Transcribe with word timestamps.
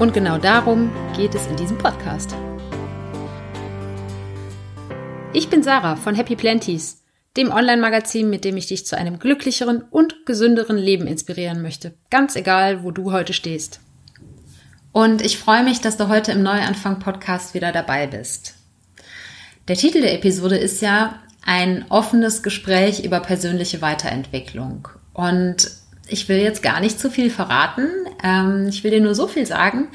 Und 0.00 0.14
genau 0.14 0.38
darum 0.38 0.90
geht 1.14 1.34
es 1.34 1.46
in 1.46 1.56
diesem 1.56 1.76
Podcast. 1.76 2.34
Ich 5.34 5.50
bin 5.50 5.62
Sarah 5.62 5.96
von 5.96 6.14
Happy 6.14 6.36
Planties, 6.36 7.04
dem 7.36 7.52
Online-Magazin, 7.52 8.30
mit 8.30 8.46
dem 8.46 8.56
ich 8.56 8.66
dich 8.66 8.86
zu 8.86 8.96
einem 8.96 9.18
glücklicheren 9.18 9.82
und 9.82 10.24
gesünderen 10.24 10.78
Leben 10.78 11.06
inspirieren 11.06 11.60
möchte, 11.60 11.92
ganz 12.08 12.34
egal, 12.34 12.82
wo 12.82 12.92
du 12.92 13.12
heute 13.12 13.34
stehst. 13.34 13.80
Und 14.90 15.20
ich 15.20 15.36
freue 15.36 15.64
mich, 15.64 15.82
dass 15.82 15.98
du 15.98 16.08
heute 16.08 16.32
im 16.32 16.42
Neuanfang-Podcast 16.42 17.52
wieder 17.52 17.70
dabei 17.70 18.06
bist. 18.06 18.54
Der 19.68 19.76
Titel 19.76 20.00
der 20.00 20.14
Episode 20.14 20.56
ist 20.56 20.80
ja 20.80 21.20
ein 21.44 21.84
offenes 21.90 22.42
Gespräch 22.42 23.04
über 23.04 23.20
persönliche 23.20 23.82
Weiterentwicklung. 23.82 24.88
Und 25.12 25.70
ich 26.10 26.28
will 26.28 26.38
jetzt 26.38 26.62
gar 26.62 26.80
nicht 26.80 26.98
zu 26.98 27.10
viel 27.10 27.30
verraten. 27.30 27.88
Ähm, 28.22 28.66
ich 28.68 28.84
will 28.84 28.90
dir 28.90 29.00
nur 29.00 29.14
so 29.14 29.26
viel 29.26 29.46
sagen. 29.46 29.88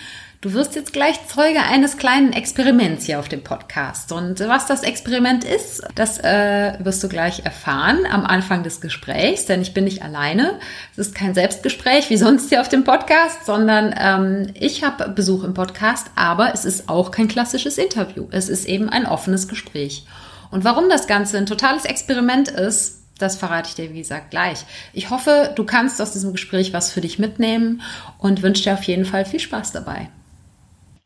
Du 0.45 0.53
wirst 0.53 0.75
jetzt 0.75 0.93
gleich 0.93 1.27
Zeuge 1.27 1.63
eines 1.63 1.97
kleinen 1.97 2.31
Experiments 2.31 3.05
hier 3.05 3.19
auf 3.19 3.27
dem 3.27 3.43
Podcast. 3.43 4.11
Und 4.11 4.39
was 4.41 4.67
das 4.67 4.83
Experiment 4.83 5.43
ist, 5.43 5.81
das 5.95 6.19
äh, 6.19 6.73
wirst 6.83 7.03
du 7.03 7.09
gleich 7.09 7.45
erfahren 7.45 8.05
am 8.07 8.23
Anfang 8.23 8.61
des 8.61 8.79
Gesprächs, 8.79 9.47
denn 9.47 9.63
ich 9.63 9.73
bin 9.73 9.85
nicht 9.85 10.03
alleine. 10.03 10.59
Es 10.91 10.99
ist 10.99 11.15
kein 11.15 11.33
Selbstgespräch 11.33 12.11
wie 12.11 12.17
sonst 12.17 12.49
hier 12.49 12.61
auf 12.61 12.69
dem 12.69 12.83
Podcast, 12.83 13.43
sondern 13.45 13.95
ähm, 13.97 14.51
ich 14.53 14.83
habe 14.83 15.09
Besuch 15.09 15.43
im 15.43 15.55
Podcast, 15.55 16.11
aber 16.15 16.53
es 16.53 16.63
ist 16.63 16.89
auch 16.89 17.09
kein 17.09 17.27
klassisches 17.27 17.79
Interview. 17.79 18.27
Es 18.29 18.47
ist 18.47 18.65
eben 18.65 18.89
ein 18.89 19.07
offenes 19.07 19.47
Gespräch. 19.47 20.05
Und 20.51 20.63
warum 20.63 20.89
das 20.89 21.07
Ganze 21.07 21.39
ein 21.39 21.47
totales 21.47 21.85
Experiment 21.85 22.49
ist, 22.49 23.04
das 23.17 23.37
verrate 23.37 23.69
ich 23.69 23.75
dir, 23.75 23.93
wie 23.93 23.99
gesagt, 23.99 24.31
gleich. 24.31 24.65
Ich 24.93 25.09
hoffe, 25.09 25.53
du 25.55 25.63
kannst 25.63 26.01
aus 26.01 26.11
diesem 26.11 26.31
Gespräch 26.31 26.73
was 26.73 26.91
für 26.91 27.01
dich 27.01 27.19
mitnehmen 27.19 27.81
und 28.17 28.41
wünsche 28.41 28.63
dir 28.63 28.73
auf 28.73 28.83
jeden 28.83 29.05
Fall 29.05 29.25
viel 29.25 29.39
Spaß 29.39 29.71
dabei. 29.71 30.09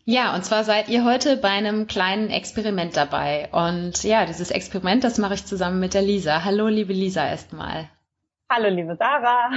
Ja, 0.05 0.33
und 0.33 0.43
zwar 0.43 0.63
seid 0.63 0.89
ihr 0.89 1.05
heute 1.05 1.37
bei 1.37 1.49
einem 1.49 1.85
kleinen 1.85 2.31
Experiment 2.31 2.97
dabei. 2.97 3.47
Und 3.51 4.03
ja, 4.03 4.25
dieses 4.25 4.49
Experiment, 4.49 5.03
das 5.03 5.19
mache 5.19 5.35
ich 5.35 5.45
zusammen 5.45 5.79
mit 5.79 5.93
der 5.93 6.01
Lisa. 6.01 6.43
Hallo, 6.43 6.67
liebe 6.67 6.93
Lisa, 6.93 7.27
erstmal. 7.27 7.87
Hallo, 8.51 8.67
liebe 8.67 8.95
Sarah. 8.95 9.51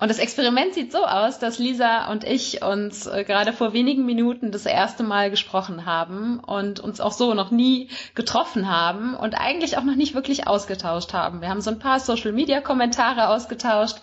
Und 0.00 0.10
das 0.10 0.18
Experiment 0.18 0.74
sieht 0.74 0.90
so 0.90 1.04
aus, 1.06 1.38
dass 1.38 1.60
Lisa 1.60 2.10
und 2.10 2.24
ich 2.24 2.60
uns 2.60 3.06
äh, 3.06 3.22
gerade 3.22 3.52
vor 3.52 3.74
wenigen 3.74 4.04
Minuten 4.04 4.50
das 4.50 4.66
erste 4.66 5.04
Mal 5.04 5.30
gesprochen 5.30 5.86
haben 5.86 6.40
und 6.40 6.80
uns 6.80 7.00
auch 7.00 7.12
so 7.12 7.32
noch 7.32 7.52
nie 7.52 7.88
getroffen 8.16 8.68
haben 8.68 9.14
und 9.14 9.40
eigentlich 9.40 9.78
auch 9.78 9.84
noch 9.84 9.94
nicht 9.94 10.16
wirklich 10.16 10.48
ausgetauscht 10.48 11.14
haben. 11.14 11.40
Wir 11.40 11.48
haben 11.48 11.60
so 11.60 11.70
ein 11.70 11.78
paar 11.78 12.00
Social-Media-Kommentare 12.00 13.28
ausgetauscht, 13.28 13.98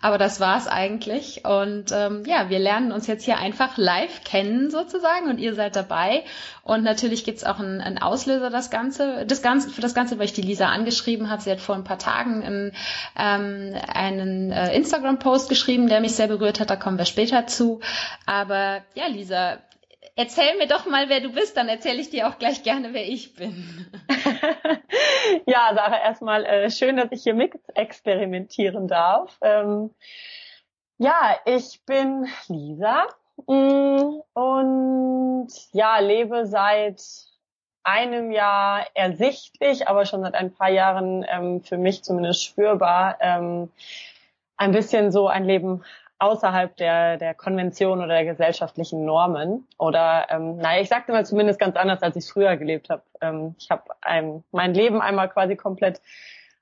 aber 0.00 0.18
das 0.18 0.40
war's 0.40 0.68
eigentlich. 0.68 1.44
Und 1.44 1.90
ähm, 1.92 2.24
ja, 2.26 2.48
wir 2.50 2.58
lernen 2.58 2.92
uns 2.92 3.06
jetzt 3.06 3.24
hier 3.24 3.38
einfach 3.38 3.76
live 3.76 4.22
kennen 4.24 4.70
sozusagen 4.70 5.28
und 5.28 5.38
ihr 5.38 5.54
seid 5.54 5.76
dabei. 5.76 6.24
Und 6.62 6.84
natürlich 6.84 7.24
gibt's 7.24 7.44
auch 7.44 7.58
einen, 7.58 7.80
einen 7.80 7.98
Auslöser 7.98 8.50
das 8.50 8.70
Ganze, 8.70 9.24
das 9.26 9.42
Ganze, 9.42 9.70
für 9.70 9.80
das 9.80 9.94
Ganze, 9.94 10.18
weil 10.18 10.26
ich 10.26 10.32
die 10.32 10.42
Lisa 10.42 10.66
angeschrieben 10.68 11.30
hat. 11.30 11.42
Sie 11.42 11.50
hat 11.50 11.60
vor 11.60 11.74
ein 11.74 11.84
paar 11.84 11.98
Tagen 11.98 12.42
ein 12.42 12.72
ähm, 13.18 13.74
einen 13.92 14.52
äh, 14.52 14.74
Instagram-Post 14.76 15.48
geschrieben, 15.48 15.88
der 15.88 16.00
mich 16.00 16.14
sehr 16.14 16.28
berührt 16.28 16.60
hat. 16.60 16.70
Da 16.70 16.76
kommen 16.76 16.98
wir 16.98 17.04
später 17.04 17.46
zu. 17.46 17.80
Aber 18.26 18.82
ja, 18.94 19.06
Lisa, 19.06 19.58
erzähl 20.16 20.56
mir 20.56 20.66
doch 20.66 20.86
mal, 20.86 21.08
wer 21.08 21.20
du 21.20 21.30
bist, 21.30 21.56
dann 21.56 21.68
erzähle 21.68 22.00
ich 22.00 22.10
dir 22.10 22.28
auch 22.28 22.38
gleich 22.38 22.62
gerne, 22.62 22.92
wer 22.92 23.06
ich 23.06 23.34
bin. 23.34 23.86
ja, 25.46 25.72
Sarah, 25.74 26.02
erstmal 26.02 26.44
äh, 26.44 26.70
schön, 26.70 26.96
dass 26.96 27.12
ich 27.12 27.22
hier 27.22 27.34
mit 27.34 27.52
experimentieren 27.74 28.88
darf. 28.88 29.38
Ähm, 29.42 29.90
ja, 30.98 31.36
ich 31.44 31.82
bin 31.84 32.26
Lisa 32.48 33.06
mm, 33.46 34.20
und 34.32 35.48
ja, 35.72 35.98
lebe 35.98 36.46
seit 36.46 37.02
einem 37.84 38.32
Jahr 38.32 38.86
ersichtlich, 38.94 39.86
aber 39.86 40.06
schon 40.06 40.22
seit 40.22 40.34
ein 40.34 40.52
paar 40.52 40.70
Jahren 40.70 41.24
ähm, 41.28 41.62
für 41.62 41.78
mich 41.78 42.02
zumindest 42.02 42.44
spürbar, 42.44 43.18
ähm, 43.20 43.70
ein 44.56 44.72
bisschen 44.72 45.12
so 45.12 45.28
ein 45.28 45.44
Leben 45.44 45.84
außerhalb 46.18 46.76
der, 46.76 47.18
der 47.18 47.34
Konvention 47.34 47.98
oder 47.98 48.08
der 48.08 48.24
gesellschaftlichen 48.24 49.04
Normen. 49.04 49.66
Oder, 49.78 50.26
ähm, 50.30 50.56
naja, 50.56 50.80
ich 50.80 50.88
sagte 50.88 51.12
mal 51.12 51.26
zumindest 51.26 51.58
ganz 51.58 51.76
anders, 51.76 52.02
als 52.02 52.16
ich 52.16 52.26
früher 52.30 52.56
gelebt 52.56 52.90
habe. 52.90 53.02
Ähm, 53.20 53.54
ich 53.58 53.70
habe 53.70 53.82
mein 54.50 54.74
Leben 54.74 55.00
einmal 55.00 55.28
quasi 55.28 55.56
komplett 55.56 56.00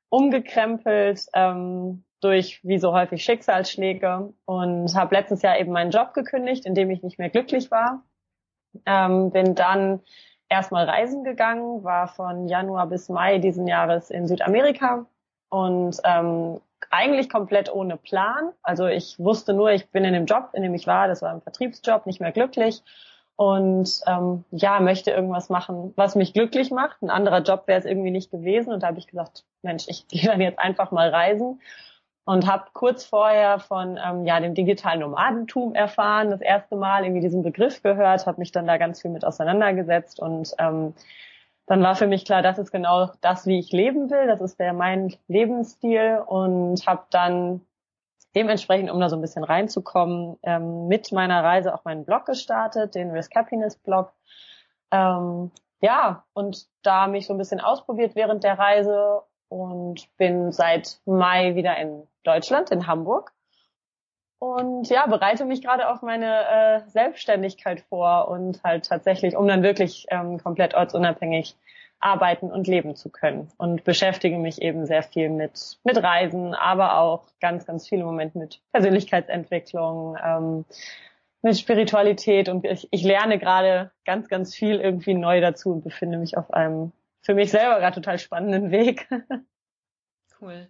umgekrempelt 0.08 1.26
ähm, 1.34 2.04
durch, 2.20 2.60
wie 2.64 2.78
so 2.78 2.92
häufig, 2.92 3.22
Schicksalsschläge 3.22 4.32
und 4.44 4.94
habe 4.94 5.14
letztes 5.14 5.42
Jahr 5.42 5.58
eben 5.58 5.72
meinen 5.72 5.90
Job 5.90 6.14
gekündigt, 6.14 6.64
in 6.66 6.74
dem 6.74 6.90
ich 6.90 7.02
nicht 7.02 7.18
mehr 7.18 7.30
glücklich 7.30 7.70
war. 7.70 8.02
Ähm, 8.86 9.30
bin 9.30 9.54
dann 9.54 10.00
erstmal 10.48 10.88
reisen 10.88 11.22
gegangen, 11.24 11.84
war 11.84 12.08
von 12.08 12.48
Januar 12.48 12.86
bis 12.86 13.08
Mai 13.08 13.38
diesen 13.38 13.66
Jahres 13.66 14.10
in 14.10 14.26
Südamerika 14.26 15.06
und 15.48 16.00
ähm, 16.04 16.60
eigentlich 16.90 17.28
komplett 17.28 17.72
ohne 17.72 17.96
Plan. 17.96 18.50
Also 18.62 18.86
ich 18.86 19.18
wusste 19.18 19.52
nur, 19.54 19.72
ich 19.72 19.88
bin 19.90 20.04
in 20.04 20.12
dem 20.14 20.26
Job, 20.26 20.50
in 20.52 20.62
dem 20.62 20.74
ich 20.74 20.86
war, 20.86 21.08
das 21.08 21.22
war 21.22 21.30
ein 21.30 21.42
Vertriebsjob, 21.42 22.06
nicht 22.06 22.20
mehr 22.20 22.32
glücklich. 22.32 22.82
Und 23.36 24.00
ähm, 24.06 24.44
ja, 24.52 24.78
möchte 24.78 25.10
irgendwas 25.10 25.48
machen, 25.48 25.92
was 25.96 26.14
mich 26.14 26.34
glücklich 26.34 26.70
macht. 26.70 27.02
Ein 27.02 27.10
anderer 27.10 27.42
Job 27.42 27.64
wäre 27.66 27.80
es 27.80 27.84
irgendwie 27.84 28.12
nicht 28.12 28.30
gewesen. 28.30 28.72
Und 28.72 28.82
da 28.82 28.88
habe 28.88 28.98
ich 28.98 29.08
gesagt, 29.08 29.44
Mensch, 29.62 29.84
ich 29.88 30.06
gehe 30.08 30.28
dann 30.28 30.40
jetzt 30.40 30.58
einfach 30.58 30.90
mal 30.90 31.08
reisen. 31.08 31.60
Und 32.26 32.46
habe 32.46 32.64
kurz 32.72 33.04
vorher 33.04 33.58
von 33.58 33.98
ähm, 34.02 34.24
ja 34.24 34.40
dem 34.40 34.54
digitalen 34.54 35.00
Nomadentum 35.00 35.74
erfahren, 35.74 36.30
das 36.30 36.40
erste 36.40 36.74
Mal 36.74 37.04
irgendwie 37.04 37.20
diesen 37.20 37.42
Begriff 37.42 37.82
gehört, 37.82 38.26
habe 38.26 38.40
mich 38.40 38.50
dann 38.50 38.66
da 38.66 38.78
ganz 38.78 39.02
viel 39.02 39.10
mit 39.10 39.26
auseinandergesetzt. 39.26 40.20
Und 40.20 40.54
ähm, 40.58 40.94
dann 41.66 41.82
war 41.82 41.96
für 41.96 42.06
mich 42.06 42.24
klar, 42.24 42.42
das 42.42 42.58
ist 42.58 42.70
genau 42.70 43.10
das, 43.20 43.46
wie 43.46 43.58
ich 43.58 43.72
leben 43.72 44.10
will, 44.10 44.26
das 44.26 44.40
ist 44.40 44.58
der 44.60 44.72
mein 44.72 45.14
Lebensstil 45.28 46.22
und 46.26 46.86
habe 46.86 47.04
dann 47.10 47.62
dementsprechend, 48.34 48.90
um 48.90 49.00
da 49.00 49.08
so 49.08 49.16
ein 49.16 49.22
bisschen 49.22 49.44
reinzukommen, 49.44 50.36
ähm, 50.42 50.88
mit 50.88 51.12
meiner 51.12 51.42
Reise 51.42 51.74
auch 51.74 51.84
meinen 51.84 52.04
Blog 52.04 52.26
gestartet, 52.26 52.94
den 52.94 53.10
Risk 53.10 53.34
Happiness 53.34 53.76
Blog. 53.76 54.12
Ähm, 54.90 55.50
ja, 55.80 56.24
und 56.32 56.66
da 56.82 57.06
mich 57.06 57.26
so 57.26 57.34
ein 57.34 57.38
bisschen 57.38 57.60
ausprobiert 57.60 58.14
während 58.14 58.44
der 58.44 58.58
Reise 58.58 59.22
und 59.48 60.08
bin 60.16 60.50
seit 60.50 61.00
Mai 61.04 61.54
wieder 61.54 61.76
in 61.76 62.06
Deutschland, 62.24 62.70
in 62.70 62.86
Hamburg. 62.86 63.32
Und 64.44 64.90
ja, 64.90 65.06
bereite 65.06 65.46
mich 65.46 65.62
gerade 65.62 65.88
auf 65.88 66.02
meine 66.02 66.26
äh, 66.26 66.90
Selbstständigkeit 66.90 67.80
vor 67.80 68.28
und 68.28 68.62
halt 68.62 68.84
tatsächlich, 68.84 69.36
um 69.36 69.48
dann 69.48 69.62
wirklich 69.62 70.04
ähm, 70.10 70.36
komplett 70.36 70.74
ortsunabhängig 70.74 71.56
arbeiten 71.98 72.52
und 72.52 72.66
leben 72.66 72.94
zu 72.94 73.08
können. 73.08 73.50
Und 73.56 73.84
beschäftige 73.84 74.36
mich 74.36 74.60
eben 74.60 74.84
sehr 74.84 75.02
viel 75.02 75.30
mit, 75.30 75.78
mit 75.82 75.96
Reisen, 75.96 76.52
aber 76.52 76.98
auch 76.98 77.22
ganz, 77.40 77.64
ganz 77.64 77.88
viele 77.88 78.04
Momente 78.04 78.36
mit 78.36 78.60
Persönlichkeitsentwicklung, 78.70 80.18
ähm, 80.22 80.66
mit 81.40 81.58
Spiritualität 81.58 82.50
und 82.50 82.66
ich, 82.66 82.86
ich 82.90 83.02
lerne 83.02 83.38
gerade 83.38 83.92
ganz, 84.04 84.28
ganz 84.28 84.54
viel 84.54 84.78
irgendwie 84.78 85.14
neu 85.14 85.40
dazu 85.40 85.70
und 85.70 85.84
befinde 85.84 86.18
mich 86.18 86.36
auf 86.36 86.52
einem 86.52 86.92
für 87.22 87.32
mich 87.32 87.50
selber 87.50 87.78
gerade 87.78 87.94
total 87.94 88.18
spannenden 88.18 88.70
Weg. 88.70 89.08
Cool. 90.44 90.68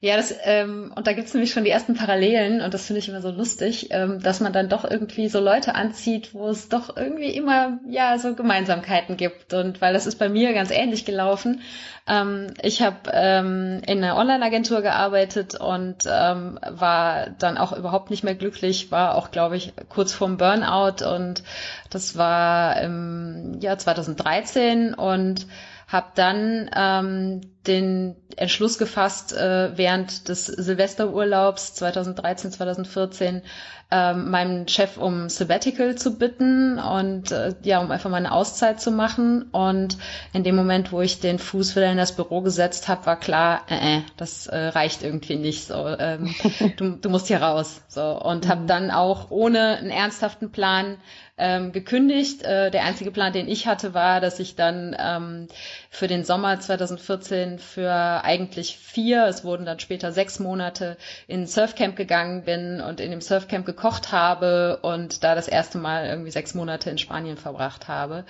Ja, 0.00 0.16
das, 0.16 0.34
ähm, 0.44 0.94
und 0.96 1.06
da 1.06 1.12
gibt's 1.12 1.34
nämlich 1.34 1.50
schon 1.50 1.64
die 1.64 1.70
ersten 1.70 1.94
Parallelen 1.94 2.62
und 2.62 2.72
das 2.72 2.86
finde 2.86 3.00
ich 3.00 3.08
immer 3.10 3.20
so 3.20 3.30
lustig, 3.30 3.88
ähm, 3.90 4.22
dass 4.22 4.40
man 4.40 4.54
dann 4.54 4.70
doch 4.70 4.90
irgendwie 4.90 5.28
so 5.28 5.40
Leute 5.40 5.74
anzieht, 5.74 6.32
wo 6.32 6.48
es 6.48 6.70
doch 6.70 6.96
irgendwie 6.96 7.28
immer 7.28 7.80
ja 7.86 8.18
so 8.18 8.34
Gemeinsamkeiten 8.34 9.18
gibt. 9.18 9.52
Und 9.52 9.82
weil 9.82 9.92
das 9.92 10.06
ist 10.06 10.18
bei 10.18 10.30
mir 10.30 10.54
ganz 10.54 10.70
ähnlich 10.70 11.04
gelaufen. 11.04 11.60
Ähm, 12.08 12.54
ich 12.62 12.80
habe 12.80 13.10
ähm, 13.12 13.82
in 13.86 14.02
einer 14.02 14.16
Online-Agentur 14.16 14.80
gearbeitet 14.80 15.54
und 15.60 15.98
ähm, 16.06 16.58
war 16.66 17.28
dann 17.38 17.58
auch 17.58 17.76
überhaupt 17.76 18.08
nicht 18.08 18.24
mehr 18.24 18.34
glücklich, 18.34 18.90
war 18.90 19.16
auch, 19.16 19.30
glaube 19.30 19.58
ich, 19.58 19.74
kurz 19.90 20.14
vorm 20.14 20.38
Burnout 20.38 21.04
und 21.04 21.42
das 21.90 22.16
war 22.16 22.80
im 22.80 23.58
Jahr 23.60 23.76
2013 23.76 24.94
und 24.94 25.46
habe 25.90 26.06
dann 26.14 26.70
ähm, 26.74 27.40
den 27.66 28.16
Entschluss 28.36 28.78
gefasst, 28.78 29.36
äh, 29.36 29.76
während 29.76 30.28
des 30.28 30.46
Silvesterurlaubs 30.46 31.74
2013, 31.74 32.52
2014 32.52 33.42
ähm, 33.90 34.30
meinen 34.30 34.68
Chef 34.68 34.96
um 34.96 35.28
Sabbatical 35.28 35.96
zu 35.96 36.16
bitten 36.16 36.78
und 36.78 37.32
äh, 37.32 37.54
ja, 37.62 37.80
um 37.80 37.90
einfach 37.90 38.08
mal 38.08 38.18
eine 38.18 38.32
Auszeit 38.32 38.80
zu 38.80 38.92
machen. 38.92 39.42
Und 39.50 39.98
in 40.32 40.44
dem 40.44 40.54
Moment, 40.54 40.92
wo 40.92 41.00
ich 41.00 41.18
den 41.18 41.40
Fuß 41.40 41.74
wieder 41.74 41.90
in 41.90 41.98
das 41.98 42.14
Büro 42.14 42.40
gesetzt 42.40 42.86
habe, 42.86 43.06
war 43.06 43.18
klar, 43.18 43.62
äh, 43.68 43.98
äh, 43.98 44.02
das 44.16 44.46
äh, 44.46 44.56
reicht 44.56 45.02
irgendwie 45.02 45.36
nicht. 45.36 45.66
So, 45.66 45.88
ähm, 45.98 46.32
du, 46.76 46.90
du 46.90 47.10
musst 47.10 47.26
hier 47.26 47.42
raus. 47.42 47.82
So 47.88 48.02
und 48.22 48.46
habe 48.46 48.62
mhm. 48.62 48.66
dann 48.68 48.90
auch 48.92 49.30
ohne 49.30 49.78
einen 49.78 49.90
ernsthaften 49.90 50.52
Plan 50.52 50.96
ähm, 51.40 51.72
gekündigt. 51.72 52.42
Äh, 52.42 52.70
der 52.70 52.84
einzige 52.84 53.10
Plan, 53.10 53.32
den 53.32 53.48
ich 53.48 53.66
hatte, 53.66 53.94
war, 53.94 54.20
dass 54.20 54.38
ich 54.38 54.54
dann 54.54 54.94
ähm, 54.98 55.48
für 55.90 56.06
den 56.06 56.22
Sommer 56.22 56.60
2014 56.60 57.58
für 57.58 57.92
eigentlich 58.22 58.76
vier, 58.76 59.26
es 59.26 59.42
wurden 59.42 59.64
dann 59.64 59.80
später 59.80 60.12
sechs 60.12 60.38
Monate 60.38 60.96
in 61.26 61.46
Surfcamp 61.46 61.96
gegangen 61.96 62.44
bin 62.44 62.80
und 62.80 63.00
in 63.00 63.10
dem 63.10 63.20
Surfcamp 63.20 63.64
gekocht 63.64 64.12
habe 64.12 64.78
und 64.82 65.24
da 65.24 65.34
das 65.34 65.48
erste 65.48 65.78
Mal 65.78 66.06
irgendwie 66.06 66.30
sechs 66.30 66.54
Monate 66.54 66.90
in 66.90 66.98
Spanien 66.98 67.38
verbracht 67.38 67.88
habe. 67.88 68.24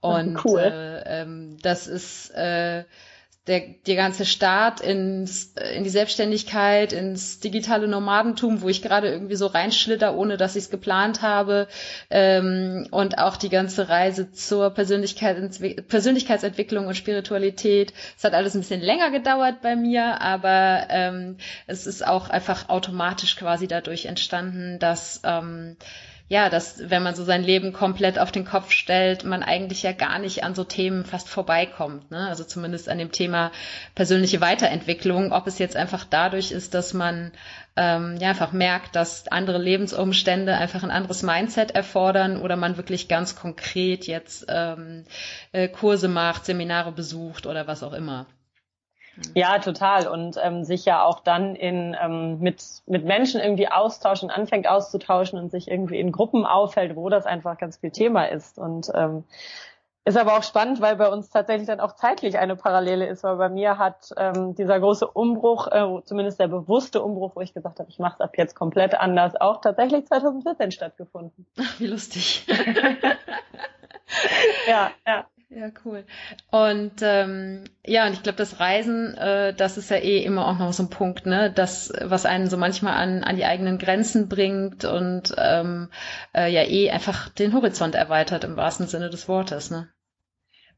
Und 0.00 0.44
cool. 0.44 0.60
äh, 0.60 1.22
ähm, 1.22 1.58
das 1.62 1.86
ist 1.86 2.30
äh, 2.30 2.84
der, 3.50 3.62
der 3.84 3.96
ganze 3.96 4.24
Start 4.24 4.80
ins, 4.80 5.54
in 5.74 5.82
die 5.82 5.90
Selbstständigkeit, 5.90 6.92
ins 6.92 7.40
digitale 7.40 7.88
Nomadentum, 7.88 8.62
wo 8.62 8.68
ich 8.68 8.80
gerade 8.80 9.10
irgendwie 9.10 9.34
so 9.34 9.46
reinschlitter, 9.48 10.14
ohne 10.16 10.36
dass 10.36 10.54
ich 10.54 10.64
es 10.64 10.70
geplant 10.70 11.20
habe. 11.20 11.66
Ähm, 12.10 12.86
und 12.92 13.18
auch 13.18 13.36
die 13.36 13.48
ganze 13.48 13.88
Reise 13.88 14.30
zur 14.30 14.70
Persönlichkeit, 14.70 15.36
Persönlichkeitsentwicklung 15.88 16.86
und 16.86 16.94
Spiritualität. 16.94 17.92
Es 18.16 18.22
hat 18.22 18.34
alles 18.34 18.54
ein 18.54 18.60
bisschen 18.60 18.80
länger 18.82 19.10
gedauert 19.10 19.62
bei 19.62 19.74
mir, 19.74 20.20
aber 20.20 20.86
ähm, 20.88 21.36
es 21.66 21.88
ist 21.88 22.06
auch 22.06 22.30
einfach 22.30 22.68
automatisch 22.68 23.34
quasi 23.34 23.66
dadurch 23.66 24.06
entstanden, 24.06 24.78
dass 24.78 25.22
ähm, 25.24 25.76
ja, 26.30 26.48
dass 26.48 26.88
wenn 26.88 27.02
man 27.02 27.16
so 27.16 27.24
sein 27.24 27.42
Leben 27.42 27.72
komplett 27.72 28.16
auf 28.16 28.30
den 28.30 28.44
Kopf 28.44 28.70
stellt, 28.70 29.24
man 29.24 29.42
eigentlich 29.42 29.82
ja 29.82 29.90
gar 29.90 30.20
nicht 30.20 30.44
an 30.44 30.54
so 30.54 30.62
Themen 30.62 31.04
fast 31.04 31.28
vorbeikommt. 31.28 32.12
Ne? 32.12 32.28
Also 32.28 32.44
zumindest 32.44 32.88
an 32.88 32.98
dem 32.98 33.10
Thema 33.10 33.50
persönliche 33.96 34.40
Weiterentwicklung, 34.40 35.32
ob 35.32 35.48
es 35.48 35.58
jetzt 35.58 35.74
einfach 35.74 36.04
dadurch 36.08 36.52
ist, 36.52 36.74
dass 36.74 36.94
man 36.94 37.32
ähm, 37.76 38.16
ja 38.20 38.28
einfach 38.28 38.52
merkt, 38.52 38.94
dass 38.94 39.26
andere 39.26 39.58
Lebensumstände 39.58 40.56
einfach 40.56 40.84
ein 40.84 40.92
anderes 40.92 41.24
Mindset 41.24 41.72
erfordern 41.72 42.40
oder 42.40 42.54
man 42.54 42.76
wirklich 42.76 43.08
ganz 43.08 43.34
konkret 43.34 44.06
jetzt 44.06 44.46
ähm, 44.48 45.06
äh, 45.50 45.66
Kurse 45.66 46.06
macht, 46.06 46.44
Seminare 46.44 46.92
besucht 46.92 47.44
oder 47.44 47.66
was 47.66 47.82
auch 47.82 47.92
immer. 47.92 48.26
Ja, 49.34 49.58
total. 49.58 50.08
Und 50.08 50.36
ähm, 50.42 50.64
sich 50.64 50.84
ja 50.84 51.04
auch 51.04 51.20
dann 51.20 51.54
in, 51.54 51.96
ähm, 52.00 52.38
mit, 52.40 52.64
mit 52.86 53.04
Menschen 53.04 53.40
irgendwie 53.40 53.68
austauschen, 53.68 54.30
anfängt 54.30 54.68
auszutauschen 54.68 55.38
und 55.38 55.50
sich 55.50 55.70
irgendwie 55.70 56.00
in 56.00 56.12
Gruppen 56.12 56.44
aufhält, 56.44 56.96
wo 56.96 57.08
das 57.08 57.26
einfach 57.26 57.58
ganz 57.58 57.78
viel 57.78 57.90
Thema 57.90 58.24
ist. 58.24 58.58
Und 58.58 58.90
ähm, 58.94 59.24
ist 60.04 60.16
aber 60.16 60.38
auch 60.38 60.42
spannend, 60.42 60.80
weil 60.80 60.96
bei 60.96 61.08
uns 61.08 61.28
tatsächlich 61.28 61.66
dann 61.66 61.78
auch 61.78 61.94
zeitlich 61.94 62.38
eine 62.38 62.56
Parallele 62.56 63.06
ist, 63.06 63.22
weil 63.22 63.36
bei 63.36 63.50
mir 63.50 63.76
hat 63.76 64.10
ähm, 64.16 64.54
dieser 64.54 64.80
große 64.80 65.06
Umbruch, 65.06 65.68
äh, 65.68 66.02
zumindest 66.04 66.40
der 66.40 66.48
bewusste 66.48 67.02
Umbruch, 67.02 67.36
wo 67.36 67.42
ich 67.42 67.52
gesagt 67.52 67.80
habe, 67.80 67.90
ich 67.90 67.98
mache 67.98 68.14
es 68.14 68.20
ab 68.20 68.32
jetzt 68.38 68.54
komplett 68.54 68.94
anders, 68.94 69.38
auch 69.38 69.60
tatsächlich 69.60 70.06
2014 70.06 70.72
stattgefunden. 70.72 71.46
Ach, 71.60 71.78
wie 71.78 71.86
lustig. 71.86 72.46
ja, 74.66 74.90
ja. 75.06 75.26
Ja, 75.52 75.68
cool. 75.84 76.04
Und 76.52 77.02
ähm, 77.02 77.64
ja, 77.84 78.06
und 78.06 78.12
ich 78.12 78.22
glaube, 78.22 78.38
das 78.38 78.60
Reisen, 78.60 79.16
äh, 79.18 79.52
das 79.52 79.78
ist 79.78 79.90
ja 79.90 79.96
eh 79.96 80.22
immer 80.22 80.46
auch 80.46 80.56
noch 80.58 80.72
so 80.72 80.84
ein 80.84 80.90
Punkt, 80.90 81.26
ne? 81.26 81.50
Das, 81.52 81.92
was 82.00 82.24
einen 82.24 82.48
so 82.48 82.56
manchmal 82.56 82.94
an, 82.94 83.24
an 83.24 83.34
die 83.34 83.44
eigenen 83.44 83.78
Grenzen 83.78 84.28
bringt 84.28 84.84
und 84.84 85.34
ähm, 85.36 85.90
äh, 86.36 86.48
ja 86.52 86.62
eh 86.62 86.92
einfach 86.92 87.28
den 87.30 87.52
Horizont 87.52 87.96
erweitert 87.96 88.44
im 88.44 88.56
wahrsten 88.56 88.86
Sinne 88.86 89.10
des 89.10 89.28
Wortes, 89.28 89.72
ne? 89.72 89.88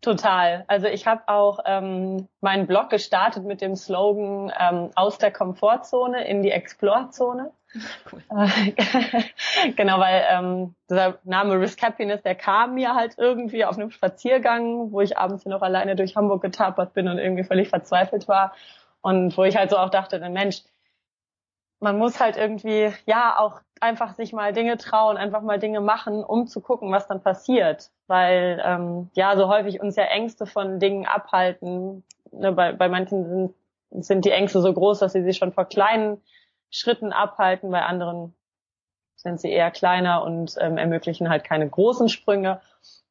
Total. 0.01 0.65
Also 0.69 0.87
ich 0.87 1.07
habe 1.07 1.29
auch 1.29 1.61
ähm, 1.67 2.29
meinen 2.41 2.67
Blog 2.67 2.89
gestartet 2.89 3.45
mit 3.45 3.61
dem 3.61 3.77
Slogan 3.77 4.51
ähm, 4.59 4.91
aus 4.95 5.19
der 5.19 5.33
Komfortzone 5.33 6.27
in 6.27 6.43
die 6.43 6.51
Explore-Zone. 6.51 7.53
Cool. 8.11 8.23
genau, 9.77 9.99
weil 9.99 10.25
ähm, 10.29 10.75
dieser 10.91 11.19
Name 11.25 11.59
Risk 11.59 11.83
Happiness, 11.83 12.23
der 12.23 12.35
kam 12.35 12.75
mir 12.75 12.95
halt 12.95 13.15
irgendwie 13.17 13.65
auf 13.65 13.79
einem 13.79 13.91
Spaziergang, 13.91 14.93
wo 14.93 15.01
ich 15.01 15.17
abends 15.17 15.45
hier 15.45 15.53
noch 15.53 15.63
alleine 15.63 15.97
durch 15.97 16.17
Hamburg 16.17 16.43
getapert 16.43 16.93
bin 16.93 17.09
und 17.09 17.19
irgendwie 17.19 17.45
völlig 17.45 17.69
verzweifelt 17.69 18.29
war. 18.29 18.53
Und 19.01 19.37
wo 19.37 19.45
ich 19.45 19.57
halt 19.57 19.71
so 19.71 19.79
auch 19.79 19.91
dachte, 19.91 20.19
Mensch, 20.29 20.63
man 21.81 21.99
muss 21.99 22.21
halt 22.21 22.37
irgendwie, 22.37 22.93
ja, 23.07 23.37
auch 23.39 23.61
einfach 23.81 24.15
sich 24.15 24.33
mal 24.33 24.53
Dinge 24.53 24.77
trauen, 24.79 25.17
einfach 25.17 25.43
mal 25.43 25.59
Dinge 25.59 25.81
machen, 25.81 26.23
um 26.23 26.47
zu 26.47 26.61
gucken, 26.61 26.93
was 26.93 27.09
dann 27.09 27.23
passiert. 27.23 27.91
Weil, 28.07 28.63
ähm, 28.65 29.11
ja, 29.15 29.37
so 29.37 29.49
häufig 29.49 29.81
uns 29.81 29.97
ja 29.97 30.05
Ängste 30.05 30.47
von 30.47 30.79
Dingen 30.79 31.07
abhalten. 31.07 32.05
Ne, 32.31 32.53
bei, 32.53 32.73
bei 32.73 32.89
manchen 32.89 33.29
sind, 33.91 34.05
sind 34.05 34.25
die 34.25 34.31
Ängste 34.31 34.61
so 34.61 34.73
groß, 34.73 35.01
dass 35.01 35.13
sie 35.13 35.25
sich 35.25 35.37
schon 35.37 35.53
vor 35.53 35.65
kleinen 35.65 36.23
Schritten 36.73 37.13
abhalten, 37.13 37.71
bei 37.71 37.83
anderen 37.83 38.35
sind 39.15 39.41
sie 39.41 39.53
eher 39.53 39.71
kleiner 39.71 40.25
und 40.25 40.57
ähm, 40.59 40.79
ermöglichen 40.79 41.29
halt 41.29 41.45
keine 41.45 41.69
großen 41.69 42.09
Sprünge. 42.09 42.61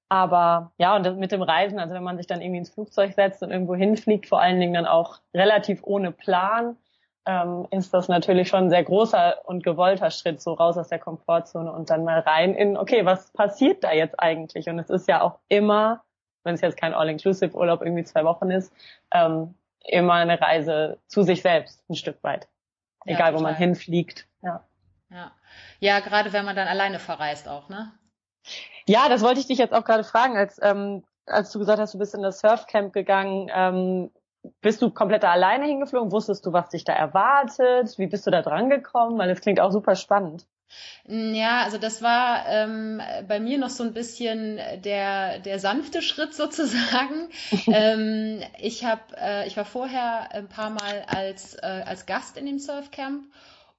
Aber 0.09 0.73
ja, 0.77 0.97
und 0.97 1.17
mit 1.19 1.31
dem 1.31 1.41
Reisen, 1.41 1.79
also 1.79 1.93
wenn 1.95 2.03
man 2.03 2.17
sich 2.17 2.27
dann 2.27 2.41
irgendwie 2.41 2.57
ins 2.57 2.73
Flugzeug 2.73 3.13
setzt 3.13 3.41
und 3.43 3.51
irgendwo 3.51 3.75
hinfliegt, 3.75 4.27
vor 4.27 4.41
allen 4.41 4.59
Dingen 4.59 4.73
dann 4.73 4.85
auch 4.85 5.19
relativ 5.33 5.79
ohne 5.83 6.11
Plan, 6.11 6.75
ähm, 7.25 7.67
ist 7.71 7.93
das 7.93 8.09
natürlich 8.09 8.49
schon 8.49 8.65
ein 8.65 8.69
sehr 8.69 8.83
großer 8.83 9.41
und 9.45 9.63
gewollter 9.63 10.11
Schritt, 10.11 10.41
so 10.41 10.53
raus 10.53 10.77
aus 10.77 10.89
der 10.89 10.99
Komfortzone 10.99 11.71
und 11.71 11.89
dann 11.89 12.03
mal 12.03 12.19
rein 12.19 12.55
in, 12.55 12.75
okay, 12.75 13.05
was 13.05 13.31
passiert 13.31 13.83
da 13.83 13.93
jetzt 13.93 14.19
eigentlich? 14.19 14.67
Und 14.67 14.79
es 14.79 14.89
ist 14.89 15.07
ja 15.07 15.21
auch 15.21 15.39
immer, 15.47 16.03
wenn 16.43 16.55
es 16.55 16.61
jetzt 16.61 16.77
kein 16.77 16.93
All-Inclusive-Urlaub 16.93 17.81
irgendwie 17.81 18.03
zwei 18.03 18.25
Wochen 18.25 18.49
ist, 18.49 18.73
ähm, 19.13 19.53
immer 19.85 20.13
eine 20.15 20.41
Reise 20.41 20.97
zu 21.07 21.21
sich 21.23 21.41
selbst, 21.41 21.83
ein 21.89 21.95
Stück 21.95 22.21
weit. 22.23 22.47
Egal, 23.05 23.33
ja, 23.33 23.39
wo 23.39 23.41
man 23.43 23.55
hinfliegt. 23.55 24.27
Ja. 24.41 24.65
Ja. 25.09 25.31
Ja, 25.79 25.99
gerade 25.99 26.33
wenn 26.33 26.45
man 26.45 26.55
dann 26.55 26.67
alleine 26.67 26.99
verreist 26.99 27.47
auch, 27.47 27.69
ne? 27.69 27.91
Ja, 28.87 29.09
das 29.09 29.21
wollte 29.21 29.39
ich 29.39 29.47
dich 29.47 29.57
jetzt 29.57 29.73
auch 29.73 29.83
gerade 29.83 30.03
fragen, 30.03 30.37
als, 30.37 30.59
ähm, 30.61 31.03
als 31.25 31.51
du 31.51 31.59
gesagt 31.59 31.79
hast, 31.79 31.93
du 31.93 31.99
bist 31.99 32.15
in 32.15 32.21
das 32.21 32.39
Surfcamp 32.39 32.93
gegangen. 32.93 33.49
Ähm, 33.53 34.11
bist 34.61 34.81
du 34.81 34.89
komplett 34.89 35.23
alleine 35.23 35.65
hingeflogen? 35.65 36.11
Wusstest 36.11 36.45
du, 36.45 36.53
was 36.53 36.69
dich 36.69 36.83
da 36.83 36.93
erwartet? 36.93 37.97
Wie 37.97 38.07
bist 38.07 38.25
du 38.25 38.31
da 38.31 38.41
dran 38.41 38.69
gekommen? 38.69 39.17
Weil 39.19 39.29
das 39.29 39.41
klingt 39.41 39.59
auch 39.59 39.71
super 39.71 39.95
spannend. 39.95 40.47
Ja, 41.07 41.63
also 41.63 41.77
das 41.77 42.01
war 42.01 42.45
ähm, 42.47 43.01
bei 43.27 43.39
mir 43.39 43.57
noch 43.57 43.69
so 43.69 43.83
ein 43.83 43.93
bisschen 43.93 44.59
der 44.83 45.39
der 45.39 45.59
sanfte 45.59 46.01
Schritt 46.01 46.33
sozusagen. 46.35 47.29
ähm, 47.67 48.41
ich 48.59 48.85
habe, 48.85 49.01
äh, 49.19 49.47
ich 49.47 49.57
war 49.57 49.65
vorher 49.65 50.31
ein 50.33 50.47
paar 50.47 50.69
Mal 50.69 51.03
als 51.07 51.55
äh, 51.55 51.83
als 51.85 52.05
Gast 52.05 52.37
in 52.37 52.45
dem 52.45 52.59
Surfcamp 52.59 53.25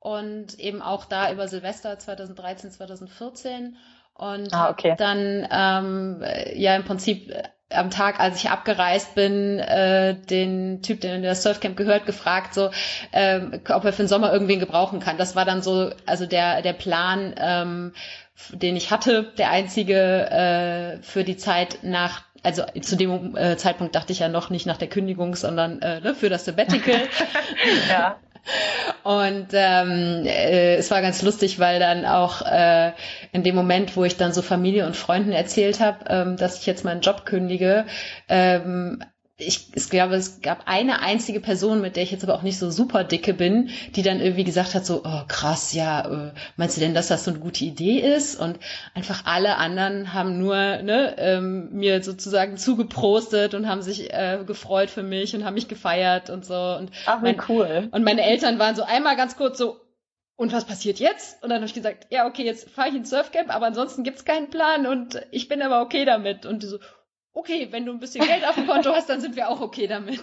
und 0.00 0.58
eben 0.58 0.82
auch 0.82 1.04
da 1.04 1.32
über 1.32 1.46
Silvester 1.46 1.98
2013, 1.98 2.72
2014 2.72 3.76
und 4.14 4.52
ah, 4.52 4.70
okay. 4.70 4.94
dann 4.98 5.46
ähm, 5.50 6.24
ja 6.54 6.76
im 6.76 6.84
Prinzip 6.84 7.32
am 7.70 7.90
Tag, 7.90 8.20
als 8.20 8.36
ich 8.36 8.50
abgereist 8.50 9.14
bin, 9.14 9.58
äh, 9.58 10.14
den 10.14 10.82
Typ, 10.82 11.00
der 11.00 11.16
in 11.16 11.22
der 11.22 11.34
Surfcamp 11.34 11.76
gehört, 11.76 12.06
gefragt, 12.06 12.54
so, 12.54 12.70
ähm, 13.12 13.60
ob 13.70 13.84
er 13.84 13.92
für 13.92 14.02
den 14.02 14.08
Sommer 14.08 14.32
irgendwen 14.32 14.60
gebrauchen 14.60 15.00
kann. 15.00 15.16
Das 15.16 15.34
war 15.36 15.44
dann 15.44 15.62
so, 15.62 15.90
also 16.06 16.26
der 16.26 16.62
der 16.62 16.74
Plan, 16.74 17.34
ähm, 17.38 17.92
den 18.50 18.76
ich 18.76 18.90
hatte, 18.90 19.32
der 19.38 19.50
einzige 19.50 20.30
äh, 20.30 21.02
für 21.02 21.24
die 21.24 21.36
Zeit 21.36 21.78
nach 21.82 22.22
also 22.42 22.64
zu 22.80 22.96
dem 22.96 23.36
äh, 23.36 23.56
Zeitpunkt 23.56 23.94
dachte 23.94 24.12
ich 24.12 24.18
ja 24.18 24.28
noch 24.28 24.50
nicht 24.50 24.66
nach 24.66 24.76
der 24.76 24.88
Kündigung, 24.88 25.36
sondern 25.36 25.80
äh, 25.80 26.00
ne, 26.00 26.14
für 26.14 26.28
das 26.28 26.44
Sabbatical. 26.44 27.00
ja. 27.88 28.18
Und 29.04 29.48
ähm, 29.52 30.24
äh, 30.26 30.76
es 30.76 30.90
war 30.90 31.00
ganz 31.02 31.22
lustig, 31.22 31.58
weil 31.58 31.80
dann 31.80 32.04
auch 32.04 32.42
äh, 32.42 32.92
in 33.32 33.42
dem 33.42 33.54
Moment, 33.54 33.96
wo 33.96 34.04
ich 34.04 34.16
dann 34.16 34.32
so 34.32 34.42
Familie 34.42 34.86
und 34.86 34.96
Freunden 34.96 35.32
erzählt 35.32 35.80
habe, 35.80 36.04
ähm, 36.08 36.36
dass 36.36 36.58
ich 36.58 36.66
jetzt 36.66 36.84
meinen 36.84 37.00
Job 37.00 37.24
kündige, 37.24 37.86
ähm, 38.28 39.02
ich, 39.38 39.74
ich 39.74 39.90
glaube, 39.90 40.14
es 40.14 40.40
gab 40.42 40.64
eine 40.66 41.00
einzige 41.00 41.40
Person, 41.40 41.80
mit 41.80 41.96
der 41.96 42.02
ich 42.02 42.10
jetzt 42.10 42.22
aber 42.22 42.34
auch 42.34 42.42
nicht 42.42 42.58
so 42.58 42.70
super 42.70 43.02
dicke 43.02 43.34
bin, 43.34 43.70
die 43.94 44.02
dann 44.02 44.20
irgendwie 44.20 44.44
gesagt 44.44 44.74
hat, 44.74 44.84
so, 44.84 45.02
oh 45.04 45.22
krass, 45.26 45.72
ja, 45.72 46.28
äh, 46.28 46.32
meinst 46.56 46.76
du 46.76 46.80
denn, 46.80 46.94
dass 46.94 47.08
das 47.08 47.24
so 47.24 47.30
eine 47.30 47.40
gute 47.40 47.64
Idee 47.64 47.98
ist? 48.00 48.38
Und 48.38 48.58
einfach 48.94 49.24
alle 49.24 49.56
anderen 49.56 50.12
haben 50.12 50.38
nur 50.38 50.54
ne, 50.54 51.14
ähm, 51.18 51.70
mir 51.72 52.02
sozusagen 52.02 52.56
zugeprostet 52.56 53.54
und 53.54 53.68
haben 53.68 53.82
sich 53.82 54.12
äh, 54.12 54.44
gefreut 54.46 54.90
für 54.90 55.02
mich 55.02 55.34
und 55.34 55.44
haben 55.44 55.54
mich 55.54 55.68
gefeiert 55.68 56.30
und 56.30 56.44
so. 56.44 56.54
Und 56.54 56.90
Ach, 57.06 57.20
wie 57.20 57.32
mein, 57.32 57.42
cool. 57.48 57.88
Und 57.90 58.04
meine 58.04 58.22
Eltern 58.22 58.58
waren 58.58 58.76
so 58.76 58.82
einmal 58.82 59.16
ganz 59.16 59.36
kurz 59.36 59.58
so, 59.58 59.80
und 60.36 60.52
was 60.52 60.64
passiert 60.66 60.98
jetzt? 60.98 61.42
Und 61.42 61.50
dann 61.50 61.58
habe 61.58 61.66
ich 61.66 61.74
gesagt, 61.74 62.06
ja, 62.10 62.26
okay, 62.26 62.44
jetzt 62.44 62.68
fahre 62.70 62.88
ich 62.88 62.94
ins 62.94 63.10
Surfcamp, 63.10 63.54
aber 63.54 63.66
ansonsten 63.66 64.02
gibt's 64.02 64.24
keinen 64.24 64.50
Plan 64.50 64.86
und 64.86 65.20
ich 65.30 65.48
bin 65.48 65.62
aber 65.62 65.82
okay 65.82 66.04
damit. 66.04 66.46
Und 66.46 66.62
die 66.62 66.66
so, 66.66 66.78
okay, 67.34 67.68
wenn 67.70 67.86
du 67.86 67.92
ein 67.92 67.98
bisschen 67.98 68.24
Geld 68.24 68.46
auf 68.46 68.54
dem 68.54 68.66
Konto 68.66 68.92
hast, 68.92 69.08
dann 69.08 69.20
sind 69.20 69.36
wir 69.36 69.48
auch 69.48 69.60
okay 69.60 69.86
damit. 69.86 70.20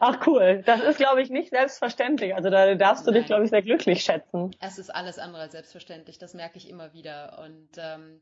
Ach 0.00 0.26
cool, 0.26 0.62
das 0.64 0.80
ist, 0.82 0.98
glaube 0.98 1.22
ich, 1.22 1.30
nicht 1.30 1.50
selbstverständlich. 1.50 2.34
Also 2.34 2.50
da 2.50 2.74
darfst 2.74 3.06
du 3.06 3.10
Nein. 3.10 3.20
dich, 3.20 3.26
glaube 3.26 3.44
ich, 3.44 3.50
sehr 3.50 3.62
glücklich 3.62 4.02
schätzen. 4.02 4.54
Es 4.60 4.78
ist 4.78 4.94
alles 4.94 5.18
andere 5.18 5.42
als 5.42 5.52
selbstverständlich, 5.52 6.18
das 6.18 6.34
merke 6.34 6.58
ich 6.58 6.68
immer 6.68 6.92
wieder. 6.92 7.38
Und 7.44 7.68
ähm, 7.78 8.20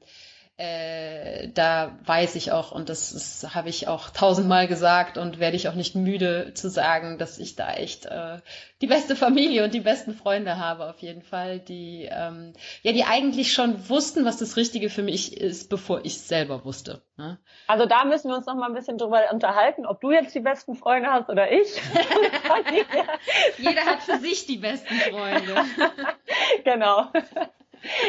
äh, 0.59 1.49
da 1.49 1.99
weiß 2.05 2.37
ich 2.37 2.53
auch, 2.53 2.73
und 2.73 2.91
das, 2.91 3.13
das 3.13 3.55
habe 3.55 3.71
ich 3.71 3.89
auch 3.89 4.11
tausendmal 4.11 4.69
gesagt 4.69 5.17
und 5.17 5.39
werde 5.39 5.57
ich 5.57 5.69
auch 5.69 5.75
nicht 5.75 5.95
müde 5.95 6.53
zu 6.55 6.69
sagen, 6.69 7.17
dass 7.17 7.39
ich 7.39 7.57
da 7.57 7.73
echt 7.73 8.05
äh, 8.07 8.39
die 8.83 8.87
beste 8.87 9.17
Familie 9.17 9.65
und 9.65 9.73
die 9.73 9.81
besten 9.81 10.15
Freunde 10.15 10.59
habe, 10.59 10.91
auf 10.91 10.99
jeden 10.99 11.23
Fall, 11.23 11.59
die 11.59 12.07
ähm, 12.11 12.53
ja, 12.83 12.93
die 12.93 13.05
eigentlich 13.05 13.53
schon 13.55 13.89
wussten, 13.89 14.27
was 14.27 14.37
das 14.37 14.57
Richtige 14.57 14.91
für 14.91 15.03
mich 15.03 15.37
ist, 15.37 15.71
bevor 15.71 16.05
ich 16.05 16.17
es 16.17 16.29
selber 16.29 16.65
wusste. 16.67 17.03
Ne? 17.17 17.39
Also 17.67 17.87
da 17.87 18.05
müssen 18.05 18.29
wir 18.29 18.37
uns 18.37 18.47
noch 18.47 18.55
mal 18.55 18.67
ein 18.67 18.75
bisschen 18.75 18.99
drüber 18.99 19.23
unterhalten, 19.33 19.87
ob 19.87 20.03
du 20.03 20.11
jetzt 20.11 20.35
die 20.35 20.41
besten 20.41 20.75
Freunde 20.75 21.11
hast 21.11 21.31
oder 21.31 21.51
ich. 21.51 21.69
Jeder 23.59 23.87
hat 23.87 24.03
für 24.03 24.19
sich 24.19 24.47
die 24.47 24.59
besten 24.59 24.95
Freunde. 24.95 25.65
genau. 26.65 27.11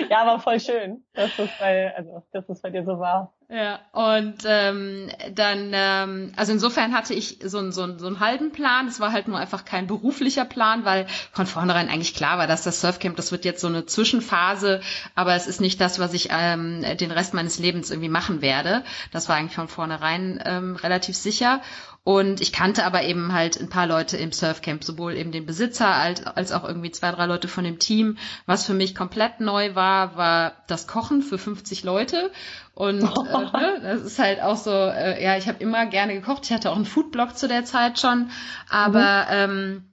Ja, 0.10 0.22
aber 0.22 0.40
voll 0.40 0.60
schön, 0.60 1.04
dass 1.14 1.36
das 1.38 1.50
bei, 1.60 1.96
also, 1.96 2.24
dass 2.32 2.48
das 2.48 2.62
bei 2.62 2.70
dir 2.70 2.84
so 2.84 3.00
war. 3.00 3.34
Ja, 3.50 3.80
und 3.92 4.38
ähm, 4.46 5.10
dann, 5.32 5.72
ähm, 5.74 6.32
also 6.36 6.54
insofern 6.54 6.94
hatte 6.94 7.14
ich 7.14 7.40
so, 7.44 7.72
so, 7.72 7.98
so 7.98 8.08
einen 8.08 8.20
halben 8.20 8.52
Plan. 8.52 8.88
Es 8.88 9.00
war 9.00 9.12
halt 9.12 9.28
nur 9.28 9.38
einfach 9.38 9.66
kein 9.66 9.86
beruflicher 9.86 10.46
Plan, 10.46 10.86
weil 10.86 11.06
von 11.32 11.46
vornherein 11.46 11.90
eigentlich 11.90 12.16
klar 12.16 12.38
war, 12.38 12.48
dass 12.48 12.64
das 12.64 12.82
Surfcamp, 12.82 13.16
das 13.16 13.32
wird 13.32 13.46
jetzt 13.46 13.62
so 13.62 13.68
eine 13.68 13.86
Zwischenphase, 13.86 14.82
aber 15.14 15.36
es 15.36 15.48
ist 15.48 15.62
nicht 15.62 15.80
das, 15.82 16.00
was 16.00 16.14
ich 16.14 16.30
ähm, 16.32 16.84
den 17.00 17.12
Rest 17.12 17.34
meines 17.34 17.60
Lebens 17.60 17.92
irgendwie 17.92 18.10
machen 18.10 18.42
werde. 18.42 18.84
Das 19.12 19.30
war 19.30 19.36
eigentlich 19.36 19.56
von 19.56 19.68
vornherein 19.68 20.42
ähm, 20.46 20.76
relativ 20.76 21.16
sicher. 21.16 21.62
Und 22.06 22.42
ich 22.42 22.52
kannte 22.52 22.84
aber 22.84 23.04
eben 23.04 23.32
halt 23.32 23.58
ein 23.62 23.70
paar 23.70 23.88
Leute 23.88 24.18
im 24.18 24.34
Surfcamp, 24.34 24.84
sowohl 24.84 25.16
eben 25.16 25.32
den 25.32 25.46
Besitzer 25.46 25.88
als, 25.88 26.26
als 26.26 26.52
auch 26.52 26.66
irgendwie 26.66 26.92
zwei, 26.92 27.12
drei 27.12 27.28
Leute 27.28 27.48
von 27.48 27.64
dem 27.64 27.80
Team. 27.80 28.18
Was 28.46 28.66
für 28.66 28.74
mich 28.74 28.94
komplett 28.94 29.40
neu 29.40 29.74
war, 29.74 30.18
war 30.18 30.52
das 30.68 30.86
Kochen 30.86 31.22
für 31.22 31.38
50 31.38 31.86
Leute. 31.86 32.30
Und 32.76 33.04
oh. 33.04 33.24
äh, 33.24 33.58
ne, 33.58 33.80
das 33.82 34.02
ist 34.02 34.20
halt 34.20 34.42
auch 34.42 34.58
so, 34.58 34.72
äh, 34.72 35.24
ja, 35.24 35.38
ich 35.38 35.48
habe 35.48 35.60
immer 35.60 35.86
gerne 35.86 36.14
gekocht. 36.14 36.46
Ich 36.46 36.54
hatte 36.54 36.72
auch 36.72 36.76
einen 36.76 36.86
Foodblog 36.86 37.38
zu 37.38 37.48
der 37.48 37.66
Zeit 37.66 38.00
schon, 38.00 38.30
aber 38.70 39.28
mhm. 39.30 39.52
ähm, 39.52 39.93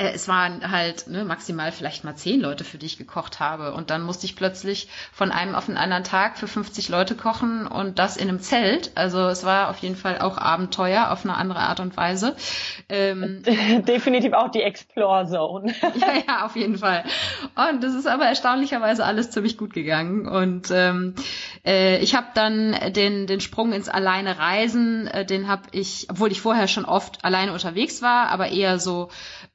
äh, 0.00 0.12
es 0.14 0.26
waren 0.28 0.70
halt 0.70 1.06
ne, 1.08 1.24
maximal 1.24 1.70
vielleicht 1.72 2.04
mal 2.04 2.16
zehn 2.16 2.40
Leute, 2.40 2.64
für 2.64 2.78
die 2.78 2.86
ich 2.86 2.96
gekocht 2.96 3.38
habe. 3.38 3.74
Und 3.74 3.90
dann 3.90 4.02
musste 4.02 4.24
ich 4.24 4.34
plötzlich 4.34 4.88
von 5.12 5.30
einem 5.30 5.54
auf 5.54 5.66
den 5.66 5.76
anderen 5.76 6.04
Tag 6.04 6.38
für 6.38 6.48
50 6.48 6.88
Leute 6.88 7.14
kochen 7.14 7.66
und 7.66 7.98
das 7.98 8.16
in 8.16 8.28
einem 8.28 8.40
Zelt. 8.40 8.92
Also 8.94 9.28
es 9.28 9.44
war 9.44 9.68
auf 9.68 9.78
jeden 9.78 9.96
Fall 9.96 10.18
auch 10.20 10.38
Abenteuer 10.38 11.10
auf 11.10 11.24
eine 11.24 11.36
andere 11.36 11.60
Art 11.60 11.80
und 11.80 11.96
Weise. 11.96 12.34
Ähm, 12.88 13.42
Definitiv 13.86 14.32
auch 14.32 14.50
die 14.50 14.62
Explore 14.62 15.26
Zone. 15.26 15.74
ja, 15.82 16.12
ja, 16.26 16.46
auf 16.46 16.56
jeden 16.56 16.78
Fall. 16.78 17.04
Und 17.54 17.84
das 17.84 17.94
ist 17.94 18.06
aber 18.06 18.24
erstaunlicherweise 18.24 19.04
alles 19.04 19.30
ziemlich 19.30 19.58
gut 19.58 19.74
gegangen. 19.74 20.26
Und 20.26 20.70
ähm, 20.70 21.14
äh, 21.66 21.98
ich 21.98 22.14
habe 22.14 22.28
dann 22.34 22.74
den, 22.94 23.26
den 23.26 23.40
Sprung 23.40 23.72
ins 23.72 23.90
Alleine 23.90 24.38
Reisen, 24.38 25.06
äh, 25.08 25.26
den 25.26 25.46
habe 25.48 25.62
ich, 25.72 26.06
obwohl 26.08 26.32
ich 26.32 26.40
vorher 26.40 26.68
schon 26.68 26.86
oft 26.86 27.22
alleine 27.22 27.52
unterwegs 27.52 28.00
war, 28.00 28.28
aber 28.28 28.48
eher 28.48 28.78
so 28.78 29.10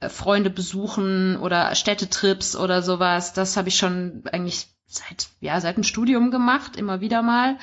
Freunde 0.07 0.49
besuchen 0.49 1.37
oder 1.37 1.73
Städtetrips 1.75 2.55
oder 2.55 2.81
sowas. 2.81 3.33
Das 3.33 3.57
habe 3.57 3.69
ich 3.69 3.77
schon 3.77 4.23
eigentlich 4.31 4.67
seit 4.87 5.27
ja 5.41 5.59
seit 5.59 5.77
dem 5.77 5.83
Studium 5.83 6.31
gemacht, 6.31 6.75
immer 6.75 7.01
wieder 7.01 7.21
mal. 7.21 7.57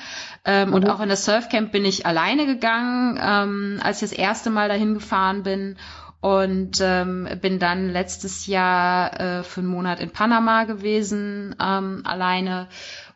Ähm, 0.45 0.69
mhm. 0.69 0.73
Und 0.75 0.89
auch 0.89 0.99
in 0.99 1.09
das 1.09 1.25
Surfcamp 1.25 1.71
bin 1.71 1.85
ich 1.85 2.05
alleine 2.05 2.45
gegangen, 2.45 3.19
ähm, 3.21 3.79
als 3.83 4.01
ich 4.01 4.09
das 4.09 4.17
erste 4.17 4.49
Mal 4.49 4.67
dahin 4.67 4.93
gefahren 4.93 5.43
bin 5.43 5.77
und 6.23 6.79
ähm, 6.79 7.27
bin 7.41 7.59
dann 7.59 7.89
letztes 7.89 8.47
Jahr 8.47 9.19
äh, 9.19 9.43
für 9.43 9.59
einen 9.59 9.69
Monat 9.69 9.99
in 9.99 10.09
Panama 10.09 10.63
gewesen, 10.63 11.53
ähm, 11.61 12.01
alleine 12.05 12.69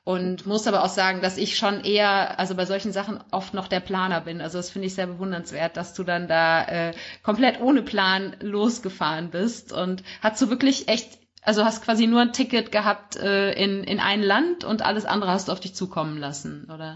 und 0.07 0.45
muss 0.45 0.67
aber 0.67 0.85
auch 0.85 0.89
sagen, 0.89 1.19
dass 1.19 1.37
ich 1.37 1.57
schon 1.57 1.83
eher, 1.83 2.39
also 2.39 2.55
bei 2.55 2.63
solchen 2.63 2.93
Sachen 2.93 3.21
oft 3.31 3.53
noch 3.53 3.67
der 3.67 3.81
Planer 3.81 4.21
bin. 4.21 4.39
Also 4.39 4.57
das 4.57 4.69
finde 4.69 4.87
ich 4.87 4.95
sehr 4.95 5.07
bewundernswert, 5.07 5.75
dass 5.75 5.93
du 5.93 6.05
dann 6.05 6.29
da 6.29 6.63
äh, 6.63 6.93
komplett 7.23 7.59
ohne 7.59 7.81
Plan 7.81 8.33
losgefahren 8.39 9.31
bist 9.31 9.73
und 9.73 10.03
hast 10.23 10.41
du 10.41 10.49
wirklich 10.49 10.87
echt, 10.87 11.19
also 11.41 11.65
hast 11.65 11.83
quasi 11.83 12.07
nur 12.07 12.21
ein 12.21 12.31
Ticket 12.31 12.71
gehabt 12.71 13.17
äh, 13.17 13.51
in, 13.51 13.83
in 13.83 13.99
ein 13.99 14.21
Land 14.21 14.63
und 14.63 14.81
alles 14.81 15.05
andere 15.05 15.31
hast 15.31 15.49
du 15.49 15.51
auf 15.51 15.59
dich 15.59 15.75
zukommen 15.75 16.17
lassen, 16.17 16.71
oder? 16.73 16.95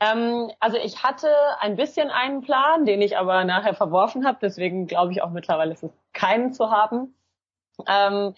Ähm, 0.00 0.50
also 0.58 0.78
ich 0.78 1.02
hatte 1.02 1.28
ein 1.60 1.76
bisschen 1.76 2.08
einen 2.08 2.40
Plan, 2.40 2.86
den 2.86 3.02
ich 3.02 3.18
aber 3.18 3.44
nachher 3.44 3.74
verworfen 3.74 4.26
habe. 4.26 4.38
Deswegen 4.40 4.86
glaube 4.86 5.12
ich 5.12 5.20
auch 5.20 5.32
mittlerweile 5.32 5.74
ist 5.74 5.82
es 5.82 5.92
keinen 6.14 6.54
zu 6.54 6.70
haben. 6.70 7.14
Ähm, 7.86 8.34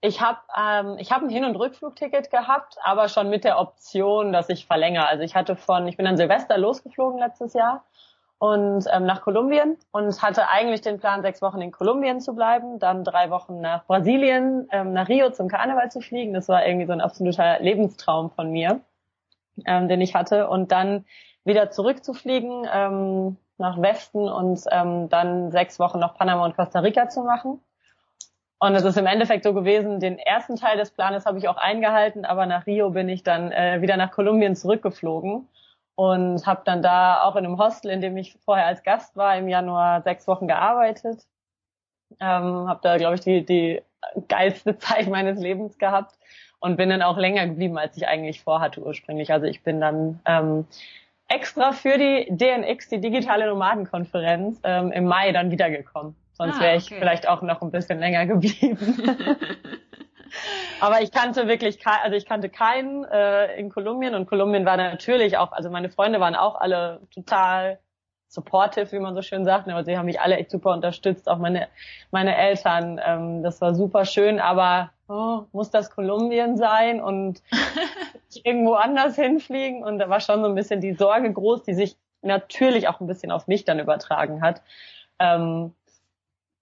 ich 0.00 0.20
habe 0.20 0.38
ähm, 0.56 0.96
ich 0.98 1.10
hab 1.12 1.22
ein 1.22 1.28
Hin- 1.28 1.44
und 1.44 1.56
Rückflugticket 1.56 2.30
gehabt, 2.30 2.76
aber 2.82 3.08
schon 3.08 3.30
mit 3.30 3.44
der 3.44 3.58
Option, 3.58 4.32
dass 4.32 4.48
ich 4.48 4.66
verlängere. 4.66 5.06
Also 5.06 5.24
ich 5.24 5.34
hatte 5.34 5.56
von, 5.56 5.88
ich 5.88 5.96
bin 5.96 6.06
an 6.06 6.16
Silvester 6.16 6.56
losgeflogen 6.56 7.18
letztes 7.18 7.54
Jahr 7.54 7.84
und 8.38 8.84
ähm, 8.92 9.04
nach 9.04 9.22
Kolumbien 9.22 9.76
und 9.90 10.22
hatte 10.22 10.48
eigentlich 10.48 10.80
den 10.80 11.00
Plan, 11.00 11.22
sechs 11.22 11.42
Wochen 11.42 11.60
in 11.60 11.72
Kolumbien 11.72 12.20
zu 12.20 12.34
bleiben, 12.34 12.78
dann 12.78 13.02
drei 13.02 13.30
Wochen 13.30 13.60
nach 13.60 13.84
Brasilien, 13.86 14.68
ähm, 14.70 14.92
nach 14.92 15.08
Rio 15.08 15.30
zum 15.30 15.48
Karneval 15.48 15.90
zu 15.90 16.00
fliegen. 16.00 16.34
Das 16.34 16.48
war 16.48 16.64
irgendwie 16.64 16.86
so 16.86 16.92
ein 16.92 17.00
absoluter 17.00 17.58
Lebenstraum 17.58 18.30
von 18.30 18.50
mir, 18.50 18.80
ähm, 19.66 19.88
den 19.88 20.00
ich 20.00 20.14
hatte. 20.14 20.48
Und 20.48 20.70
dann 20.70 21.04
wieder 21.44 21.70
zurückzufliegen 21.70 22.64
ähm, 22.72 23.36
nach 23.56 23.82
Westen 23.82 24.28
und 24.28 24.60
ähm, 24.70 25.08
dann 25.08 25.50
sechs 25.50 25.80
Wochen 25.80 25.98
nach 25.98 26.14
Panama 26.14 26.44
und 26.44 26.54
Costa 26.56 26.78
Rica 26.78 27.08
zu 27.08 27.22
machen. 27.22 27.60
Und 28.60 28.74
es 28.74 28.82
ist 28.82 28.96
im 28.96 29.06
Endeffekt 29.06 29.44
so 29.44 29.54
gewesen, 29.54 30.00
den 30.00 30.18
ersten 30.18 30.56
Teil 30.56 30.76
des 30.76 30.90
Planes 30.90 31.26
habe 31.26 31.38
ich 31.38 31.48
auch 31.48 31.56
eingehalten, 31.56 32.24
aber 32.24 32.46
nach 32.46 32.66
Rio 32.66 32.90
bin 32.90 33.08
ich 33.08 33.22
dann 33.22 33.52
äh, 33.52 33.80
wieder 33.80 33.96
nach 33.96 34.10
Kolumbien 34.10 34.56
zurückgeflogen 34.56 35.48
und 35.94 36.46
habe 36.46 36.62
dann 36.64 36.82
da 36.82 37.22
auch 37.22 37.36
in 37.36 37.44
einem 37.44 37.58
Hostel, 37.58 37.90
in 37.90 38.00
dem 38.00 38.16
ich 38.16 38.36
vorher 38.44 38.66
als 38.66 38.82
Gast 38.82 39.16
war, 39.16 39.36
im 39.36 39.48
Januar 39.48 40.02
sechs 40.02 40.26
Wochen 40.26 40.48
gearbeitet. 40.48 41.26
Ähm, 42.20 42.68
habe 42.68 42.80
da, 42.82 42.96
glaube 42.96 43.14
ich, 43.14 43.20
die, 43.20 43.44
die 43.44 43.82
geilste 44.26 44.76
Zeit 44.78 45.06
meines 45.08 45.38
Lebens 45.38 45.78
gehabt 45.78 46.18
und 46.58 46.76
bin 46.76 46.88
dann 46.90 47.02
auch 47.02 47.16
länger 47.16 47.46
geblieben, 47.46 47.78
als 47.78 47.96
ich 47.96 48.08
eigentlich 48.08 48.42
vorhatte 48.42 48.80
ursprünglich. 48.80 49.32
Also 49.32 49.46
ich 49.46 49.62
bin 49.62 49.80
dann 49.80 50.20
ähm, 50.24 50.66
extra 51.28 51.72
für 51.72 51.96
die 51.96 52.26
DNX, 52.28 52.88
die 52.88 53.00
digitale 53.00 53.46
Nomadenkonferenz, 53.46 54.60
ähm, 54.64 54.90
im 54.90 55.04
Mai 55.04 55.30
dann 55.30 55.52
wiedergekommen. 55.52 56.16
Sonst 56.38 56.58
ah, 56.58 56.60
wäre 56.60 56.76
ich 56.76 56.86
okay. 56.86 56.96
vielleicht 56.98 57.28
auch 57.28 57.42
noch 57.42 57.60
ein 57.62 57.70
bisschen 57.70 57.98
länger 57.98 58.26
geblieben. 58.26 58.78
Aber 60.80 61.02
ich 61.02 61.10
kannte 61.10 61.48
wirklich, 61.48 61.84
also 61.84 62.16
ich 62.16 62.26
kannte 62.26 62.48
keinen 62.48 63.04
äh, 63.04 63.58
in 63.58 63.70
Kolumbien 63.70 64.14
und 64.14 64.26
Kolumbien 64.26 64.64
war 64.64 64.76
natürlich 64.76 65.36
auch, 65.36 65.52
also 65.52 65.70
meine 65.70 65.90
Freunde 65.90 66.20
waren 66.20 66.36
auch 66.36 66.60
alle 66.60 67.00
total 67.12 67.80
supportive, 68.28 68.92
wie 68.92 68.98
man 69.00 69.14
so 69.14 69.22
schön 69.22 69.44
sagt. 69.44 69.68
Aber 69.68 69.84
sie 69.84 69.96
haben 69.96 70.06
mich 70.06 70.20
alle 70.20 70.36
echt 70.36 70.50
super 70.50 70.72
unterstützt, 70.72 71.28
auch 71.28 71.38
meine 71.38 71.68
meine 72.10 72.36
Eltern. 72.36 73.00
Ähm, 73.04 73.42
das 73.42 73.60
war 73.60 73.74
super 73.74 74.04
schön, 74.04 74.38
aber 74.38 74.90
oh, 75.08 75.44
muss 75.52 75.70
das 75.70 75.90
Kolumbien 75.90 76.56
sein 76.56 77.00
und 77.02 77.42
irgendwo 78.44 78.74
anders 78.74 79.16
hinfliegen? 79.16 79.82
Und 79.82 79.98
da 79.98 80.08
war 80.08 80.20
schon 80.20 80.42
so 80.42 80.48
ein 80.48 80.54
bisschen 80.54 80.80
die 80.80 80.94
Sorge 80.94 81.32
groß, 81.32 81.64
die 81.64 81.74
sich 81.74 81.96
natürlich 82.22 82.88
auch 82.88 83.00
ein 83.00 83.06
bisschen 83.06 83.32
auf 83.32 83.48
mich 83.48 83.64
dann 83.64 83.80
übertragen 83.80 84.42
hat. 84.42 84.62
Ähm, 85.18 85.74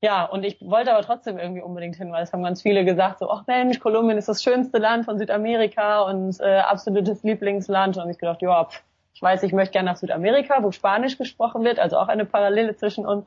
ja, 0.02 0.24
und 0.24 0.44
ich 0.44 0.58
wollte 0.60 0.92
aber 0.92 1.02
trotzdem 1.02 1.38
irgendwie 1.38 1.62
unbedingt 1.62 1.96
hin, 1.96 2.12
weil 2.12 2.22
es 2.22 2.32
haben 2.32 2.42
ganz 2.42 2.62
viele 2.62 2.84
gesagt, 2.84 3.20
so, 3.20 3.30
ach 3.30 3.46
Mensch, 3.46 3.80
Kolumbien 3.80 4.18
ist 4.18 4.28
das 4.28 4.42
schönste 4.42 4.78
Land 4.78 5.06
von 5.06 5.18
Südamerika 5.18 6.02
und 6.02 6.38
äh, 6.40 6.58
absolutes 6.58 7.22
Lieblingsland. 7.22 7.96
Und 7.96 8.10
ich 8.10 8.18
gedacht, 8.18 8.42
ja, 8.42 8.68
ich 9.14 9.22
weiß, 9.22 9.42
ich 9.42 9.52
möchte 9.52 9.72
gerne 9.72 9.90
nach 9.90 9.96
Südamerika, 9.96 10.62
wo 10.62 10.70
Spanisch 10.70 11.16
gesprochen 11.16 11.64
wird, 11.64 11.78
also 11.78 11.96
auch 11.96 12.08
eine 12.08 12.26
Parallele 12.26 12.76
zwischen 12.76 13.06
uns. 13.06 13.26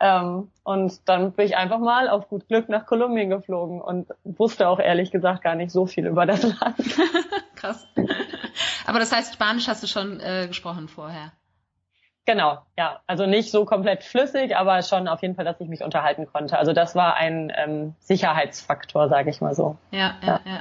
Ähm, 0.00 0.50
und 0.64 1.08
dann 1.08 1.32
bin 1.32 1.46
ich 1.46 1.56
einfach 1.56 1.78
mal 1.78 2.08
auf 2.08 2.28
gut 2.28 2.46
Glück 2.48 2.68
nach 2.68 2.86
Kolumbien 2.86 3.30
geflogen 3.30 3.80
und 3.80 4.08
wusste 4.24 4.68
auch 4.68 4.80
ehrlich 4.80 5.12
gesagt 5.12 5.42
gar 5.42 5.54
nicht 5.54 5.70
so 5.70 5.86
viel 5.86 6.06
über 6.06 6.26
das 6.26 6.42
Land. 6.42 6.76
Krass. 7.54 7.86
Aber 8.86 8.98
das 8.98 9.12
heißt, 9.12 9.32
Spanisch 9.32 9.68
hast 9.68 9.82
du 9.82 9.86
schon 9.86 10.20
äh, 10.20 10.46
gesprochen 10.48 10.88
vorher? 10.88 11.32
Genau, 12.24 12.58
ja. 12.78 13.00
Also 13.06 13.26
nicht 13.26 13.50
so 13.50 13.64
komplett 13.64 14.04
flüssig, 14.04 14.56
aber 14.56 14.82
schon 14.82 15.08
auf 15.08 15.22
jeden 15.22 15.34
Fall, 15.34 15.44
dass 15.44 15.60
ich 15.60 15.68
mich 15.68 15.82
unterhalten 15.82 16.26
konnte. 16.26 16.56
Also 16.56 16.72
das 16.72 16.94
war 16.94 17.16
ein 17.16 17.52
ähm, 17.56 17.94
Sicherheitsfaktor, 17.98 19.08
sage 19.08 19.30
ich 19.30 19.40
mal 19.40 19.54
so. 19.54 19.76
Ja, 19.90 20.14
ja, 20.22 20.40
ja. 20.44 20.52
ja. 20.52 20.60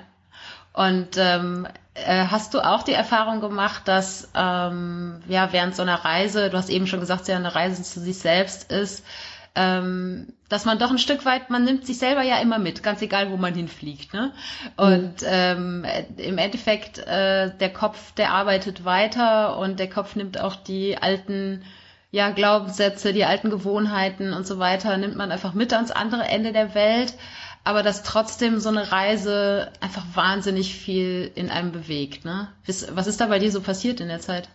Und 0.74 1.18
ähm, 1.18 1.68
äh, 1.94 2.26
hast 2.28 2.54
du 2.54 2.62
auch 2.62 2.84
die 2.84 2.94
Erfahrung 2.94 3.42
gemacht, 3.42 3.88
dass 3.88 4.32
ähm, 4.34 5.22
ja 5.28 5.52
während 5.52 5.76
so 5.76 5.82
einer 5.82 6.04
Reise, 6.04 6.50
du 6.50 6.58
hast 6.58 6.70
eben 6.70 6.88
schon 6.88 7.02
gesagt, 7.02 7.28
ja 7.28 7.36
eine 7.36 7.54
Reise 7.54 7.84
zu 7.84 8.00
sich 8.00 8.18
selbst 8.18 8.72
ist, 8.72 9.06
ähm, 9.56 10.34
dass 10.50 10.66
man 10.66 10.80
doch 10.80 10.92
ein 10.92 10.98
Stück 10.98 11.26
weit, 11.26 11.50
man 11.50 11.64
nimmt 11.64 11.86
sich 11.86 11.98
selber 11.98 12.22
ja 12.22 12.40
immer 12.40 12.60
mit, 12.60 12.84
ganz 12.84 13.02
egal, 13.02 13.32
wo 13.32 13.38
man 13.38 13.54
hinfliegt. 13.54 14.14
Ne? 14.14 14.32
Und 14.78 15.22
mhm. 15.22 15.28
ähm, 15.28 15.86
im 16.18 16.38
Endeffekt, 16.38 17.00
äh, 17.00 17.56
der 17.56 17.74
Kopf, 17.74 18.14
der 18.14 18.32
arbeitet 18.32 18.86
weiter 18.86 19.58
und 19.58 19.80
der 19.80 19.90
Kopf 19.90 20.16
nimmt 20.16 20.40
auch 20.40 20.56
die 20.56 20.98
alten 20.98 21.64
ja, 22.12 22.30
Glaubenssätze, 22.32 23.14
die 23.14 23.24
alten 23.24 23.50
Gewohnheiten 23.50 24.34
und 24.34 24.46
so 24.46 24.60
weiter, 24.60 24.98
nimmt 24.98 25.16
man 25.16 25.32
einfach 25.32 25.54
mit 25.54 25.74
ans 25.74 25.92
andere 25.92 26.24
Ende 26.24 26.52
der 26.52 26.76
Welt 26.76 27.14
aber 27.64 27.84
dass 27.84 28.04
trotzdem 28.04 28.60
so 28.60 28.70
eine 28.70 28.92
Reise 28.92 29.72
einfach 29.82 30.04
wahnsinnig 30.14 30.76
viel 30.76 31.32
in 31.36 31.52
einem 31.52 31.72
bewegt. 31.72 32.26
Ne? 32.26 32.48
Was 32.66 33.08
ist 33.08 33.22
da 33.22 33.28
bei 33.28 33.40
dir 33.40 33.52
so 33.52 33.62
passiert 33.62 34.00
in 34.00 34.08
der 34.08 34.20
Zeit? 34.20 34.50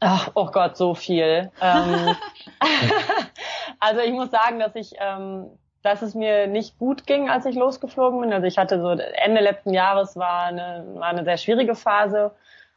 Ach, 0.00 0.30
oh 0.34 0.46
Gott, 0.46 0.78
so 0.78 0.94
viel. 0.94 1.50
ähm, 1.60 2.16
also 3.80 4.00
ich 4.00 4.12
muss 4.12 4.30
sagen, 4.30 4.58
dass 4.58 4.76
ich, 4.76 4.92
ähm, 5.00 5.46
dass 5.82 6.02
es 6.02 6.14
mir 6.14 6.46
nicht 6.46 6.78
gut 6.78 7.06
ging, 7.06 7.28
als 7.28 7.46
ich 7.46 7.56
losgeflogen 7.56 8.20
bin. 8.20 8.32
Also 8.32 8.46
ich 8.46 8.58
hatte 8.58 8.80
so 8.80 8.90
Ende 8.90 9.40
letzten 9.40 9.72
Jahres 9.72 10.16
war 10.16 10.44
eine, 10.44 10.86
war 10.94 11.08
eine 11.08 11.24
sehr 11.24 11.38
schwierige 11.38 11.74
Phase, 11.74 12.32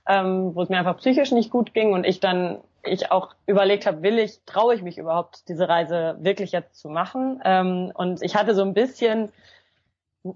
ähm, 0.07 0.55
wo 0.55 0.62
es 0.62 0.69
mir 0.69 0.77
einfach 0.77 0.98
psychisch 0.98 1.31
nicht 1.31 1.51
gut 1.51 1.74
ging 1.74 1.93
und 1.93 2.05
ich 2.05 2.19
dann 2.19 2.60
ich 2.86 3.12
auch 3.12 3.33
überlegt 3.45 3.86
habe, 3.86 4.01
will 4.01 4.19
ich, 4.19 4.41
traue 4.45 4.75
ich 4.75 4.81
mich 4.81 4.98
überhaupt, 4.98 5.48
diese 5.48 5.69
Reise 5.69 6.17
wirklich 6.19 6.51
jetzt 6.51 6.75
zu 6.75 6.89
machen? 6.89 7.41
Ähm, 7.45 7.91
und 7.93 8.22
ich 8.22 8.36
hatte 8.36 8.55
so 8.55 8.62
ein 8.62 8.74
bisschen, 8.74 9.29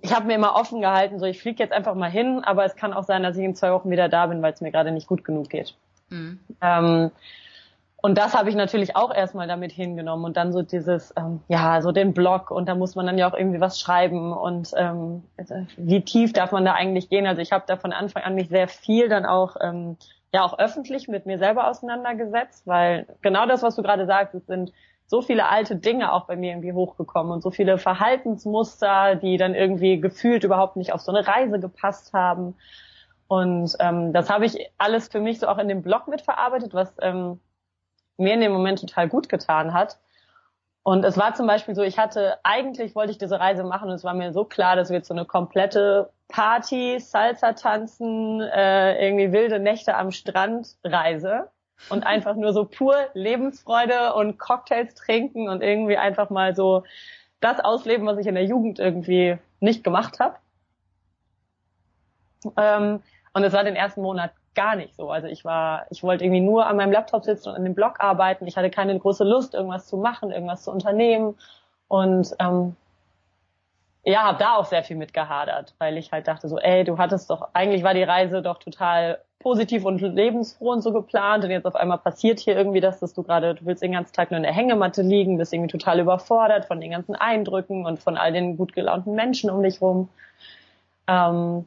ich 0.02 0.16
habe 0.16 0.28
mir 0.28 0.36
immer 0.36 0.56
offen 0.56 0.82
gehalten, 0.82 1.20
so 1.20 1.26
ich 1.26 1.42
fliege 1.42 1.62
jetzt 1.62 1.74
einfach 1.74 1.96
mal 1.96 2.10
hin, 2.10 2.42
aber 2.44 2.64
es 2.66 2.76
kann 2.76 2.94
auch 2.94 3.04
sein, 3.04 3.24
dass 3.24 3.38
ich 3.38 3.44
in 3.44 3.56
zwei 3.56 3.72
Wochen 3.74 3.90
wieder 3.90 4.08
da 4.08 4.28
bin, 4.28 4.42
weil 4.42 4.54
es 4.54 4.62
mir 4.62 4.72
gerade 4.72 4.92
nicht 4.92 5.08
gut 5.08 5.26
genug 5.26 5.50
geht. 5.50 5.76
Mhm. 6.10 6.40
Ähm, 6.62 7.12
und 8.00 8.18
das 8.18 8.36
habe 8.36 8.50
ich 8.50 8.56
natürlich 8.56 8.96
auch 8.96 9.14
erstmal 9.14 9.48
damit 9.48 9.72
hingenommen 9.72 10.26
und 10.26 10.38
dann 10.38 10.54
so 10.54 10.62
dieses, 10.62 11.14
ähm, 11.18 11.42
ja, 11.48 11.82
so 11.82 11.92
den 11.92 12.14
Blog 12.14 12.52
und 12.52 12.70
da 12.70 12.76
muss 12.76 12.96
man 12.96 13.08
dann 13.08 13.18
ja 13.18 13.30
auch 13.30 13.36
irgendwie 13.36 13.60
was 13.60 13.80
schreiben 13.80 14.34
und 14.34 14.72
ähm, 14.78 15.24
wie 15.78 16.02
tief 16.02 16.32
darf 16.32 16.52
man 16.52 16.64
da 16.64 16.74
eigentlich 16.74 17.10
gehen? 17.10 17.26
Also 17.26 17.42
ich 17.42 17.52
habe 17.52 17.64
da 17.68 17.76
von 17.76 17.94
Anfang 17.94 18.24
an 18.24 18.36
mich 18.36 18.50
sehr 18.50 18.68
viel 18.68 19.10
dann 19.10 19.26
auch 19.26 19.56
ähm, 19.62 19.98
ja 20.32 20.44
auch 20.44 20.60
öffentlich 20.60 21.08
mit 21.08 21.26
mir 21.26 21.40
selber 21.40 21.68
auseinandergesetzt, 21.68 22.68
weil 22.68 23.08
genau 23.22 23.48
das, 23.48 23.64
was 23.64 23.76
du 23.76 23.82
gerade 23.82 24.06
sagst, 24.06 24.36
es 24.36 24.46
sind 24.46 24.74
so 25.08 25.22
viele 25.22 25.48
alte 25.50 25.76
Dinge 25.76 26.12
auch 26.12 26.28
bei 26.28 26.36
mir 26.36 26.52
irgendwie 26.52 26.74
hochgekommen 26.74 27.32
und 27.32 27.42
so 27.42 27.50
viele 27.50 27.78
Verhaltensmuster, 27.80 29.16
die 29.16 29.38
dann 29.38 29.56
irgendwie 29.56 30.00
gefühlt 30.00 30.44
überhaupt 30.44 30.76
nicht 30.76 30.94
auf 30.94 31.02
so 31.02 31.12
eine 31.12 31.26
Reise 31.26 31.60
gepasst 31.60 32.14
haben. 32.14 32.56
Und 33.28 33.76
ähm, 33.80 34.14
das 34.14 34.30
habe 34.30 34.46
ich 34.46 34.70
alles 34.78 35.08
für 35.08 35.20
mich 35.20 35.40
so 35.40 35.48
auch 35.48 35.58
in 35.58 35.68
dem 35.68 35.82
Blog 35.82 36.08
mitverarbeitet, 36.08 36.74
was 36.74 36.94
ähm, 37.02 37.40
mir 38.18 38.34
in 38.34 38.42
dem 38.42 38.52
Moment 38.52 38.80
total 38.80 39.08
gut 39.08 39.30
getan 39.30 39.74
hat. 39.74 39.98
Und 40.84 41.04
es 41.04 41.18
war 41.18 41.34
zum 41.34 41.48
Beispiel 41.48 41.76
so, 41.76 41.82
ich 41.82 41.98
hatte, 41.98 42.38
eigentlich 42.44 42.96
wollte 42.96 43.12
ich 43.12 43.18
diese 43.18 43.40
Reise 43.40 43.64
machen 43.64 43.90
und 43.90 43.96
es 43.96 44.06
war 44.06 44.14
mir 44.14 44.32
so 44.32 44.46
klar, 44.46 44.78
dass 44.78 44.90
wir 44.90 44.98
jetzt 44.98 45.10
so 45.10 45.14
eine 45.14 45.26
komplette 45.26 46.10
Party, 46.30 46.98
Salsa 47.00 47.54
tanzen, 47.54 48.40
äh, 48.40 49.06
irgendwie 49.06 49.34
wilde 49.34 49.60
Nächte 49.60 49.98
am 49.98 50.12
Strand 50.12 50.78
Reise 50.86 51.50
und 51.90 52.06
einfach 52.06 52.36
nur 52.36 52.54
so 52.54 52.64
pur 52.64 52.96
Lebensfreude 53.14 54.14
und 54.14 54.38
Cocktails 54.40 54.96
trinken 54.96 55.50
und 55.50 55.62
irgendwie 55.62 55.98
einfach 55.98 56.30
mal 56.30 56.56
so 56.56 56.84
das 57.42 57.60
ausleben, 57.60 58.08
was 58.08 58.18
ich 58.18 58.28
in 58.28 58.36
der 58.36 58.46
Jugend 58.46 58.80
irgendwie 58.80 59.38
nicht 59.60 59.84
gemacht 59.84 60.20
habe. 60.22 60.38
Ähm, 62.56 63.02
und 63.34 63.44
es 63.44 63.54
war 63.54 63.64
den 63.64 63.76
ersten 63.76 64.02
Monat 64.02 64.32
gar 64.58 64.76
nicht 64.76 64.96
so. 64.96 65.10
Also 65.10 65.28
ich 65.28 65.46
war, 65.46 65.86
ich 65.92 66.04
wollte 66.04 66.26
irgendwie 66.26 66.42
nur 66.42 66.66
an 66.66 66.76
meinem 66.76 66.92
Laptop 66.92 67.24
sitzen 67.24 67.50
und 67.50 67.56
an 67.56 67.64
dem 67.64 67.76
Blog 67.76 68.00
arbeiten. 68.00 68.48
Ich 68.48 68.58
hatte 68.58 68.70
keine 68.70 68.98
große 68.98 69.24
Lust, 69.24 69.54
irgendwas 69.54 69.88
zu 69.88 69.96
machen, 69.96 70.32
irgendwas 70.32 70.64
zu 70.64 70.72
unternehmen. 70.72 71.36
Und 71.88 72.36
ähm, 72.40 72.76
ja, 74.04 74.24
habe 74.24 74.40
da 74.40 74.56
auch 74.56 74.66
sehr 74.66 74.84
viel 74.84 74.98
mit 74.98 75.14
gehadert, 75.14 75.76
weil 75.78 75.98
ich 75.98 76.12
halt 76.12 76.28
dachte 76.28 76.50
so, 76.50 76.58
ey, 76.58 76.84
du 76.84 76.98
hattest 76.98 77.30
doch, 77.30 77.50
eigentlich 77.54 77.84
war 77.84 77.94
die 77.94 78.04
Reise 78.04 78.42
doch 78.42 78.58
total 78.58 79.20
positiv 79.40 79.86
und 79.86 80.02
lebensfroh 80.02 80.72
und 80.72 80.82
so 80.82 80.92
geplant 80.92 81.44
und 81.44 81.52
jetzt 81.52 81.66
auf 81.66 81.76
einmal 81.76 82.00
passiert 82.00 82.40
hier 82.40 82.58
irgendwie 82.58 82.82
das, 82.82 83.00
dass 83.00 83.14
du 83.14 83.22
gerade, 83.22 83.54
du 83.54 83.66
willst 83.66 83.84
den 83.84 83.92
ganzen 83.92 84.14
Tag 84.14 84.32
nur 84.32 84.38
in 84.38 84.44
der 84.44 84.54
Hängematte 84.54 85.04
liegen, 85.04 85.38
bist 85.38 85.54
irgendwie 85.54 85.72
total 85.72 86.00
überfordert 86.00 86.66
von 86.66 86.82
den 86.82 86.92
ganzen 86.92 87.16
Eindrücken 87.16 87.86
und 87.86 88.00
von 88.00 88.18
all 88.18 88.34
den 88.34 88.58
gut 88.58 88.74
gelaunten 88.74 89.14
Menschen 89.14 89.50
um 89.50 89.62
dich 89.62 89.82
rum. 89.82 90.10
Ähm, 91.08 91.66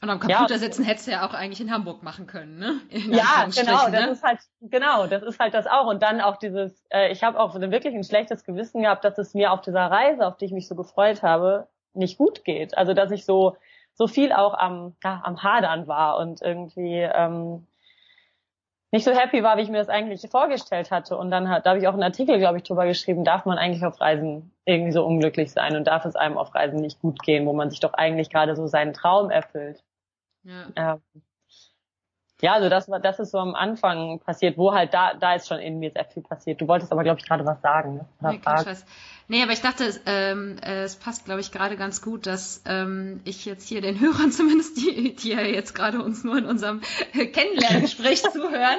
und 0.00 0.10
am 0.10 0.20
Computer 0.20 0.54
ja. 0.54 0.58
sitzen 0.58 0.84
hättest 0.84 1.08
du 1.08 1.10
ja 1.10 1.26
auch 1.26 1.34
eigentlich 1.34 1.60
in 1.60 1.72
Hamburg 1.72 2.02
machen 2.02 2.26
können, 2.26 2.58
ne? 2.58 2.80
In 2.90 3.12
ja, 3.12 3.46
genau, 3.46 3.90
das 3.90 3.90
ne? 3.90 4.10
ist 4.10 4.22
halt, 4.22 4.38
genau, 4.60 5.06
das 5.06 5.22
ist 5.22 5.40
halt 5.40 5.54
das 5.54 5.66
auch. 5.66 5.86
Und 5.86 6.02
dann 6.02 6.20
auch 6.20 6.36
dieses, 6.36 6.84
äh, 6.90 7.10
ich 7.10 7.24
habe 7.24 7.40
auch 7.40 7.54
wirklich 7.54 7.94
ein 7.94 8.04
schlechtes 8.04 8.44
Gewissen 8.44 8.82
gehabt, 8.82 9.04
dass 9.04 9.18
es 9.18 9.34
mir 9.34 9.52
auf 9.52 9.60
dieser 9.60 9.90
Reise, 9.90 10.26
auf 10.26 10.36
die 10.36 10.44
ich 10.44 10.52
mich 10.52 10.68
so 10.68 10.76
gefreut 10.76 11.22
habe, 11.22 11.66
nicht 11.94 12.16
gut 12.16 12.44
geht. 12.44 12.78
Also 12.78 12.94
dass 12.94 13.10
ich 13.10 13.24
so 13.24 13.56
so 13.94 14.06
viel 14.06 14.32
auch 14.32 14.54
am 14.54 14.94
ja, 15.02 15.20
am 15.24 15.42
Hadern 15.42 15.88
war 15.88 16.18
und 16.18 16.40
irgendwie 16.40 17.00
ähm, 17.00 17.66
nicht 18.92 19.04
so 19.04 19.10
happy 19.10 19.42
war, 19.42 19.56
wie 19.56 19.62
ich 19.62 19.68
mir 19.68 19.78
das 19.78 19.88
eigentlich 19.88 20.26
vorgestellt 20.30 20.90
hatte. 20.90 21.16
Und 21.18 21.30
dann 21.30 21.48
hat, 21.50 21.66
da 21.66 21.70
habe 21.70 21.80
ich 21.80 21.88
auch 21.88 21.92
einen 21.92 22.04
Artikel, 22.04 22.38
glaube 22.38 22.58
ich, 22.58 22.62
drüber 22.62 22.86
geschrieben, 22.86 23.24
darf 23.24 23.44
man 23.44 23.58
eigentlich 23.58 23.84
auf 23.84 24.00
Reisen 24.00 24.52
irgendwie 24.64 24.92
so 24.92 25.04
unglücklich 25.04 25.52
sein 25.52 25.76
und 25.76 25.86
darf 25.86 26.04
es 26.04 26.16
einem 26.16 26.38
auf 26.38 26.54
Reisen 26.54 26.80
nicht 26.80 27.00
gut 27.00 27.22
gehen, 27.22 27.44
wo 27.44 27.52
man 27.52 27.70
sich 27.70 27.80
doch 27.80 27.92
eigentlich 27.92 28.30
gerade 28.30 28.56
so 28.56 28.66
seinen 28.66 28.94
Traum 28.94 29.30
erfüllt. 29.30 29.82
Ja. 30.42 30.72
Ähm, 30.76 31.02
um, 31.14 31.22
ja, 32.40 32.52
also 32.52 32.68
das 32.68 32.88
war, 32.88 33.00
das 33.00 33.18
ist 33.18 33.32
so 33.32 33.38
am 33.38 33.56
Anfang 33.56 34.20
passiert, 34.20 34.56
wo 34.56 34.72
halt 34.72 34.94
da, 34.94 35.14
da 35.14 35.34
ist 35.34 35.48
schon 35.48 35.58
in 35.58 35.80
mir 35.80 35.90
sehr 35.90 36.04
viel 36.04 36.22
passiert. 36.22 36.60
Du 36.60 36.68
wolltest 36.68 36.92
aber, 36.92 37.02
glaube 37.02 37.18
ich, 37.18 37.26
gerade 37.26 37.44
was 37.44 37.60
sagen. 37.62 37.96
Ne? 37.96 38.06
Nee, 39.26 39.38
nee, 39.38 39.42
aber 39.42 39.52
ich 39.52 39.60
dachte, 39.60 39.92
ähm, 40.06 40.56
äh, 40.62 40.84
es 40.84 40.94
passt, 40.94 41.24
glaube 41.24 41.40
ich, 41.40 41.50
gerade 41.50 41.76
ganz 41.76 42.00
gut, 42.00 42.26
dass 42.26 42.62
ähm, 42.64 43.20
ich 43.24 43.44
jetzt 43.44 43.68
hier 43.68 43.80
den 43.80 43.98
Hörern 44.00 44.30
zumindest, 44.30 44.76
die, 44.76 45.16
die 45.16 45.30
ja 45.30 45.40
jetzt 45.40 45.74
gerade 45.74 46.00
uns 46.00 46.22
nur 46.22 46.38
in 46.38 46.44
unserem 46.44 46.80
Kennenlerngespräch 47.12 48.22
zuhören, 48.32 48.78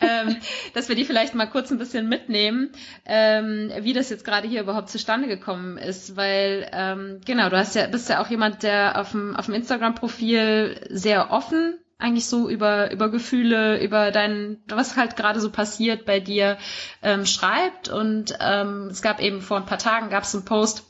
ähm, 0.00 0.36
dass 0.74 0.88
wir 0.88 0.96
die 0.96 1.04
vielleicht 1.04 1.36
mal 1.36 1.46
kurz 1.46 1.70
ein 1.70 1.78
bisschen 1.78 2.08
mitnehmen, 2.08 2.72
ähm, 3.04 3.70
wie 3.82 3.92
das 3.92 4.10
jetzt 4.10 4.24
gerade 4.24 4.48
hier 4.48 4.62
überhaupt 4.62 4.90
zustande 4.90 5.28
gekommen 5.28 5.78
ist, 5.78 6.16
weil 6.16 6.68
ähm, 6.72 7.20
genau, 7.24 7.50
du 7.50 7.56
hast 7.56 7.76
ja 7.76 7.86
bist 7.86 8.08
ja 8.08 8.20
auch 8.20 8.28
jemand, 8.28 8.64
der 8.64 9.00
auf 9.00 9.12
dem 9.12 9.36
auf 9.36 9.46
dem 9.46 9.54
Instagram-Profil 9.54 10.88
sehr 10.90 11.30
offen 11.30 11.78
eigentlich 11.98 12.26
so 12.26 12.48
über, 12.48 12.90
über 12.92 13.10
Gefühle, 13.10 13.82
über 13.82 14.10
dein, 14.10 14.58
was 14.68 14.96
halt 14.96 15.16
gerade 15.16 15.40
so 15.40 15.50
passiert 15.50 16.04
bei 16.04 16.20
dir, 16.20 16.58
ähm, 17.02 17.24
schreibt. 17.26 17.88
Und 17.88 18.36
ähm, 18.40 18.88
es 18.90 19.02
gab 19.02 19.20
eben 19.20 19.40
vor 19.40 19.56
ein 19.56 19.66
paar 19.66 19.78
Tagen 19.78 20.10
gab 20.10 20.24
es 20.24 20.34
einen 20.34 20.44
Post, 20.44 20.84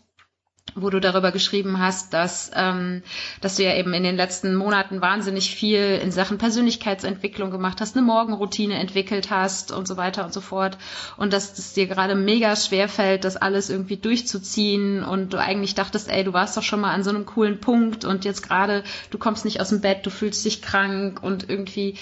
wo 0.75 0.91
du 0.91 1.01
darüber 1.01 1.33
geschrieben 1.33 1.79
hast, 1.79 2.13
dass, 2.13 2.51
ähm, 2.55 3.03
dass 3.41 3.57
du 3.57 3.65
ja 3.65 3.75
eben 3.77 3.95
in 3.95 4.03
den 4.03 4.17
letzten 4.17 4.55
Monaten 4.55 5.01
wahnsinnig 5.01 5.55
viel 5.55 5.99
in 6.03 6.11
Sachen 6.11 6.39
Persönlichkeitsentwicklung 6.39 7.51
gemacht 7.51 7.81
hast, 7.81 7.97
eine 7.97 8.05
Morgenroutine 8.05 8.75
entwickelt 8.75 9.31
hast 9.31 9.73
und 9.73 9.89
so 9.89 9.97
weiter 9.97 10.25
und 10.25 10.35
so 10.35 10.41
fort. 10.41 10.77
Und 11.17 11.33
dass 11.33 11.57
es 11.59 11.73
dir 11.73 11.87
gerade 11.87 12.15
mega 12.15 12.55
schwer 12.57 12.89
fällt, 12.89 13.25
das 13.25 13.37
alles 13.37 13.71
irgendwie 13.71 13.97
durchzuziehen 13.97 15.03
und 15.03 15.33
du 15.33 15.39
eigentlich 15.39 15.75
dachtest, 15.75 16.11
ey, 16.11 16.25
du 16.25 16.33
warst 16.33 16.57
doch 16.57 16.63
schon 16.63 16.81
mal 16.81 16.93
an 16.93 17.05
so 17.05 17.11
einem 17.11 17.27
coolen 17.27 17.61
Punkt 17.61 18.05
und 18.05 18.25
jetzt 18.25 18.43
gerade, 18.43 18.85
du 19.11 19.19
kommst 19.19 19.45
nicht 19.45 19.61
aus 19.61 19.71
dem 19.71 19.81
Bett, 19.81 20.05
du 20.05 20.11
fühlst 20.11 20.45
dich 20.45 20.63
krank 20.63 21.23
und 21.23 21.49
irgendwie 21.49 21.97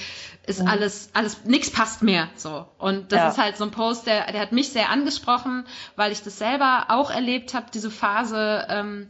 ist 0.46 0.60
mhm. 0.60 0.68
alles, 0.68 1.10
alles, 1.14 1.44
nix 1.44 1.70
passt 1.70 2.02
mehr, 2.02 2.28
so. 2.36 2.66
Und 2.78 3.12
das 3.12 3.18
ja. 3.18 3.28
ist 3.28 3.38
halt 3.38 3.56
so 3.56 3.64
ein 3.64 3.70
Post, 3.70 4.06
der, 4.06 4.30
der 4.30 4.40
hat 4.40 4.52
mich 4.52 4.70
sehr 4.70 4.90
angesprochen, 4.90 5.64
weil 5.96 6.12
ich 6.12 6.22
das 6.22 6.38
selber 6.38 6.86
auch 6.88 7.10
erlebt 7.10 7.54
habe, 7.54 7.66
diese 7.72 7.90
Phase, 7.90 8.53
ähm, 8.68 9.08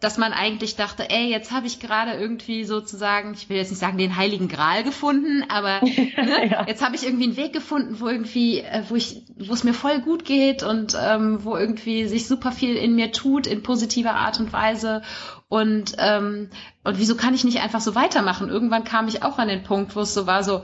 dass 0.00 0.16
man 0.16 0.32
eigentlich 0.32 0.76
dachte, 0.76 1.10
ey, 1.10 1.28
jetzt 1.28 1.52
habe 1.52 1.66
ich 1.66 1.78
gerade 1.78 2.12
irgendwie 2.12 2.64
sozusagen, 2.64 3.34
ich 3.34 3.50
will 3.50 3.58
jetzt 3.58 3.68
nicht 3.68 3.78
sagen 3.78 3.98
den 3.98 4.16
heiligen 4.16 4.48
Gral 4.48 4.82
gefunden, 4.82 5.44
aber 5.50 5.80
ne, 5.84 6.50
ja. 6.50 6.64
jetzt 6.66 6.82
habe 6.82 6.96
ich 6.96 7.04
irgendwie 7.04 7.24
einen 7.24 7.36
Weg 7.36 7.52
gefunden, 7.52 8.00
wo 8.00 8.08
irgendwie, 8.08 8.60
äh, 8.60 8.82
wo 8.88 8.96
ich, 8.96 9.22
wo 9.36 9.52
es 9.52 9.62
mir 9.62 9.74
voll 9.74 10.00
gut 10.00 10.24
geht 10.24 10.62
und 10.62 10.96
ähm, 10.98 11.44
wo 11.44 11.54
irgendwie 11.54 12.06
sich 12.06 12.26
super 12.26 12.50
viel 12.50 12.76
in 12.76 12.94
mir 12.94 13.12
tut 13.12 13.46
in 13.46 13.62
positiver 13.62 14.14
Art 14.14 14.40
und 14.40 14.54
Weise 14.54 15.02
und 15.48 15.96
ähm, 15.98 16.48
und 16.82 16.98
wieso 16.98 17.14
kann 17.14 17.34
ich 17.34 17.44
nicht 17.44 17.60
einfach 17.60 17.80
so 17.80 17.94
weitermachen? 17.94 18.48
Irgendwann 18.48 18.84
kam 18.84 19.06
ich 19.06 19.22
auch 19.22 19.38
an 19.38 19.48
den 19.48 19.64
Punkt, 19.64 19.96
wo 19.96 20.00
es 20.00 20.14
so 20.14 20.26
war, 20.26 20.42
so 20.44 20.62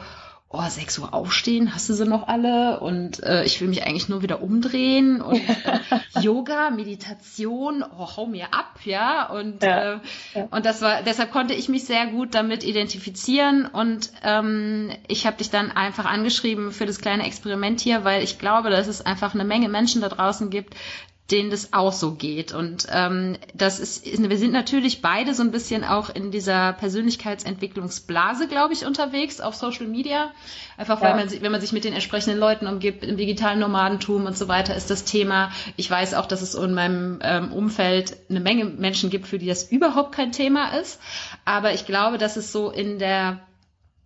oh, 0.49 0.63
6 0.63 1.01
Uhr 1.01 1.13
aufstehen, 1.13 1.75
hast 1.75 1.89
du 1.89 1.95
sie 1.95 2.07
noch 2.07 2.29
alle? 2.29 2.81
Und 2.81 3.23
äh, 3.23 3.45
ich 3.45 3.61
will 3.61 3.69
mich 3.69 3.85
eigentlich 3.85 4.09
nur 4.09 4.23
wieder 4.23 4.43
umdrehen 4.43 5.21
und 5.21 5.41
äh, 6.15 6.21
Yoga, 6.21 6.71
Meditation, 6.71 7.83
oh, 7.83 8.17
hau 8.17 8.27
mir 8.27 8.55
ab, 8.55 8.79
ja. 8.85 9.29
Und, 9.29 9.63
ja, 9.63 9.95
äh, 9.95 9.99
ja. 10.35 10.49
und 10.51 10.65
das 10.65 10.83
war, 10.83 11.03
deshalb 11.03 11.33
konnte 11.33 11.55
ich 11.55 11.69
mich 11.69 11.85
sehr 11.85 12.07
gut 12.07 12.35
damit 12.35 12.63
identifizieren 12.63 13.67
und 13.67 14.13
ähm, 14.23 14.91
ich 15.09 15.27
habe 15.27 15.39
dich 15.39 15.51
dann 15.51 15.73
einfach 15.73 16.05
angeschrieben 16.05 16.71
für 16.71 16.87
das 16.87 17.01
kleine 17.01 17.27
Experiment 17.27 17.81
hier, 17.81 18.05
weil 18.05 18.23
ich 18.23 18.39
glaube, 18.39 18.71
dass 18.71 18.87
es 18.87 19.05
einfach 19.05 19.35
eine 19.35 19.45
Menge 19.45 19.69
Menschen 19.69 20.01
da 20.01 20.09
draußen 20.09 20.49
gibt, 20.51 20.75
denen 21.31 21.51
das 21.51 21.73
auch 21.73 21.93
so 21.93 22.13
geht. 22.13 22.53
Und 22.53 22.87
ähm, 22.91 23.37
das 23.53 23.81
ist, 23.81 24.05
wir 24.05 24.39
sind 24.39 24.53
natürlich 24.53 25.03
beide 25.03 25.35
so 25.35 25.43
ein 25.43 25.51
bisschen 25.51 25.83
auch 25.83 26.09
in 26.09 26.31
dieser 26.31 26.73
Persönlichkeitsentwicklungsblase, 26.75 28.47
glaube 28.47 28.75
ich, 28.75 28.87
unterwegs 28.87 29.41
auf 29.41 29.57
Social 29.57 29.87
Media. 29.87 30.31
Einfach 30.77 31.01
weil 31.01 31.11
ja. 31.11 31.17
man, 31.17 31.43
wenn 31.43 31.51
man 31.51 31.61
sich 31.61 31.73
mit 31.73 31.83
den 31.83 31.95
entsprechenden 31.95 32.39
Leuten 32.39 32.69
umgibt, 32.69 33.03
im 33.03 33.17
digitalen 33.17 33.59
Nomadentum 33.59 34.25
und 34.25 34.39
so 34.39 34.47
weiter, 34.47 34.77
ist 34.77 34.89
das 34.91 35.05
Thema. 35.05 35.51
Ich 35.77 35.91
weiß 35.91 36.15
auch, 36.15 36.27
dass 36.27 36.43
es 36.43 36.55
in 36.55 36.75
meinem 36.75 37.19
ähm, 37.23 37.53
Umfeld 37.53 38.17
eine 38.31 38.41
Menge 38.41 38.65
Menschen 38.65 39.11
gibt, 39.11 39.27
für 39.27 39.39
die 39.39 39.47
das 39.47 39.65
überhaupt 39.65 40.13
kein 40.15 40.31
Thema 40.31 40.79
ist. 40.79 41.01
Aber 41.45 41.75
ich 41.75 41.87
glaube, 41.87 42.19
dass 42.19 42.37
es 42.37 42.53
so 42.53 42.71
in 42.71 43.01
der 43.01 43.41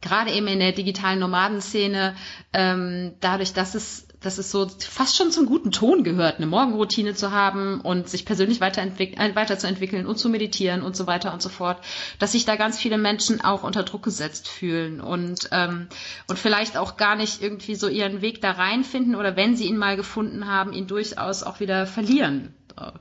gerade 0.01 0.31
eben 0.31 0.47
in 0.47 0.61
der 0.61 0.73
digitalen 0.73 1.19
Nomadenszene, 1.19 2.15
ähm, 2.55 3.13
dadurch, 3.21 3.53
dass 3.53 3.75
es 3.75 4.09
dass 4.21 4.39
es 4.39 4.51
so 4.51 4.67
fast 4.67 5.17
schon 5.17 5.31
zum 5.31 5.47
guten 5.47 5.73
Ton 5.73 6.05
gehört, 6.05 6.37
eine 6.37 6.47
Morgenroutine 6.47 7.15
zu 7.15 7.33
haben 7.33 7.81
und 7.81 8.09
sich 8.09 8.25
persönlich 8.25 8.61
äh, 8.61 9.35
weiterzuentwickeln 9.35 10.07
und 10.07 10.17
zu 10.17 10.29
meditieren 10.29 10.83
und 10.83 10.95
so 10.95 11.07
weiter 11.07 11.33
und 11.33 11.41
so 11.41 11.49
fort, 11.49 11.79
dass 12.19 12.33
sich 12.33 12.45
da 12.45 12.57
ganz 12.57 12.79
viele 12.79 12.99
Menschen 12.99 13.41
auch 13.41 13.63
unter 13.63 13.83
Druck 13.83 14.03
gesetzt 14.03 14.49
fühlen 14.49 15.01
und, 15.01 15.49
ähm, 15.53 15.89
und 16.29 16.39
vielleicht 16.39 16.77
auch 16.77 16.97
gar 16.97 17.17
nicht 17.17 17.43
irgendwie 17.43 17.75
so 17.75 17.89
ihren 17.89 18.21
Weg 18.21 18.41
da 18.41 18.53
reinfinden 18.53 19.15
oder 19.15 19.37
wenn 19.37 19.57
sie 19.57 19.67
ihn 19.67 19.79
mal 19.79 19.97
gefunden 19.97 20.47
haben, 20.47 20.73
ihn 20.73 20.87
durchaus 20.87 21.43
auch 21.43 21.61
wieder 21.61 21.87
verlieren. 21.87 22.55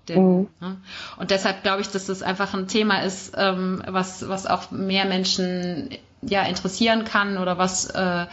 Den, 0.09 0.39
mhm. 0.39 0.47
ne? 0.59 0.77
Und 1.17 1.31
deshalb 1.31 1.63
glaube 1.63 1.81
ich, 1.81 1.89
dass 1.89 2.05
das 2.07 2.21
einfach 2.21 2.53
ein 2.53 2.67
Thema 2.67 3.01
ist, 3.01 3.33
ähm, 3.37 3.81
was, 3.87 4.27
was 4.27 4.45
auch 4.45 4.71
mehr 4.71 5.05
Menschen 5.05 5.89
ja 6.21 6.43
interessieren 6.43 7.05
kann 7.05 7.37
oder 7.37 7.57
was 7.57 7.89
äh, 7.89 8.25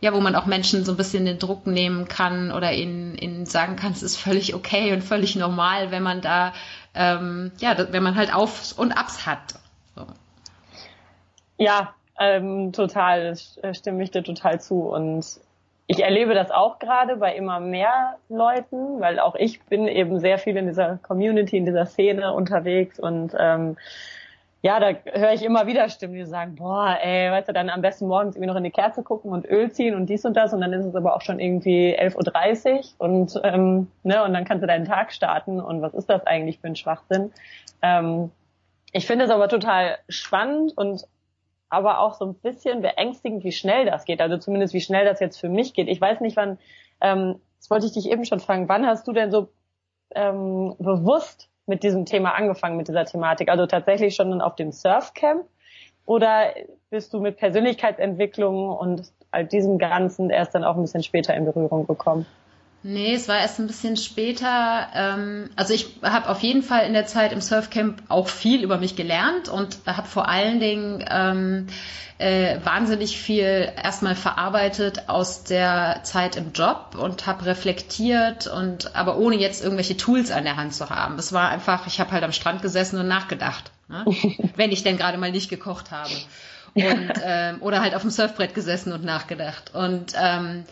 ja, 0.00 0.14
wo 0.14 0.20
man 0.20 0.34
auch 0.34 0.46
Menschen 0.46 0.84
so 0.84 0.92
ein 0.92 0.96
bisschen 0.96 1.26
den 1.26 1.38
Druck 1.38 1.66
nehmen 1.66 2.08
kann 2.08 2.52
oder 2.52 2.72
ihnen, 2.72 3.16
ihnen 3.16 3.46
sagen 3.46 3.76
kann, 3.76 3.92
es 3.92 4.02
ist 4.02 4.16
völlig 4.16 4.54
okay 4.54 4.92
und 4.92 5.02
völlig 5.02 5.36
normal, 5.36 5.90
wenn 5.90 6.02
man 6.02 6.20
da, 6.20 6.52
ähm, 6.94 7.52
ja, 7.58 7.76
wenn 7.92 8.02
man 8.02 8.16
halt 8.16 8.34
Aufs 8.34 8.72
und 8.72 8.92
Abs 8.92 9.26
hat. 9.26 9.54
So. 9.94 10.06
Ja, 11.58 11.94
ähm, 12.18 12.72
total, 12.72 13.36
äh, 13.62 13.74
stimme 13.74 14.02
ich 14.02 14.10
dir 14.10 14.22
total 14.22 14.60
zu. 14.60 14.88
Und 14.88 15.26
ich 15.86 16.02
erlebe 16.02 16.34
das 16.34 16.50
auch 16.50 16.78
gerade 16.78 17.16
bei 17.16 17.34
immer 17.34 17.60
mehr 17.60 18.16
Leuten, 18.28 19.00
weil 19.00 19.18
auch 19.18 19.34
ich 19.34 19.60
bin 19.62 19.86
eben 19.88 20.20
sehr 20.20 20.38
viel 20.38 20.56
in 20.56 20.66
dieser 20.66 20.98
Community, 20.98 21.56
in 21.56 21.66
dieser 21.66 21.84
Szene 21.84 22.32
unterwegs 22.32 22.98
und 22.98 23.34
ähm, 23.38 23.76
ja, 24.62 24.78
da 24.78 24.90
höre 25.10 25.32
ich 25.32 25.42
immer 25.42 25.66
wieder 25.66 25.88
Stimmen, 25.88 26.14
die 26.14 26.24
sagen, 26.26 26.56
boah, 26.56 26.98
ey, 27.00 27.30
weißt 27.30 27.48
du, 27.48 27.52
dann 27.54 27.70
am 27.70 27.80
besten 27.80 28.06
morgens 28.06 28.36
irgendwie 28.36 28.48
noch 28.48 28.56
in 28.56 28.64
die 28.64 28.70
Kerze 28.70 29.02
gucken 29.02 29.32
und 29.32 29.46
Öl 29.46 29.72
ziehen 29.72 29.94
und 29.94 30.06
dies 30.06 30.24
und 30.26 30.36
das 30.36 30.52
und 30.52 30.60
dann 30.60 30.72
ist 30.74 30.84
es 30.84 30.94
aber 30.94 31.16
auch 31.16 31.22
schon 31.22 31.40
irgendwie 31.40 31.98
11.30 31.98 32.74
Uhr 32.74 32.82
und, 32.98 33.40
ähm, 33.42 33.88
ne, 34.02 34.22
und 34.22 34.34
dann 34.34 34.44
kannst 34.44 34.62
du 34.62 34.66
deinen 34.66 34.84
Tag 34.84 35.12
starten 35.12 35.60
und 35.60 35.80
was 35.80 35.94
ist 35.94 36.10
das 36.10 36.26
eigentlich 36.26 36.58
für 36.60 36.66
ein 36.66 36.76
Schwachsinn? 36.76 37.32
Ähm, 37.80 38.30
ich 38.92 39.06
finde 39.06 39.24
es 39.24 39.30
aber 39.30 39.48
total 39.48 39.96
spannend 40.08 40.76
und 40.76 41.06
aber 41.70 42.00
auch 42.00 42.14
so 42.14 42.26
ein 42.26 42.34
bisschen 42.34 42.82
beängstigend, 42.82 43.44
wie 43.44 43.52
schnell 43.52 43.86
das 43.86 44.04
geht, 44.04 44.20
also 44.20 44.36
zumindest 44.36 44.74
wie 44.74 44.80
schnell 44.80 45.06
das 45.06 45.20
jetzt 45.20 45.40
für 45.40 45.48
mich 45.48 45.72
geht. 45.72 45.88
Ich 45.88 46.00
weiß 46.00 46.20
nicht, 46.20 46.36
wann, 46.36 46.58
ähm, 47.00 47.40
das 47.58 47.70
wollte 47.70 47.86
ich 47.86 47.92
dich 47.92 48.10
eben 48.10 48.24
schon 48.26 48.40
fragen, 48.40 48.68
wann 48.68 48.86
hast 48.86 49.06
du 49.08 49.12
denn 49.12 49.30
so 49.30 49.48
ähm, 50.14 50.74
bewusst 50.78 51.49
mit 51.70 51.82
diesem 51.82 52.04
Thema 52.04 52.34
angefangen, 52.34 52.76
mit 52.76 52.88
dieser 52.88 53.06
Thematik? 53.06 53.48
Also 53.48 53.66
tatsächlich 53.66 54.14
schon 54.14 54.42
auf 54.42 54.56
dem 54.56 54.72
Surfcamp? 54.72 55.46
Oder 56.04 56.52
bist 56.90 57.14
du 57.14 57.20
mit 57.20 57.36
Persönlichkeitsentwicklung 57.36 58.68
und 58.68 59.12
all 59.30 59.46
diesem 59.46 59.78
Ganzen 59.78 60.28
erst 60.28 60.54
dann 60.54 60.64
auch 60.64 60.76
ein 60.76 60.82
bisschen 60.82 61.04
später 61.04 61.32
in 61.34 61.44
Berührung 61.44 61.86
gekommen? 61.86 62.26
Nee, 62.82 63.14
es 63.14 63.28
war 63.28 63.38
erst 63.38 63.58
ein 63.58 63.66
bisschen 63.66 63.96
später. 63.96 64.88
Ähm, 64.94 65.50
also 65.54 65.74
ich 65.74 65.96
habe 66.02 66.30
auf 66.30 66.40
jeden 66.40 66.62
Fall 66.62 66.86
in 66.86 66.94
der 66.94 67.06
Zeit 67.06 67.32
im 67.32 67.42
Surfcamp 67.42 68.02
auch 68.08 68.28
viel 68.28 68.62
über 68.62 68.78
mich 68.78 68.96
gelernt 68.96 69.48
und 69.50 69.78
habe 69.86 70.08
vor 70.08 70.28
allen 70.28 70.60
Dingen 70.60 71.04
ähm, 71.10 71.66
äh, 72.16 72.58
wahnsinnig 72.64 73.18
viel 73.18 73.70
erstmal 73.76 74.14
verarbeitet 74.14 75.08
aus 75.08 75.44
der 75.44 76.00
Zeit 76.04 76.36
im 76.36 76.52
Job 76.52 76.96
und 76.98 77.26
habe 77.26 77.44
reflektiert 77.44 78.46
und 78.46 78.96
aber 78.96 79.18
ohne 79.18 79.36
jetzt 79.36 79.62
irgendwelche 79.62 79.98
Tools 79.98 80.30
an 80.30 80.44
der 80.44 80.56
Hand 80.56 80.74
zu 80.74 80.88
haben. 80.88 81.18
Es 81.18 81.34
war 81.34 81.50
einfach, 81.50 81.86
ich 81.86 82.00
habe 82.00 82.12
halt 82.12 82.24
am 82.24 82.32
Strand 82.32 82.62
gesessen 82.62 82.98
und 82.98 83.08
nachgedacht, 83.08 83.72
ne? 83.88 84.04
wenn 84.56 84.72
ich 84.72 84.82
denn 84.82 84.96
gerade 84.96 85.18
mal 85.18 85.32
nicht 85.32 85.50
gekocht 85.50 85.90
habe 85.90 86.12
und 86.74 87.12
ähm, 87.24 87.62
oder 87.62 87.80
halt 87.80 87.94
auf 87.94 88.02
dem 88.02 88.10
Surfbrett 88.10 88.54
gesessen 88.54 88.92
und 88.92 89.04
nachgedacht 89.04 89.74
und 89.74 90.12
ähm, 90.16 90.64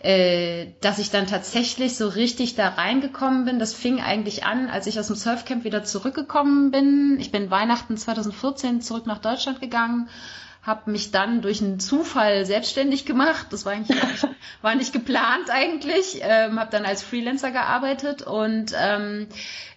äh, 0.00 0.66
dass 0.80 0.98
ich 0.98 1.10
dann 1.10 1.26
tatsächlich 1.26 1.96
so 1.96 2.08
richtig 2.08 2.54
da 2.54 2.68
reingekommen 2.68 3.44
bin, 3.44 3.58
das 3.58 3.74
fing 3.74 4.00
eigentlich 4.00 4.44
an, 4.44 4.68
als 4.68 4.86
ich 4.86 4.98
aus 4.98 5.06
dem 5.06 5.16
Surfcamp 5.16 5.64
wieder 5.64 5.84
zurückgekommen 5.84 6.70
bin. 6.70 7.18
Ich 7.20 7.32
bin 7.32 7.50
Weihnachten 7.50 7.96
2014 7.96 8.80
zurück 8.80 9.06
nach 9.06 9.18
Deutschland 9.18 9.60
gegangen 9.60 10.08
habe 10.66 10.90
mich 10.90 11.12
dann 11.12 11.42
durch 11.42 11.62
einen 11.62 11.78
Zufall 11.78 12.44
selbstständig 12.44 13.06
gemacht. 13.06 13.46
Das 13.50 13.64
war 13.64 13.72
eigentlich 13.72 13.96
war 14.62 14.74
nicht 14.74 14.92
geplant 14.92 15.48
eigentlich. 15.48 16.18
Ähm, 16.22 16.58
habe 16.58 16.70
dann 16.72 16.84
als 16.84 17.04
Freelancer 17.04 17.52
gearbeitet 17.52 18.22
und 18.22 18.72
ähm, 18.76 19.28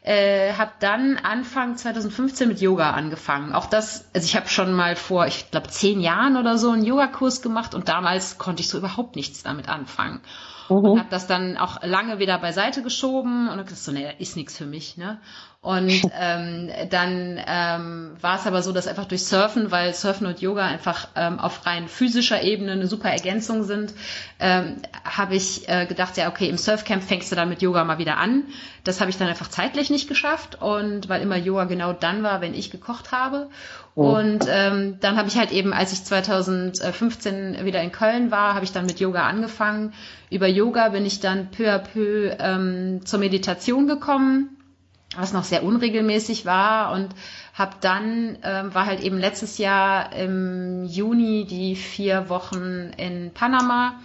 äh, 0.02 0.54
habe 0.54 0.71
dann 0.80 1.17
Anfang 1.17 1.78
2015 1.78 2.47
mit 2.47 2.60
Yoga 2.60 2.91
angefangen. 2.91 3.54
Auch 3.54 3.67
das, 3.67 4.10
also 4.15 4.25
ich 4.25 4.36
habe 4.36 4.47
schon 4.47 4.73
mal 4.73 4.95
vor, 4.95 5.28
ich 5.28 5.52
glaube 5.52 5.67
zehn 5.67 6.02
Jahren 6.02 6.38
oder 6.38 6.58
so 6.58 6.71
einen 6.71 6.84
Yogakurs 6.84 7.43
gemacht 7.43 7.75
und 7.75 7.88
damals 7.88 8.39
konnte 8.39 8.62
ich 8.62 8.69
so 8.69 8.80
überhaupt 8.80 9.15
nichts 9.15 9.43
damit 9.43 9.69
anfangen. 9.69 10.21
Mhm. 10.69 10.78
Und 10.78 10.99
habe 10.99 11.10
das 11.10 11.28
dann 11.28 11.58
auch 11.58 11.84
lange 11.84 12.17
wieder 12.17 12.39
beiseite 12.39 12.82
geschoben 12.82 13.47
und 13.47 13.54
habe 13.54 13.63
gesagt, 13.63 13.82
so, 13.84 13.91
nee, 13.91 14.12
ist 14.17 14.36
nichts 14.36 14.58
für 14.58 14.65
mich. 14.65 14.97
Ne? 14.97 15.19
Und 15.62 15.91
ähm, 16.17 16.69
dann 16.89 17.38
ähm, 17.45 18.12
war 18.22 18.39
es 18.39 18.48
aber 18.48 18.62
so, 18.62 18.72
dass 18.72 18.88
einfach 18.88 19.04
durch 19.04 19.26
Surfen, 19.26 19.72
weil 19.72 19.93
Surfen 19.93 20.26
und 20.26 20.39
Yoga 20.39 20.65
einfach 20.65 21.10
ähm, 21.17 21.38
auf 21.38 21.65
rein 21.65 21.89
physischer 21.89 22.41
Ebene 22.43 22.72
eine 22.72 22.88
super 22.88 23.10
Ergänzung 23.10 23.63
sind, 23.63 23.93
ähm, 24.39 24.78
habe 25.04 25.36
ich 25.36 25.67
äh, 25.67 25.86
gedacht, 25.86 26.15
ja, 26.15 26.30
okay, 26.30 26.48
im 26.48 26.58
Surfcamp 26.58 27.04
fängst 27.04 27.30
du 27.30 27.36
dann 27.36 27.50
mit 27.50 27.62
Yoga 27.62 27.84
mal 27.84 27.98
wieder 27.98 28.17
an. 28.17 28.43
Das 28.86 29.02
habe 29.02 29.10
ich 29.10 29.17
dann 29.17 29.28
einfach 29.28 29.50
zeitlich 29.50 29.89
nicht 29.89 30.08
geschafft 30.08 30.62
und 30.62 31.10
weil 31.10 31.22
immer 31.22 31.36
Yoga 31.36 31.65
genau 31.65 31.91
dann 31.91 32.24
war, 32.24 32.39
wenn 32.39 32.54
ich 32.54 32.72
gekocht 32.72 33.12
habe. 33.12 33.50
Oh. 33.95 34.15
Und 34.15 34.45
ähm, 34.50 34.98
dann 35.02 35.17
habe 35.17 35.28
ich 35.28 35.38
halt 35.38 35.52
eben, 35.52 35.74
als 35.74 35.91
ich 35.91 36.06
2015 36.06 37.65
wieder 37.65 37.82
in 37.82 37.91
Köln 37.91 38.32
war, 38.32 38.54
habe 38.54 38.63
ich 38.63 38.72
dann 38.72 38.86
mit 38.86 39.02
Yoga 39.02 39.28
angefangen. 39.28 39.93
Über 40.30 40.48
Yoga 40.48 40.88
bin 40.88 41.06
ich 41.06 41.19
dann 41.19 41.52
peu 41.52 41.69
à 41.69 41.80
peu 41.80 42.34
ähm, 42.39 43.06
zur 43.06 43.19
Meditation 43.19 43.86
gekommen 43.88 44.56
was 45.15 45.34
noch 45.34 45.43
sehr 45.43 45.63
unregelmäßig 45.63 46.45
war 46.45 46.91
und 46.91 47.10
habe 47.54 47.76
dann 47.82 48.38
ähm, 48.43 48.74
war 48.74 48.86
halt 48.86 49.02
eben 49.02 49.17
letztes 49.17 49.58
Jahr 49.58 50.13
im 50.13 50.86
Juni 50.86 51.45
die 51.45 51.76
vier 51.76 52.30
Wochen 52.30 52.91
in 52.98 53.32
Panama 53.34 54.00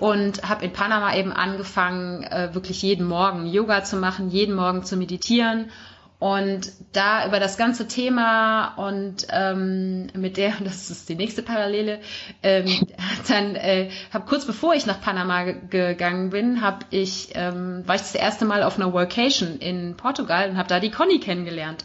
und 0.00 0.48
habe 0.48 0.64
in 0.64 0.72
Panama 0.72 1.14
eben 1.14 1.32
angefangen 1.32 2.22
äh, 2.24 2.54
wirklich 2.54 2.82
jeden 2.82 3.06
Morgen 3.06 3.46
Yoga 3.46 3.84
zu 3.84 3.96
machen, 3.96 4.30
jeden 4.30 4.54
Morgen 4.54 4.82
zu 4.82 4.96
meditieren 4.96 5.70
und 6.18 6.72
da 6.92 7.26
über 7.26 7.40
das 7.40 7.58
ganze 7.58 7.88
Thema 7.88 8.74
und 8.76 9.26
ähm, 9.30 10.08
mit 10.14 10.36
der, 10.36 10.54
das 10.60 10.90
ist 10.90 11.08
die 11.08 11.14
nächste 11.14 11.42
Parallele, 11.42 12.00
ähm, 12.42 12.86
dann 13.28 13.54
äh, 13.54 13.90
habe 14.12 14.26
kurz 14.26 14.44
bevor 14.44 14.74
ich 14.74 14.86
nach 14.86 15.00
Panama 15.00 15.44
gegangen 15.44 16.30
bin, 16.30 16.60
habe 16.62 16.86
ich, 16.90 17.30
ähm, 17.34 17.82
war 17.86 17.96
ich 17.96 18.02
das 18.02 18.14
erste 18.14 18.44
Mal 18.44 18.62
auf 18.62 18.76
einer 18.76 18.92
Workation 18.92 19.58
in 19.58 19.96
Portugal 19.96 20.50
und 20.50 20.56
habe 20.56 20.68
da 20.68 20.80
die 20.80 20.90
Conny 20.90 21.20
kennengelernt. 21.20 21.84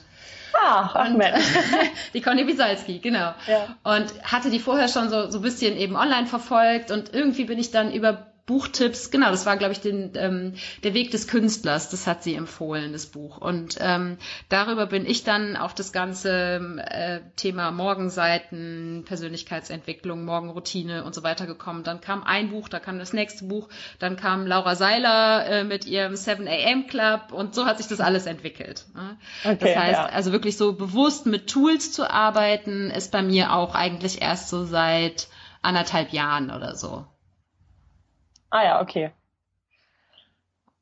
Ah, 0.54 1.06
und, 1.06 1.22
die 2.14 2.22
Conny 2.22 2.46
Wisalski, 2.46 3.00
genau. 3.00 3.34
Ja. 3.48 3.76
Und 3.84 4.12
hatte 4.24 4.50
die 4.50 4.60
vorher 4.60 4.90
schon 4.90 5.10
so, 5.10 5.30
so 5.30 5.40
ein 5.40 5.42
bisschen 5.42 5.78
eben 5.78 5.96
online 5.96 6.28
verfolgt 6.28 6.92
und 6.92 7.14
irgendwie 7.14 7.46
bin 7.46 7.58
ich 7.58 7.72
dann 7.72 7.92
über 7.92 8.31
Buchtipps, 8.46 9.12
genau, 9.12 9.30
das 9.30 9.46
war, 9.46 9.56
glaube 9.56 9.74
ich, 9.74 9.82
den, 9.82 10.12
ähm, 10.16 10.54
der 10.84 10.94
Weg 10.94 11.12
des 11.12 11.28
Künstlers, 11.28 11.90
das 11.90 12.08
hat 12.08 12.24
sie 12.24 12.36
empfohlen, 12.36 12.92
das 12.92 13.06
Buch. 13.06 13.38
Und 13.38 13.78
ähm, 13.80 14.18
darüber 14.50 14.88
bin 14.88 15.06
ich 15.06 15.24
dann 15.24 15.56
auf 15.56 15.76
das 15.76 15.92
ganze 15.92 16.60
äh, 16.90 17.20
Thema 17.36 17.72
Morgenseiten, 17.72 19.04
Persönlichkeitsentwicklung, 19.06 20.26
Morgenroutine 20.26 21.04
und 21.04 21.14
so 21.14 21.24
weiter 21.24 21.46
gekommen. 21.46 21.84
Dann 21.84 22.02
kam 22.02 22.24
ein 22.24 22.50
Buch, 22.50 22.68
da 22.68 22.80
kam 22.80 23.00
das 23.00 23.14
nächste 23.14 23.46
Buch, 23.46 23.70
dann 24.00 24.18
kam 24.18 24.48
Laura 24.48 24.76
Seiler 24.76 25.46
äh, 25.46 25.64
mit 25.64 25.86
ihrem 25.86 26.16
7 26.16 26.48
AM 26.48 26.88
Club 26.88 27.32
und 27.32 27.54
so 27.54 27.66
hat 27.66 27.78
sich 27.78 27.88
das 27.88 28.00
alles 28.00 28.26
entwickelt. 28.26 28.86
Ne? 28.96 29.18
Okay, 29.44 29.58
das 29.60 29.76
heißt, 29.76 30.00
ja. 30.00 30.06
also 30.08 30.32
wirklich 30.32 30.58
so 30.58 30.74
bewusst 30.74 31.26
mit 31.26 31.48
Tools 31.48 31.92
zu 31.92 32.10
arbeiten, 32.10 32.90
ist 32.90 33.12
bei 33.12 33.22
mir 33.22 33.54
auch 33.54 33.76
eigentlich 33.76 34.22
erst 34.22 34.50
so 34.50 34.66
seit 34.66 35.28
anderthalb 35.62 36.12
Jahren 36.12 36.50
oder 36.50 36.76
so. 36.76 37.06
Ah 38.52 38.64
ja, 38.64 38.82
okay. 38.82 39.12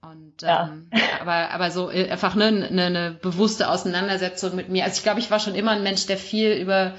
Und 0.01 0.41
ja. 0.41 0.67
ähm, 0.67 0.89
aber 1.21 1.51
aber 1.51 1.71
so 1.71 1.88
einfach 1.88 2.36
ne, 2.36 2.45
eine, 2.45 2.86
eine 2.86 3.12
bewusste 3.12 3.69
Auseinandersetzung 3.69 4.55
mit 4.55 4.69
mir. 4.69 4.84
Also 4.84 4.97
ich 4.97 5.03
glaube, 5.03 5.19
ich 5.19 5.29
war 5.29 5.39
schon 5.39 5.55
immer 5.55 5.71
ein 5.71 5.84
Mensch, 5.84 6.05
der 6.05 6.17
viel 6.17 6.53
über 6.53 6.95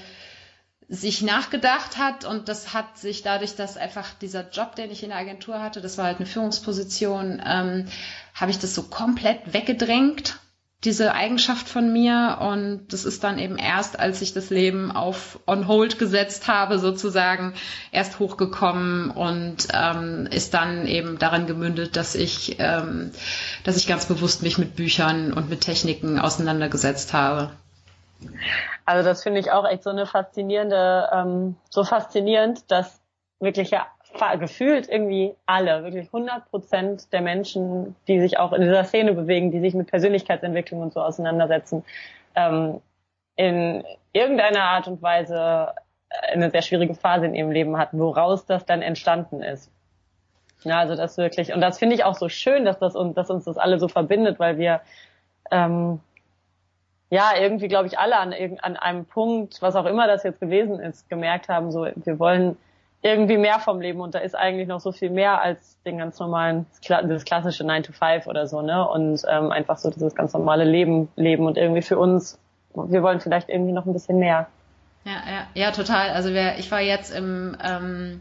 sich 0.88 1.22
nachgedacht 1.22 1.98
hat 1.98 2.24
und 2.24 2.48
das 2.48 2.74
hat 2.74 2.98
sich 2.98 3.22
dadurch, 3.22 3.54
dass 3.54 3.76
einfach 3.76 4.12
dieser 4.14 4.50
Job, 4.50 4.74
den 4.74 4.90
ich 4.90 5.02
in 5.02 5.10
der 5.10 5.18
Agentur 5.18 5.62
hatte, 5.62 5.80
das 5.80 5.98
war 5.98 6.06
halt 6.06 6.16
eine 6.16 6.26
Führungsposition, 6.26 7.40
ähm, 7.46 7.86
habe 8.34 8.50
ich 8.50 8.58
das 8.58 8.74
so 8.74 8.82
komplett 8.82 9.52
weggedrängt 9.52 10.40
diese 10.84 11.12
Eigenschaft 11.12 11.68
von 11.68 11.92
mir 11.92 12.38
und 12.40 12.86
das 12.90 13.04
ist 13.04 13.22
dann 13.22 13.38
eben 13.38 13.58
erst, 13.58 13.98
als 13.98 14.22
ich 14.22 14.32
das 14.32 14.48
Leben 14.48 14.90
auf 14.90 15.38
on 15.46 15.68
hold 15.68 15.98
gesetzt 15.98 16.48
habe, 16.48 16.78
sozusagen, 16.78 17.52
erst 17.92 18.18
hochgekommen 18.18 19.10
und 19.10 19.68
ähm, 19.74 20.26
ist 20.30 20.54
dann 20.54 20.86
eben 20.86 21.18
daran 21.18 21.46
gemündet, 21.46 21.96
dass 21.96 22.14
ich, 22.14 22.56
ähm, 22.60 23.10
dass 23.64 23.76
ich 23.76 23.86
ganz 23.86 24.06
bewusst 24.06 24.42
mich 24.42 24.56
mit 24.56 24.74
Büchern 24.74 25.34
und 25.34 25.50
mit 25.50 25.60
Techniken 25.60 26.18
auseinandergesetzt 26.18 27.12
habe. 27.12 27.50
Also 28.86 29.06
das 29.06 29.22
finde 29.22 29.40
ich 29.40 29.50
auch 29.50 29.66
echt 29.68 29.82
so 29.82 29.90
eine 29.90 30.06
faszinierende, 30.06 31.10
ähm, 31.12 31.56
so 31.68 31.84
faszinierend, 31.84 32.70
dass 32.70 33.00
wirklich 33.38 33.70
ja 33.70 33.86
gefühlt 34.38 34.88
irgendwie 34.88 35.34
alle, 35.46 35.84
wirklich 35.84 36.06
100 36.06 36.50
Prozent 36.50 37.12
der 37.12 37.20
Menschen, 37.20 37.94
die 38.08 38.20
sich 38.20 38.38
auch 38.38 38.52
in 38.52 38.62
dieser 38.62 38.84
Szene 38.84 39.12
bewegen, 39.14 39.50
die 39.50 39.60
sich 39.60 39.74
mit 39.74 39.88
Persönlichkeitsentwicklung 39.88 40.80
und 40.80 40.92
so 40.92 41.00
auseinandersetzen, 41.00 41.84
ähm, 42.34 42.80
in 43.36 43.84
irgendeiner 44.12 44.62
Art 44.62 44.88
und 44.88 45.00
Weise 45.02 45.74
eine 46.32 46.50
sehr 46.50 46.62
schwierige 46.62 46.94
Phase 46.94 47.26
in 47.26 47.34
ihrem 47.34 47.50
Leben 47.50 47.78
hatten, 47.78 47.98
woraus 47.98 48.44
das 48.46 48.66
dann 48.66 48.82
entstanden 48.82 49.42
ist. 49.42 49.70
Ja, 50.62 50.80
also 50.80 50.94
das 50.94 51.16
wirklich, 51.16 51.54
und 51.54 51.60
das 51.60 51.78
finde 51.78 51.94
ich 51.94 52.04
auch 52.04 52.14
so 52.14 52.28
schön, 52.28 52.64
dass 52.64 52.78
das 52.78 52.94
uns, 52.94 53.14
dass 53.14 53.30
uns 53.30 53.44
das 53.44 53.56
alle 53.56 53.78
so 53.78 53.88
verbindet, 53.88 54.38
weil 54.38 54.58
wir 54.58 54.80
ähm, 55.50 56.00
ja 57.08 57.30
irgendwie, 57.38 57.68
glaube 57.68 57.86
ich, 57.86 57.98
alle 57.98 58.18
an, 58.18 58.34
an 58.60 58.76
einem 58.76 59.06
Punkt, 59.06 59.62
was 59.62 59.74
auch 59.74 59.86
immer 59.86 60.06
das 60.06 60.22
jetzt 60.22 60.40
gewesen 60.40 60.78
ist, 60.80 61.08
gemerkt 61.08 61.48
haben, 61.48 61.70
so 61.70 61.86
wir 61.94 62.18
wollen 62.18 62.56
irgendwie 63.02 63.38
mehr 63.38 63.60
vom 63.60 63.80
Leben 63.80 64.00
und 64.00 64.14
da 64.14 64.18
ist 64.18 64.34
eigentlich 64.34 64.68
noch 64.68 64.80
so 64.80 64.92
viel 64.92 65.10
mehr 65.10 65.40
als 65.40 65.78
den 65.84 65.98
ganz 65.98 66.18
normalen, 66.18 66.66
das 66.86 67.24
klassische 67.24 67.64
9 67.64 67.82
to 67.84 67.92
5 67.92 68.26
oder 68.26 68.46
so, 68.46 68.60
ne? 68.60 68.86
Und 68.86 69.22
ähm, 69.28 69.50
einfach 69.52 69.78
so 69.78 69.90
dieses 69.90 70.14
ganz 70.14 70.34
normale 70.34 70.64
Leben 70.64 71.08
leben 71.16 71.46
und 71.46 71.56
irgendwie 71.56 71.82
für 71.82 71.98
uns, 71.98 72.38
wir 72.74 73.02
wollen 73.02 73.20
vielleicht 73.20 73.48
irgendwie 73.48 73.72
noch 73.72 73.86
ein 73.86 73.92
bisschen 73.94 74.18
mehr. 74.18 74.48
Ja, 75.04 75.12
ja, 75.12 75.46
ja, 75.54 75.70
total. 75.70 76.10
Also 76.10 76.34
wir, 76.34 76.58
ich 76.58 76.70
war 76.70 76.80
jetzt 76.80 77.10
im 77.10 77.56
ähm, 77.62 78.20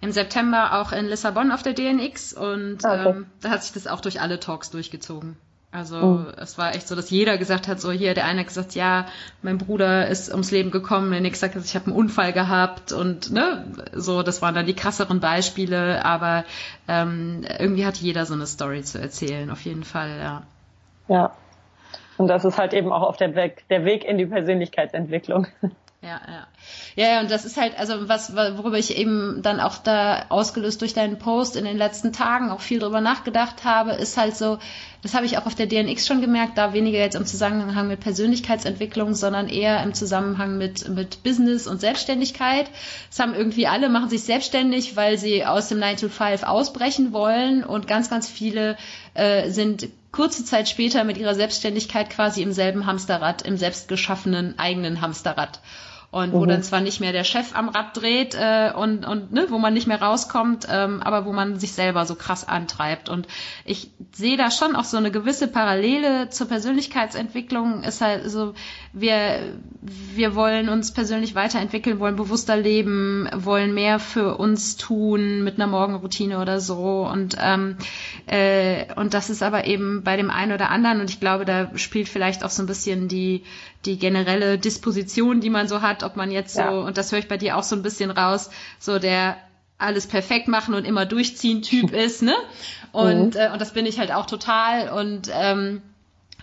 im 0.00 0.12
September 0.12 0.80
auch 0.80 0.92
in 0.92 1.06
Lissabon 1.06 1.50
auf 1.50 1.62
der 1.62 1.72
DNX 1.72 2.32
und 2.32 2.84
ah, 2.84 3.00
okay. 3.00 3.08
ähm, 3.08 3.26
da 3.40 3.50
hat 3.50 3.62
sich 3.62 3.72
das 3.72 3.86
auch 3.86 4.00
durch 4.00 4.20
alle 4.20 4.38
Talks 4.38 4.70
durchgezogen. 4.70 5.36
Also 5.72 5.96
mhm. 5.96 6.26
es 6.36 6.56
war 6.58 6.74
echt 6.74 6.88
so, 6.88 6.94
dass 6.94 7.10
jeder 7.10 7.36
gesagt 7.38 7.68
hat, 7.68 7.80
so 7.80 7.90
hier, 7.90 8.14
der 8.14 8.24
eine 8.24 8.40
hat 8.40 8.46
gesagt, 8.46 8.74
ja, 8.74 9.06
mein 9.42 9.58
Bruder 9.58 10.08
ist 10.08 10.30
ums 10.30 10.50
Leben 10.50 10.70
gekommen, 10.70 11.10
der 11.10 11.20
nächste 11.20 11.46
sagt, 11.46 11.64
ich 11.64 11.74
habe 11.74 11.86
einen 11.86 11.96
Unfall 11.96 12.32
gehabt 12.32 12.92
und 12.92 13.30
ne, 13.30 13.64
so, 13.92 14.22
das 14.22 14.40
waren 14.42 14.54
dann 14.54 14.66
die 14.66 14.74
krasseren 14.74 15.20
Beispiele, 15.20 16.04
aber 16.04 16.44
ähm, 16.88 17.44
irgendwie 17.58 17.84
hat 17.84 17.96
jeder 17.96 18.24
so 18.26 18.34
eine 18.34 18.46
Story 18.46 18.82
zu 18.82 19.00
erzählen, 19.00 19.50
auf 19.50 19.60
jeden 19.62 19.84
Fall, 19.84 20.18
ja. 20.18 20.42
Ja. 21.08 21.32
Und 22.16 22.28
das 22.28 22.44
ist 22.44 22.56
halt 22.56 22.72
eben 22.72 22.92
auch 22.92 23.02
auf 23.02 23.16
der 23.16 23.34
Weg, 23.34 23.68
der 23.68 23.84
Weg 23.84 24.04
in 24.04 24.16
die 24.16 24.26
Persönlichkeitsentwicklung. 24.26 25.46
Ja, 26.06 26.20
ja. 26.28 26.46
Ja, 26.94 27.20
und 27.20 27.32
das 27.32 27.44
ist 27.44 27.56
halt, 27.56 27.76
also 27.76 28.08
was, 28.08 28.36
worüber 28.36 28.78
ich 28.78 28.96
eben 28.96 29.42
dann 29.42 29.58
auch 29.58 29.78
da 29.78 30.26
ausgelöst 30.28 30.80
durch 30.80 30.94
deinen 30.94 31.18
Post 31.18 31.56
in 31.56 31.64
den 31.64 31.76
letzten 31.76 32.12
Tagen 32.12 32.50
auch 32.50 32.60
viel 32.60 32.78
drüber 32.78 33.00
nachgedacht 33.00 33.64
habe, 33.64 33.90
ist 33.90 34.16
halt 34.16 34.36
so, 34.36 34.58
das 35.02 35.14
habe 35.14 35.26
ich 35.26 35.36
auch 35.36 35.46
auf 35.46 35.56
der 35.56 35.66
DNX 35.66 36.06
schon 36.06 36.20
gemerkt, 36.20 36.58
da 36.58 36.72
weniger 36.72 36.98
jetzt 36.98 37.16
im 37.16 37.26
Zusammenhang 37.26 37.88
mit 37.88 37.98
Persönlichkeitsentwicklung, 37.98 39.14
sondern 39.14 39.48
eher 39.48 39.82
im 39.82 39.94
Zusammenhang 39.94 40.58
mit, 40.58 40.88
mit 40.88 41.24
Business 41.24 41.66
und 41.66 41.80
Selbstständigkeit. 41.80 42.70
Das 43.10 43.18
haben 43.18 43.34
irgendwie 43.34 43.66
alle, 43.66 43.88
machen 43.88 44.08
sich 44.08 44.22
selbstständig, 44.22 44.94
weil 44.94 45.18
sie 45.18 45.44
aus 45.44 45.68
dem 45.68 45.80
9 45.80 45.96
to 45.96 46.08
5 46.08 46.44
ausbrechen 46.44 47.12
wollen 47.12 47.64
und 47.64 47.88
ganz, 47.88 48.08
ganz 48.10 48.28
viele 48.28 48.76
äh, 49.14 49.50
sind 49.50 49.88
kurze 50.16 50.46
Zeit 50.46 50.66
später 50.66 51.04
mit 51.04 51.18
ihrer 51.18 51.34
Selbstständigkeit 51.34 52.08
quasi 52.08 52.42
im 52.42 52.52
selben 52.52 52.86
Hamsterrad, 52.86 53.42
im 53.42 53.58
selbstgeschaffenen 53.58 54.58
eigenen 54.58 55.02
Hamsterrad 55.02 55.60
und 56.10 56.32
wo 56.32 56.44
mhm. 56.44 56.48
dann 56.48 56.62
zwar 56.62 56.80
nicht 56.80 57.00
mehr 57.00 57.12
der 57.12 57.24
Chef 57.24 57.54
am 57.54 57.68
Rad 57.68 57.96
dreht 57.96 58.34
äh, 58.34 58.72
und, 58.74 59.04
und 59.04 59.32
ne, 59.32 59.46
wo 59.50 59.58
man 59.58 59.74
nicht 59.74 59.86
mehr 59.86 60.00
rauskommt, 60.00 60.66
ähm, 60.70 61.02
aber 61.02 61.26
wo 61.26 61.32
man 61.32 61.58
sich 61.58 61.72
selber 61.72 62.06
so 62.06 62.14
krass 62.14 62.46
antreibt. 62.46 63.08
Und 63.08 63.26
ich 63.64 63.90
sehe 64.12 64.36
da 64.36 64.50
schon 64.50 64.76
auch 64.76 64.84
so 64.84 64.96
eine 64.96 65.10
gewisse 65.10 65.48
Parallele 65.48 66.30
zur 66.30 66.48
Persönlichkeitsentwicklung. 66.48 67.82
Ist 67.82 68.00
halt 68.00 68.30
so, 68.30 68.54
wir, 68.92 69.56
wir 69.82 70.34
wollen 70.34 70.68
uns 70.68 70.92
persönlich 70.92 71.34
weiterentwickeln, 71.34 71.98
wollen 71.98 72.16
bewusster 72.16 72.56
leben, 72.56 73.28
wollen 73.34 73.74
mehr 73.74 73.98
für 73.98 74.38
uns 74.38 74.76
tun 74.76 75.44
mit 75.44 75.56
einer 75.56 75.66
Morgenroutine 75.66 76.40
oder 76.40 76.60
so. 76.60 77.06
Und, 77.06 77.36
ähm, 77.40 77.76
äh, 78.26 78.86
und 78.94 79.12
das 79.12 79.28
ist 79.28 79.42
aber 79.42 79.66
eben 79.66 80.02
bei 80.02 80.16
dem 80.16 80.30
einen 80.30 80.52
oder 80.52 80.70
anderen, 80.70 81.00
und 81.00 81.10
ich 81.10 81.20
glaube, 81.20 81.44
da 81.44 81.76
spielt 81.76 82.08
vielleicht 82.08 82.44
auch 82.44 82.50
so 82.50 82.62
ein 82.62 82.66
bisschen 82.66 83.08
die, 83.08 83.42
die 83.84 83.98
generelle 83.98 84.58
Disposition, 84.58 85.40
die 85.40 85.50
man 85.50 85.68
so 85.68 85.82
hat, 85.82 85.95
ob 86.02 86.16
man 86.16 86.30
jetzt 86.30 86.54
so, 86.54 86.60
ja. 86.60 86.70
und 86.70 86.98
das 86.98 87.12
höre 87.12 87.18
ich 87.18 87.28
bei 87.28 87.36
dir 87.36 87.56
auch 87.56 87.62
so 87.62 87.76
ein 87.76 87.82
bisschen 87.82 88.10
raus, 88.10 88.50
so 88.78 88.98
der 88.98 89.36
alles 89.78 90.06
perfekt 90.06 90.48
machen 90.48 90.74
und 90.74 90.84
immer 90.86 91.06
durchziehen 91.06 91.62
Typ 91.62 91.92
ist, 91.92 92.22
ne? 92.22 92.34
Und, 92.92 93.34
mhm. 93.34 93.40
äh, 93.40 93.50
und 93.50 93.60
das 93.60 93.72
bin 93.72 93.86
ich 93.86 93.98
halt 93.98 94.12
auch 94.12 94.26
total. 94.26 94.88
Und 94.88 95.30
ähm, 95.32 95.82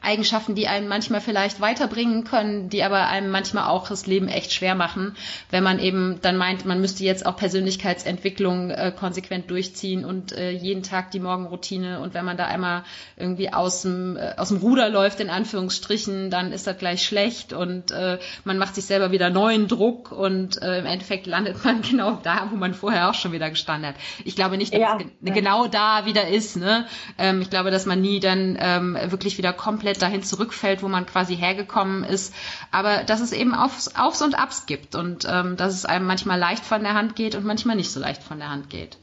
Eigenschaften, 0.03 0.55
die 0.55 0.67
einen 0.67 0.87
manchmal 0.87 1.21
vielleicht 1.21 1.61
weiterbringen 1.61 2.23
können, 2.25 2.69
die 2.69 2.83
aber 2.83 3.07
einem 3.07 3.31
manchmal 3.31 3.69
auch 3.69 3.87
das 3.87 4.05
Leben 4.05 4.27
echt 4.27 4.51
schwer 4.51 4.75
machen, 4.75 5.15
wenn 5.49 5.63
man 5.63 5.79
eben 5.79 6.19
dann 6.21 6.37
meint, 6.37 6.65
man 6.65 6.81
müsste 6.81 7.03
jetzt 7.03 7.25
auch 7.25 7.37
Persönlichkeitsentwicklung 7.37 8.69
äh, 8.69 8.93
konsequent 8.97 9.49
durchziehen 9.49 10.03
und 10.03 10.33
äh, 10.33 10.51
jeden 10.51 10.83
Tag 10.83 11.11
die 11.11 11.19
Morgenroutine 11.19 11.99
und 11.99 12.13
wenn 12.13 12.25
man 12.25 12.37
da 12.37 12.45
einmal 12.45 12.83
irgendwie 13.15 13.53
aus 13.53 13.83
dem, 13.83 14.17
äh, 14.17 14.33
aus 14.37 14.49
dem 14.49 14.57
Ruder 14.57 14.89
läuft, 14.89 15.19
in 15.19 15.29
Anführungsstrichen, 15.29 16.29
dann 16.29 16.51
ist 16.51 16.67
das 16.67 16.77
gleich 16.77 17.05
schlecht 17.05 17.53
und 17.53 17.91
äh, 17.91 18.19
man 18.43 18.57
macht 18.57 18.75
sich 18.75 18.85
selber 18.85 19.11
wieder 19.11 19.29
neuen 19.29 19.67
Druck 19.67 20.11
und 20.11 20.61
äh, 20.61 20.79
im 20.79 20.85
Endeffekt 20.85 21.27
landet 21.27 21.63
man 21.63 21.81
genau 21.89 22.19
da, 22.21 22.49
wo 22.51 22.55
man 22.57 22.73
vorher 22.73 23.09
auch 23.09 23.13
schon 23.13 23.31
wieder 23.31 23.49
gestanden 23.49 23.89
hat. 23.89 23.95
Ich 24.25 24.35
glaube 24.35 24.57
nicht, 24.57 24.73
dass 24.73 24.81
ja, 24.81 24.97
es 24.97 25.05
ge 25.21 25.33
genau 25.33 25.67
da 25.67 26.05
wieder 26.05 26.27
ist. 26.27 26.57
Ne? 26.57 26.85
Ähm, 27.17 27.41
ich 27.41 27.49
glaube, 27.49 27.71
dass 27.71 27.85
man 27.85 28.01
nie 28.01 28.19
dann 28.19 28.57
ähm, 28.59 28.97
wirklich 29.07 29.37
wieder 29.37 29.53
komplett 29.53 29.92
komplett 29.93 30.01
dahin 30.01 30.23
zurückfällt, 30.23 30.83
wo 30.83 30.87
man 30.87 31.05
quasi 31.05 31.35
hergekommen 31.35 32.03
ist. 32.03 32.33
Aber 32.71 33.03
dass 33.03 33.21
es 33.21 33.31
eben 33.31 33.53
Aufs, 33.53 33.95
Aufs 33.95 34.21
und 34.21 34.37
Abs 34.37 34.65
gibt 34.65 34.95
und 34.95 35.25
ähm, 35.29 35.57
dass 35.57 35.73
es 35.73 35.85
einem 35.85 36.05
manchmal 36.05 36.39
leicht 36.39 36.65
von 36.65 36.83
der 36.83 36.93
Hand 36.93 37.15
geht 37.15 37.35
und 37.35 37.45
manchmal 37.45 37.75
nicht 37.75 37.91
so 37.91 37.99
leicht 37.99 38.23
von 38.23 38.39
der 38.39 38.49
Hand 38.49 38.69
geht. 38.69 38.97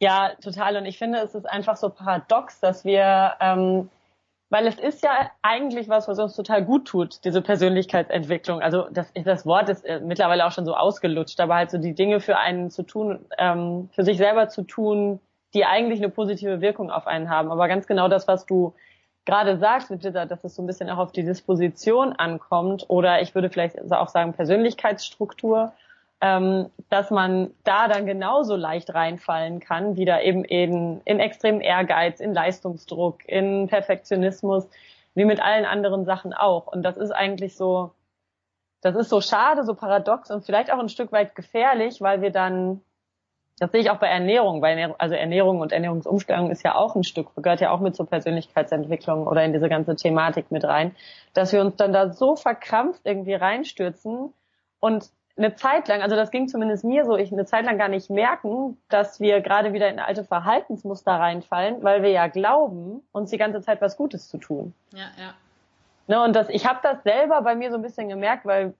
Ja, 0.00 0.32
total. 0.42 0.76
Und 0.76 0.86
ich 0.86 0.98
finde, 0.98 1.18
es 1.18 1.34
ist 1.34 1.44
einfach 1.44 1.76
so 1.76 1.90
paradox, 1.90 2.60
dass 2.60 2.84
wir, 2.84 3.34
ähm, 3.40 3.90
weil 4.48 4.66
es 4.66 4.78
ist 4.78 5.02
ja 5.02 5.30
eigentlich 5.42 5.88
was, 5.88 6.08
was 6.08 6.18
uns 6.18 6.34
total 6.34 6.64
gut 6.64 6.88
tut, 6.88 7.24
diese 7.24 7.42
Persönlichkeitsentwicklung. 7.42 8.62
Also 8.62 8.88
das, 8.90 9.12
das 9.24 9.44
Wort 9.44 9.68
ist 9.68 9.84
äh, 9.84 10.00
mittlerweile 10.00 10.46
auch 10.46 10.52
schon 10.52 10.64
so 10.64 10.74
ausgelutscht, 10.74 11.38
aber 11.40 11.56
halt 11.56 11.70
so 11.70 11.78
die 11.78 11.94
Dinge 11.94 12.20
für 12.20 12.38
einen 12.38 12.70
zu 12.70 12.82
tun, 12.82 13.26
ähm, 13.38 13.90
für 13.92 14.04
sich 14.04 14.16
selber 14.16 14.48
zu 14.48 14.62
tun, 14.62 15.20
die 15.52 15.66
eigentlich 15.66 15.98
eine 15.98 16.08
positive 16.08 16.60
Wirkung 16.60 16.90
auf 16.90 17.06
einen 17.06 17.28
haben. 17.28 17.50
Aber 17.50 17.68
ganz 17.68 17.86
genau 17.86 18.08
das, 18.08 18.26
was 18.26 18.46
du 18.46 18.72
gerade 19.24 19.58
sagst 19.58 19.90
mit 19.90 20.04
dieser, 20.04 20.26
dass 20.26 20.44
es 20.44 20.54
so 20.54 20.62
ein 20.62 20.66
bisschen 20.66 20.90
auch 20.90 20.98
auf 20.98 21.12
die 21.12 21.24
Disposition 21.24 22.12
ankommt 22.12 22.86
oder 22.88 23.20
ich 23.20 23.34
würde 23.34 23.50
vielleicht 23.50 23.80
auch 23.92 24.08
sagen 24.08 24.32
Persönlichkeitsstruktur, 24.32 25.72
ähm, 26.20 26.70
dass 26.90 27.10
man 27.10 27.50
da 27.64 27.88
dann 27.88 28.06
genauso 28.06 28.56
leicht 28.56 28.92
reinfallen 28.94 29.60
kann, 29.60 29.96
wieder 29.96 30.22
eben 30.22 30.44
in, 30.44 31.00
in 31.04 31.18
extremen 31.18 31.60
Ehrgeiz, 31.60 32.20
in 32.20 32.34
Leistungsdruck, 32.34 33.26
in 33.26 33.68
Perfektionismus, 33.68 34.68
wie 35.14 35.24
mit 35.24 35.40
allen 35.40 35.64
anderen 35.64 36.04
Sachen 36.04 36.34
auch. 36.34 36.66
Und 36.66 36.82
das 36.82 36.96
ist 36.96 37.10
eigentlich 37.10 37.56
so, 37.56 37.92
das 38.82 38.96
ist 38.96 39.08
so 39.08 39.20
schade, 39.20 39.64
so 39.64 39.74
paradox 39.74 40.30
und 40.30 40.44
vielleicht 40.44 40.72
auch 40.72 40.78
ein 40.78 40.88
Stück 40.88 41.12
weit 41.12 41.34
gefährlich, 41.34 42.00
weil 42.00 42.20
wir 42.20 42.30
dann 42.30 42.82
das 43.60 43.70
sehe 43.72 43.82
ich 43.82 43.90
auch 43.90 43.98
bei 43.98 44.08
Ernährung, 44.08 44.62
weil 44.62 44.94
also 44.96 45.14
Ernährung 45.14 45.60
und 45.60 45.70
Ernährungsumstellung 45.70 46.50
ist 46.50 46.64
ja 46.64 46.74
auch 46.74 46.96
ein 46.96 47.04
Stück, 47.04 47.28
gehört 47.36 47.60
ja 47.60 47.70
auch 47.70 47.80
mit 47.80 47.94
zur 47.94 48.06
Persönlichkeitsentwicklung 48.06 49.26
oder 49.26 49.44
in 49.44 49.52
diese 49.52 49.68
ganze 49.68 49.94
Thematik 49.94 50.50
mit 50.50 50.64
rein, 50.64 50.96
dass 51.34 51.52
wir 51.52 51.60
uns 51.60 51.76
dann 51.76 51.92
da 51.92 52.10
so 52.10 52.36
verkrampft 52.36 53.02
irgendwie 53.04 53.34
reinstürzen 53.34 54.32
und 54.80 55.10
eine 55.36 55.54
Zeit 55.54 55.88
lang, 55.88 56.00
also 56.00 56.16
das 56.16 56.30
ging 56.30 56.48
zumindest 56.48 56.84
mir 56.84 57.04
so, 57.04 57.16
ich 57.16 57.32
eine 57.32 57.44
Zeit 57.44 57.66
lang 57.66 57.76
gar 57.76 57.88
nicht 57.88 58.08
merken, 58.08 58.78
dass 58.88 59.20
wir 59.20 59.42
gerade 59.42 59.74
wieder 59.74 59.90
in 59.90 59.98
alte 59.98 60.24
Verhaltensmuster 60.24 61.12
reinfallen, 61.12 61.82
weil 61.82 62.02
wir 62.02 62.10
ja 62.10 62.28
glauben, 62.28 63.02
uns 63.12 63.28
die 63.30 63.38
ganze 63.38 63.60
Zeit 63.60 63.82
was 63.82 63.98
Gutes 63.98 64.28
zu 64.28 64.38
tun. 64.38 64.72
Ja, 64.92 65.10
ja. 65.18 65.34
Ne, 66.08 66.22
und 66.24 66.34
das, 66.34 66.48
ich 66.48 66.66
habe 66.66 66.80
das 66.82 67.02
selber 67.02 67.42
bei 67.42 67.54
mir 67.54 67.70
so 67.70 67.76
ein 67.76 67.82
bisschen 67.82 68.08
gemerkt, 68.08 68.44
weil, 68.46 68.74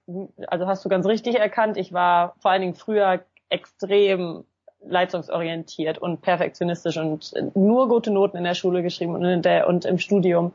also 0.47 0.67
hast 0.67 0.83
du 0.83 0.89
ganz 0.89 1.05
richtig 1.05 1.39
erkannt, 1.39 1.77
ich 1.77 1.93
war 1.93 2.33
vor 2.39 2.51
allen 2.51 2.61
Dingen 2.61 2.75
früher 2.75 3.21
extrem 3.49 4.43
leistungsorientiert 4.85 5.97
und 5.97 6.21
perfektionistisch 6.21 6.97
und 6.97 7.33
nur 7.55 7.87
gute 7.87 8.11
Noten 8.11 8.37
in 8.37 8.43
der 8.43 8.55
Schule 8.55 8.83
geschrieben 8.83 9.15
und, 9.15 9.25
in 9.25 9.41
der, 9.41 9.67
und 9.67 9.85
im 9.85 9.97
Studium. 9.97 10.53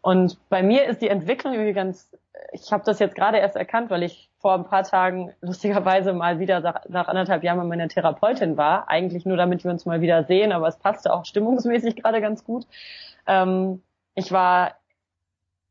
Und 0.00 0.36
bei 0.48 0.62
mir 0.62 0.86
ist 0.86 1.00
die 1.00 1.08
Entwicklung 1.08 1.54
irgendwie 1.54 1.72
ganz 1.72 2.08
ich 2.52 2.72
habe 2.72 2.84
das 2.84 2.98
jetzt 2.98 3.14
gerade 3.14 3.38
erst 3.38 3.56
erkannt, 3.56 3.90
weil 3.90 4.02
ich 4.02 4.30
vor 4.38 4.54
ein 4.54 4.64
paar 4.64 4.82
Tagen 4.82 5.32
lustigerweise 5.40 6.12
mal 6.12 6.38
wieder 6.38 6.60
nach, 6.60 6.88
nach 6.88 7.08
anderthalb 7.08 7.42
Jahren 7.44 7.58
bei 7.58 7.64
meiner 7.64 7.88
Therapeutin 7.88 8.56
war. 8.56 8.88
Eigentlich 8.88 9.24
nur, 9.24 9.36
damit 9.36 9.64
wir 9.64 9.70
uns 9.70 9.86
mal 9.86 10.00
wieder 10.00 10.24
sehen, 10.24 10.52
aber 10.52 10.68
es 10.68 10.76
passte 10.76 11.12
auch 11.12 11.24
stimmungsmäßig 11.24 11.96
gerade 11.96 12.20
ganz 12.20 12.44
gut. 12.44 12.66
Ähm, 13.26 13.82
ich 14.14 14.32
war 14.32 14.76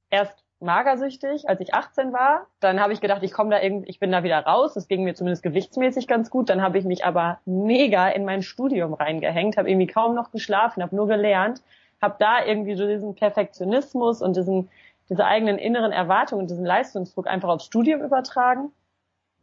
erst 0.09 0.43
magersüchtig, 0.61 1.49
als 1.49 1.59
ich 1.59 1.73
18 1.73 2.13
war. 2.13 2.47
Dann 2.59 2.79
habe 2.79 2.93
ich 2.93 3.01
gedacht, 3.01 3.23
ich 3.23 3.31
komme 3.31 3.49
da 3.51 3.61
irgendwie, 3.61 3.89
ich 3.89 3.99
bin 3.99 4.11
da 4.11 4.23
wieder 4.23 4.39
raus. 4.39 4.73
Das 4.73 4.87
ging 4.87 5.03
mir 5.03 5.15
zumindest 5.15 5.43
gewichtsmäßig 5.43 6.07
ganz 6.07 6.29
gut. 6.29 6.49
Dann 6.49 6.61
habe 6.61 6.77
ich 6.77 6.85
mich 6.85 7.05
aber 7.05 7.39
mega 7.45 8.07
in 8.09 8.25
mein 8.25 8.41
Studium 8.41 8.93
reingehängt, 8.93 9.57
habe 9.57 9.69
irgendwie 9.69 9.87
kaum 9.87 10.15
noch 10.15 10.31
geschlafen, 10.31 10.83
habe 10.83 10.95
nur 10.95 11.07
gelernt, 11.07 11.61
habe 12.01 12.15
da 12.19 12.45
irgendwie 12.45 12.75
so 12.75 12.87
diesen 12.87 13.15
Perfektionismus 13.15 14.21
und 14.21 14.35
diesen 14.35 14.69
diese 15.11 15.25
eigenen 15.25 15.57
inneren 15.57 15.91
Erwartungen, 15.91 16.47
diesen 16.47 16.65
Leistungsdruck 16.65 17.27
einfach 17.27 17.49
aufs 17.49 17.65
Studium 17.65 18.01
übertragen. 18.01 18.71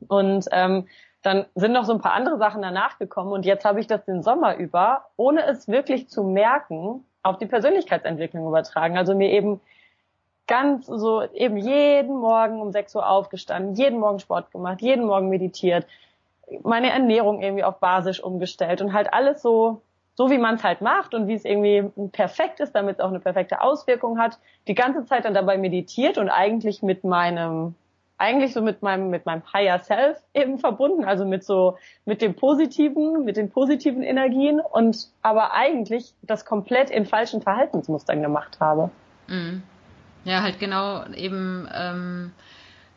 Und 0.09 0.47
ähm, 0.51 0.89
dann 1.23 1.45
sind 1.55 1.73
noch 1.73 1.85
so 1.85 1.93
ein 1.93 2.01
paar 2.01 2.15
andere 2.15 2.39
Sachen 2.39 2.63
danach 2.63 2.99
gekommen 2.99 3.33
und 3.33 3.45
jetzt 3.45 3.65
habe 3.65 3.81
ich 3.81 3.87
das 3.87 4.05
den 4.07 4.23
Sommer 4.23 4.57
über, 4.57 5.07
ohne 5.17 5.45
es 5.45 5.69
wirklich 5.69 6.09
zu 6.09 6.23
merken, 6.23 7.05
auf 7.23 7.37
die 7.37 7.47
Persönlichkeitsentwicklung 7.47 8.47
übertragen. 8.47 8.97
Also 8.97 9.15
mir 9.15 9.31
eben 9.31 9.61
ganz 10.49 10.87
so 10.87 11.23
eben 11.33 11.57
jeden 11.57 12.17
Morgen 12.19 12.61
um 12.61 12.73
6 12.73 12.97
Uhr 12.97 13.09
aufgestanden, 13.09 13.75
jeden 13.75 14.01
Morgen 14.01 14.19
Sport 14.19 14.51
gemacht, 14.51 14.81
jeden 14.81 15.07
Morgen 15.07 15.29
meditiert, 15.29 15.87
meine 16.63 16.91
Ernährung 16.91 17.41
irgendwie 17.41 17.63
auf 17.63 17.79
basisch 17.79 18.23
umgestellt 18.23 18.81
und 18.81 18.93
halt 18.93 19.13
alles 19.13 19.43
so 19.43 19.83
so 20.19 20.31
wie 20.31 20.39
man 20.39 20.57
es 20.57 20.65
halt 20.65 20.81
macht 20.81 21.15
und 21.15 21.29
wie 21.29 21.35
es 21.35 21.45
irgendwie 21.45 21.93
perfekt 22.11 22.59
ist, 22.59 22.73
damit 22.73 22.97
es 22.97 23.01
auch 23.01 23.11
eine 23.11 23.21
perfekte 23.21 23.61
Auswirkung 23.61 24.19
hat, 24.19 24.41
die 24.67 24.75
ganze 24.75 25.05
Zeit 25.05 25.25
dann 25.25 25.33
dabei 25.33 25.57
meditiert 25.59 26.19
und 26.19 26.29
eigentlich 26.29 26.83
mit 26.83 27.05
meinem 27.05 27.77
eigentlich 28.17 28.53
so 28.53 28.61
mit 28.61 28.83
meinem 28.83 29.11
mit 29.11 29.27
meinem 29.27 29.43
Higher 29.53 29.79
Self 29.79 30.19
eben 30.35 30.59
verbunden, 30.59 31.05
also 31.05 31.25
mit 31.25 31.45
so 31.45 31.77
mit 32.05 32.21
dem 32.21 32.35
positiven, 32.35 33.25
mit 33.25 33.37
den 33.37 33.49
positiven 33.49 34.03
Energien 34.03 34.59
und 34.59 35.09
aber 35.23 35.55
eigentlich 35.55 36.13
das 36.23 36.45
komplett 36.45 36.91
in 36.91 37.07
falschen 37.07 37.41
Verhaltensmustern 37.41 38.21
gemacht 38.21 38.59
habe. 38.59 38.91
Mhm. 39.29 39.63
Ja, 40.29 40.43
halt 40.43 40.59
genau 40.59 41.05
eben 41.15 41.69
ähm, 41.75 42.33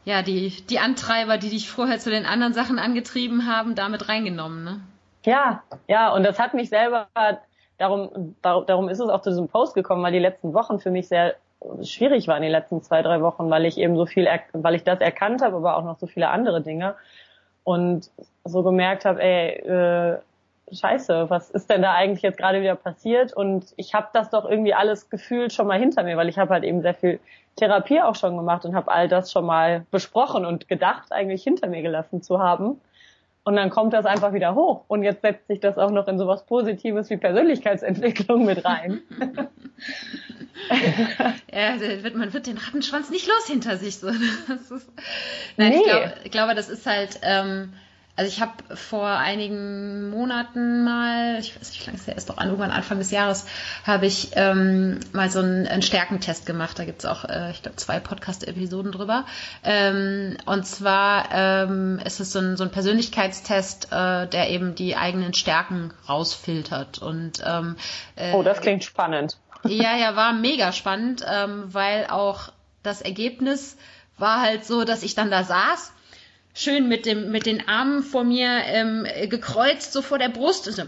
ja 0.05 0.21
die 0.21 0.49
die 0.69 0.79
Antreiber, 0.79 1.37
die 1.37 1.49
dich 1.49 1.69
vorher 1.69 1.99
zu 1.99 2.09
den 2.09 2.25
anderen 2.25 2.53
Sachen 2.53 2.77
angetrieben 2.77 3.47
haben, 3.47 3.75
damit 3.75 4.09
reingenommen, 4.09 4.63
ne? 4.63 4.81
Ja, 5.23 5.63
ja, 5.87 6.11
und 6.13 6.23
das 6.23 6.39
hat 6.39 6.53
mich 6.53 6.69
selber, 6.69 7.07
darum, 7.77 8.35
darum 8.41 8.89
ist 8.89 8.99
es 8.99 9.09
auch 9.09 9.21
zu 9.21 9.29
diesem 9.29 9.47
Post 9.47 9.75
gekommen, 9.75 10.03
weil 10.03 10.13
die 10.13 10.19
letzten 10.19 10.53
Wochen 10.53 10.79
für 10.79 10.91
mich 10.91 11.07
sehr 11.07 11.35
schwierig 11.83 12.27
waren, 12.27 12.41
die 12.41 12.47
letzten 12.47 12.81
zwei, 12.81 13.01
drei 13.01 13.21
Wochen, 13.21 13.49
weil 13.49 13.65
ich 13.65 13.77
eben 13.77 13.95
so 13.95 14.05
viel, 14.05 14.27
weil 14.53 14.75
ich 14.75 14.83
das 14.83 14.99
erkannt 14.99 15.41
habe, 15.41 15.57
aber 15.57 15.77
auch 15.77 15.83
noch 15.83 15.99
so 15.99 16.07
viele 16.07 16.29
andere 16.29 16.61
Dinge 16.61 16.95
und 17.63 18.09
so 18.43 18.63
gemerkt 18.63 19.05
habe, 19.05 19.21
ey, 19.21 19.49
äh, 19.59 20.17
scheiße, 20.71 21.29
was 21.29 21.49
ist 21.49 21.69
denn 21.69 21.81
da 21.81 21.93
eigentlich 21.93 22.21
jetzt 22.21 22.37
gerade 22.37 22.61
wieder 22.61 22.75
passiert? 22.75 23.33
Und 23.33 23.73
ich 23.77 23.93
habe 23.93 24.07
das 24.13 24.29
doch 24.29 24.49
irgendwie 24.49 24.73
alles 24.73 25.09
gefühlt 25.09 25.53
schon 25.53 25.67
mal 25.67 25.79
hinter 25.79 26.03
mir, 26.03 26.17
weil 26.17 26.29
ich 26.29 26.37
habe 26.37 26.53
halt 26.53 26.63
eben 26.63 26.81
sehr 26.81 26.93
viel 26.93 27.19
Therapie 27.55 28.01
auch 28.01 28.15
schon 28.15 28.37
gemacht 28.37 28.65
und 28.65 28.75
habe 28.75 28.91
all 28.91 29.07
das 29.07 29.31
schon 29.31 29.45
mal 29.45 29.85
besprochen 29.91 30.45
und 30.45 30.67
gedacht, 30.67 31.11
eigentlich 31.11 31.43
hinter 31.43 31.67
mir 31.67 31.81
gelassen 31.81 32.21
zu 32.21 32.39
haben. 32.39 32.79
Und 33.43 33.55
dann 33.55 33.71
kommt 33.71 33.93
das 33.93 34.05
einfach 34.05 34.33
wieder 34.33 34.53
hoch. 34.53 34.85
Und 34.87 35.01
jetzt 35.01 35.21
setzt 35.21 35.47
sich 35.47 35.59
das 35.59 35.79
auch 35.79 35.89
noch 35.89 36.07
in 36.07 36.19
sowas 36.19 36.45
Positives 36.45 37.09
wie 37.09 37.17
Persönlichkeitsentwicklung 37.17 38.45
mit 38.45 38.63
rein. 38.63 39.01
ja, 41.51 41.79
wird, 41.79 42.15
man 42.15 42.33
wird 42.33 42.45
den 42.45 42.59
Rattenschwanz 42.59 43.09
nicht 43.09 43.27
los 43.27 43.47
hinter 43.47 43.77
sich. 43.77 43.97
So. 43.97 44.09
Ist, 44.09 44.91
nein, 45.57 45.69
nee. 45.69 45.77
ich, 45.77 45.83
glaub, 45.83 46.03
ich 46.23 46.31
glaube, 46.31 46.53
das 46.53 46.69
ist 46.69 46.85
halt, 46.85 47.19
ähm, 47.23 47.73
also 48.15 48.29
ich 48.29 48.41
habe 48.41 48.51
vor 48.75 49.07
einigen 49.07 50.09
Monaten 50.09 50.83
mal, 50.83 51.37
ich 51.39 51.55
weiß 51.55 51.69
nicht, 51.69 51.81
wie 51.81 51.85
lange 51.85 51.97
es 51.97 52.07
her 52.07 52.15
ist, 52.15 52.29
doch 52.29 52.37
an, 52.37 52.47
irgendwann 52.47 52.71
Anfang 52.71 52.99
des 52.99 53.11
Jahres, 53.11 53.45
habe 53.85 54.05
ich 54.05 54.31
ähm, 54.35 54.99
mal 55.13 55.29
so 55.31 55.39
einen, 55.39 55.65
einen 55.67 55.81
Stärkentest 55.81 56.45
gemacht. 56.45 56.77
Da 56.77 56.85
gibt's 56.85 57.05
auch, 57.05 57.25
äh, 57.25 57.51
ich 57.51 57.61
glaube, 57.61 57.77
zwei 57.77 57.99
Podcast-Episoden 57.99 58.91
drüber. 58.91 59.25
Ähm, 59.63 60.37
und 60.45 60.67
zwar 60.67 61.29
ähm, 61.31 61.99
ist 62.05 62.19
es 62.19 62.31
so 62.31 62.39
ein, 62.39 62.57
so 62.57 62.63
ein 62.63 62.71
Persönlichkeitstest, 62.71 63.91
äh, 63.91 64.27
der 64.27 64.49
eben 64.49 64.75
die 64.75 64.95
eigenen 64.95 65.33
Stärken 65.33 65.93
rausfiltert. 66.07 66.99
Und 66.99 67.41
ähm, 67.45 67.77
äh, 68.17 68.33
Oh, 68.33 68.43
das 68.43 68.61
klingt 68.61 68.83
spannend. 68.83 69.37
Ja, 69.63 69.95
ja, 69.95 70.15
war 70.15 70.33
mega 70.33 70.73
spannend, 70.73 71.23
ähm, 71.27 71.65
weil 71.67 72.07
auch 72.07 72.51
das 72.83 73.01
Ergebnis 73.01 73.77
war 74.17 74.41
halt 74.41 74.65
so, 74.65 74.83
dass 74.83 75.03
ich 75.03 75.15
dann 75.15 75.31
da 75.31 75.43
saß 75.43 75.93
schön 76.53 76.87
mit 76.87 77.05
dem 77.05 77.31
mit 77.31 77.45
den 77.45 77.67
Armen 77.67 78.03
vor 78.03 78.23
mir 78.23 78.49
ähm, 78.65 79.05
gekreuzt 79.29 79.93
so 79.93 80.01
vor 80.01 80.19
der 80.19 80.29
Brust. 80.29 80.67
Also, 80.67 80.83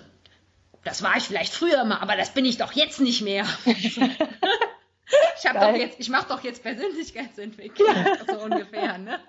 das 0.84 1.02
war 1.02 1.15
ich 1.17 1.23
vielleicht 1.23 1.54
früher 1.54 1.84
mal, 1.86 1.99
aber 1.99 2.15
das 2.15 2.32
bin 2.32 2.45
ich 2.45 2.58
doch 2.58 2.73
jetzt 2.73 2.99
nicht 2.99 3.21
mehr. 3.21 3.45
ich 3.65 3.99
habe 5.45 5.60
doch 5.60 5.76
jetzt, 5.76 5.99
ich 5.99 6.10
mache 6.10 6.28
doch 6.28 6.43
jetzt 6.43 6.63
Persönlichkeitsentwicklung, 6.63 7.95
so 8.28 8.39
ungefähr, 8.39 8.97
ne? 8.97 9.19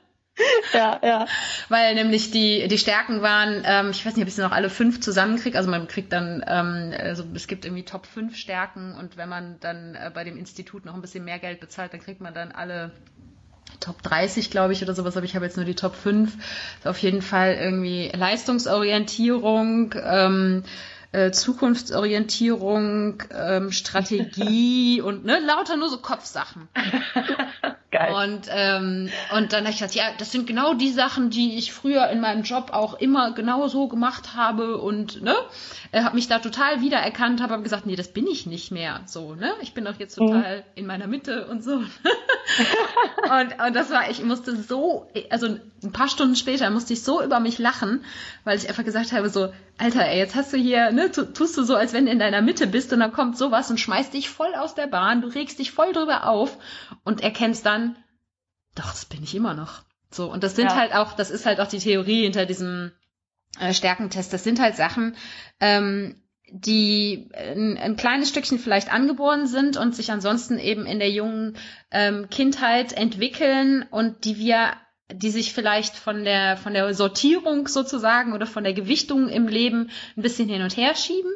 Ja, 0.73 1.01
ja. 1.03 1.27
Weil 1.69 1.95
nämlich 1.95 2.33
die, 2.33 2.67
die 2.67 2.79
Stärken 2.79 3.23
waren, 3.23 3.63
ähm, 3.65 3.91
ich 3.91 4.05
weiß 4.05 4.17
nicht, 4.17 4.23
ob 4.25 4.29
ich 4.29 4.35
sie 4.35 4.43
noch 4.43 4.51
alle 4.51 4.69
fünf 4.69 5.01
zusammenkriege, 5.01 5.57
also 5.57 5.71
man 5.71 5.87
kriegt 5.87 6.13
dann, 6.13 6.45
ähm, 6.47 6.93
also 6.99 7.25
es 7.35 7.47
gibt 7.47 7.65
irgendwie 7.65 7.85
Top 7.85 8.07
5 8.07 8.37
Stärken 8.37 8.97
und 8.97 9.17
wenn 9.17 9.29
man 9.29 9.61
dann 9.61 9.95
äh, 9.95 10.11
bei 10.13 10.25
dem 10.25 10.37
Institut 10.37 10.85
noch 10.85 10.95
ein 10.95 11.01
bisschen 11.01 11.25
mehr 11.25 11.39
Geld 11.39 11.61
bezahlt, 11.61 11.93
dann 11.93 12.01
kriegt 12.01 12.21
man 12.21 12.35
dann 12.35 12.51
alle 12.51 12.91
Top 13.81 14.03
30, 14.03 14.51
glaube 14.51 14.73
ich, 14.73 14.83
oder 14.83 14.95
sowas, 14.95 15.17
aber 15.17 15.27
ich 15.27 15.35
habe 15.35 15.45
jetzt 15.45 15.57
nur 15.57 15.67
die 15.67 15.75
Top 15.75 15.95
5. 15.95 16.33
Auf 16.85 16.99
jeden 16.99 17.23
Fall 17.23 17.55
irgendwie 17.55 18.11
Leistungsorientierung, 18.15 19.95
ähm, 20.05 20.65
äh, 21.15 21.31
Zukunftsorientierung, 21.31 23.23
ähm, 23.31 23.71
Strategie 23.71 25.01
und 25.05 25.25
ne, 25.25 25.39
lauter 25.39 25.77
nur 25.77 25.89
so 25.89 25.99
Kopfsachen. 25.99 26.69
Geil. 27.95 28.13
Und, 28.13 28.49
ähm, 28.51 29.09
und 29.37 29.53
dann 29.53 29.61
habe 29.61 29.71
ich 29.71 29.77
gesagt, 29.77 29.95
ja, 29.95 30.07
das 30.19 30.33
sind 30.33 30.49
genau 30.49 30.75
die 30.75 30.91
Sachen, 30.91 31.31
die 31.31 31.57
ich 31.57 31.73
früher 31.73 32.09
in 32.09 32.21
meinem 32.21 32.43
Job 32.43 32.71
auch 32.73 32.95
immer 32.95 33.33
genau 33.35 33.69
so 33.69 33.87
gemacht 33.87 34.35
habe 34.35 34.79
und 34.79 35.23
ne, 35.23 35.37
äh, 35.93 36.03
habe 36.03 36.17
mich 36.17 36.27
da 36.27 36.41
total 36.41 36.81
wiedererkannt, 36.81 37.41
habe 37.41 37.63
gesagt, 37.63 37.87
nee, 37.87 37.95
das 37.95 38.09
bin 38.09 38.27
ich 38.27 38.47
nicht 38.47 38.73
mehr 38.73 39.03
so, 39.07 39.37
ne? 39.37 39.53
Ich 39.63 39.75
bin 39.75 39.85
doch 39.85 39.97
jetzt 40.01 40.17
total 40.17 40.59
mhm. 40.59 40.63
in 40.75 40.87
meiner 40.87 41.07
Mitte 41.07 41.47
und 41.47 41.63
so. 41.63 41.75
und, 41.77 43.65
und 43.65 43.77
das 43.77 43.91
war, 43.93 44.11
ich 44.11 44.25
musste 44.25 44.57
so, 44.57 45.09
also 45.31 45.47
ein 45.85 45.93
paar 45.93 46.09
Stunden 46.09 46.35
später 46.35 46.69
musste 46.71 46.95
ich 46.95 47.05
so 47.05 47.23
über 47.23 47.39
mich 47.39 47.61
lachen, 47.61 48.05
weil 48.43 48.59
ich 48.59 48.69
einfach 48.69 48.85
gesagt 48.85 49.13
habe, 49.13 49.29
so, 49.29 49.53
Alter, 49.79 50.05
ey, 50.05 50.19
jetzt 50.19 50.35
hast 50.35 50.53
du 50.53 50.57
hier, 50.57 50.91
ne, 51.05 51.33
tust 51.33 51.57
du 51.57 51.63
so, 51.63 51.77
als 51.77 51.93
wenn 51.93 52.07
du 52.07 52.13
in 52.13 52.19
deiner 52.19 52.43
Mitte 52.43 52.67
bist 52.67 52.93
und 52.93 53.01
dann 53.01 53.13
kommt 53.13 53.37
sowas 53.37 53.71
und 53.71 53.79
schmeißt 53.79 54.15
dich 54.15 54.29
voll 54.29 54.55
aus 54.55 54.75
der 54.75 54.87
Bahn, 54.87 55.23
du 55.23 55.29
regst 55.29 55.59
dich 55.59 55.73
voll 55.73 55.93
drüber 55.93 56.27
auf 56.27 56.59
und 57.05 57.23
erkennst 57.23 57.65
dann, 57.67 57.97
doch, 58.75 58.91
das 58.91 59.05
bin 59.05 59.23
ich 59.23 59.35
immer 59.35 59.55
noch. 59.55 59.83
So, 60.11 60.31
und 60.31 60.45
das 60.45 60.57
sind 60.57 60.71
ja. 60.71 60.77
halt 60.77 60.95
auch, 60.95 61.13
das 61.13 61.31
ist 61.31 61.47
halt 61.47 61.61
auch 61.61 61.69
die 61.69 61.79
Theorie 61.79 62.23
hinter 62.23 62.47
diesem 62.47 62.93
äh, 63.59 63.73
Stärkentest. 63.73 64.33
Das 64.33 64.45
sind 64.45 64.61
halt 64.61 64.77
Sachen, 64.77 65.17
ähm, 65.61 66.23
die 66.51 67.31
ein, 67.33 67.77
ein, 67.79 67.97
kleines 67.97 68.29
Stückchen 68.29 68.59
vielleicht 68.59 68.93
angeboren 68.93 69.47
sind 69.47 69.77
und 69.77 69.95
sich 69.95 70.13
ansonsten 70.13 70.59
eben 70.59 70.87
in 70.87 70.99
der 70.99 71.11
jungen 71.11 71.57
ähm, 71.91 72.29
Kindheit 72.31 72.93
entwickeln 72.93 73.85
und 73.91 74.25
die 74.25 74.39
wir 74.39 74.75
die 75.13 75.31
sich 75.31 75.53
vielleicht 75.53 75.97
von 75.97 76.25
der 76.25 76.57
von 76.57 76.73
der 76.73 76.93
Sortierung 76.95 77.69
sozusagen 77.69 78.33
oder 78.33 78.47
von 78.47 78.65
der 78.65 78.73
Gewichtung 78.73 79.29
im 79.29 79.49
Leben 79.49 79.91
ein 80.17 80.23
bisschen 80.23 80.49
hin 80.49 80.63
und 80.63 80.77
her 80.77 80.95
schieben, 80.95 81.33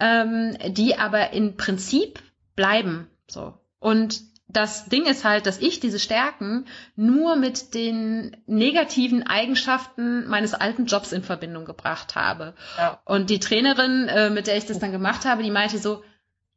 ähm, 0.00 0.56
die 0.68 0.96
aber 0.96 1.32
im 1.32 1.56
Prinzip 1.56 2.20
bleiben 2.56 3.08
so 3.26 3.54
und 3.78 4.20
das 4.52 4.86
Ding 4.86 5.06
ist 5.06 5.24
halt, 5.24 5.46
dass 5.46 5.58
ich 5.58 5.80
diese 5.80 5.98
Stärken 5.98 6.66
nur 6.94 7.36
mit 7.36 7.74
den 7.74 8.36
negativen 8.46 9.26
Eigenschaften 9.26 10.28
meines 10.28 10.54
alten 10.54 10.86
Jobs 10.86 11.12
in 11.12 11.22
Verbindung 11.22 11.64
gebracht 11.64 12.14
habe. 12.16 12.54
Ja. 12.76 13.00
Und 13.04 13.30
die 13.30 13.40
Trainerin, 13.40 14.08
äh, 14.08 14.30
mit 14.30 14.46
der 14.46 14.56
ich 14.56 14.66
das 14.66 14.78
dann 14.78 14.92
gemacht 14.92 15.24
habe, 15.24 15.42
die 15.42 15.50
meinte 15.50 15.78
so, 15.78 16.02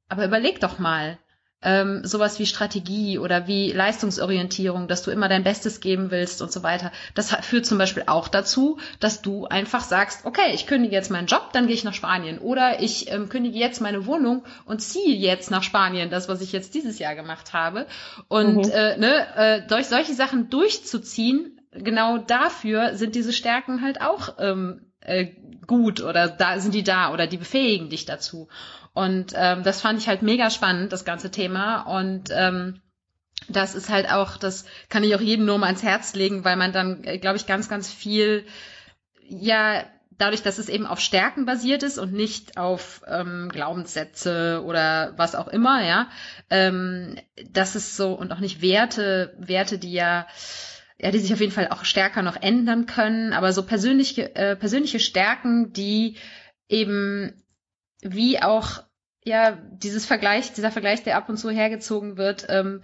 aber 0.09 0.25
überleg 0.25 0.59
doch 0.59 0.77
mal, 0.77 1.17
ähm, 1.61 2.01
sowas 2.03 2.37
wie 2.39 2.45
Strategie 2.45 3.17
oder 3.17 3.47
wie 3.47 3.71
Leistungsorientierung, 3.71 4.87
dass 4.87 5.03
du 5.03 5.11
immer 5.11 5.27
dein 5.29 5.43
Bestes 5.43 5.79
geben 5.79 6.11
willst 6.11 6.41
und 6.41 6.51
so 6.51 6.63
weiter. 6.63 6.91
Das 7.15 7.33
führt 7.41 7.65
zum 7.65 7.77
Beispiel 7.77 8.03
auch 8.07 8.27
dazu, 8.27 8.77
dass 8.99 9.21
du 9.21 9.45
einfach 9.45 9.81
sagst, 9.81 10.25
okay, 10.25 10.53
ich 10.53 10.67
kündige 10.67 10.95
jetzt 10.95 11.09
meinen 11.09 11.27
Job, 11.27 11.49
dann 11.53 11.65
gehe 11.67 11.75
ich 11.75 11.83
nach 11.83 11.93
Spanien 11.93 12.37
oder 12.39 12.81
ich 12.81 13.11
ähm, 13.11 13.29
kündige 13.29 13.57
jetzt 13.57 13.81
meine 13.81 14.05
Wohnung 14.05 14.43
und 14.65 14.81
ziehe 14.81 15.15
jetzt 15.15 15.49
nach 15.49 15.63
Spanien, 15.63 16.09
das, 16.09 16.29
was 16.29 16.41
ich 16.41 16.51
jetzt 16.51 16.75
dieses 16.75 16.99
Jahr 16.99 17.15
gemacht 17.15 17.53
habe. 17.53 17.87
Und 18.27 18.65
mhm. 18.67 18.71
äh, 18.71 18.97
ne, 18.97 19.35
äh, 19.35 19.67
durch 19.67 19.87
solche 19.87 20.13
Sachen 20.13 20.49
durchzuziehen, 20.49 21.59
genau 21.71 22.17
dafür 22.19 22.95
sind 22.95 23.15
diese 23.15 23.33
Stärken 23.33 23.81
halt 23.81 24.01
auch 24.01 24.35
ähm, 24.39 24.91
äh, 25.01 25.27
gut 25.67 26.01
oder 26.01 26.27
da 26.27 26.59
sind 26.59 26.75
die 26.75 26.83
da 26.83 27.11
oder 27.11 27.27
die 27.27 27.37
befähigen 27.37 27.89
dich 27.89 28.05
dazu. 28.05 28.47
Und 28.95 29.33
ähm, 29.35 29.63
das 29.63 29.81
fand 29.81 29.99
ich 29.99 30.07
halt 30.07 30.21
mega 30.21 30.49
spannend, 30.49 30.91
das 30.91 31.05
ganze 31.05 31.29
Thema. 31.29 31.81
Und 31.81 32.29
ähm, 32.31 32.81
das 33.49 33.75
ist 33.75 33.89
halt 33.89 34.09
auch, 34.09 34.37
das 34.37 34.65
kann 34.89 35.03
ich 35.03 35.13
auch 35.13 35.21
jedem 35.21 35.45
nur 35.45 35.57
mal 35.57 35.67
ans 35.67 35.83
Herz 35.83 36.15
legen, 36.15 36.45
weil 36.45 36.55
man 36.55 36.71
dann, 36.71 37.03
äh, 37.03 37.19
glaube 37.19 37.35
ich, 37.35 37.45
ganz, 37.45 37.69
ganz 37.69 37.91
viel, 37.91 38.45
ja, 39.27 39.83
dadurch, 40.17 40.43
dass 40.43 40.59
es 40.59 40.69
eben 40.69 40.85
auf 40.85 41.01
Stärken 41.01 41.45
basiert 41.45 41.83
ist 41.83 41.97
und 41.97 42.13
nicht 42.13 42.57
auf 42.57 43.01
ähm, 43.05 43.49
Glaubenssätze 43.51 44.63
oder 44.65 45.13
was 45.17 45.35
auch 45.35 45.49
immer, 45.49 45.83
ja, 45.85 46.09
ähm, 46.49 47.17
das 47.51 47.75
ist 47.75 47.97
so 47.97 48.13
und 48.13 48.31
auch 48.31 48.39
nicht 48.39 48.61
Werte, 48.61 49.35
Werte, 49.37 49.77
die 49.77 49.91
ja 49.91 50.25
ja, 50.97 51.11
die 51.11 51.19
sich 51.19 51.33
auf 51.33 51.41
jeden 51.41 51.51
Fall 51.51 51.67
auch 51.67 51.83
stärker 51.83 52.21
noch 52.21 52.41
ändern 52.41 52.85
können, 52.85 53.33
aber 53.33 53.51
so 53.51 53.63
persönliche 53.63 54.33
äh, 54.35 54.55
persönliche 54.55 55.01
Stärken, 55.01 55.73
die 55.73 56.15
eben 56.69 57.33
wie 58.01 58.41
auch 58.41 58.83
ja 59.25 59.51
dieses 59.51 60.05
Vergleich, 60.05 60.53
dieser 60.53 60.71
Vergleich, 60.71 61.03
der 61.03 61.17
ab 61.17 61.27
und 61.27 61.37
zu 61.37 61.49
hergezogen 61.49 62.15
wird, 62.15 62.45
ähm, 62.47 62.81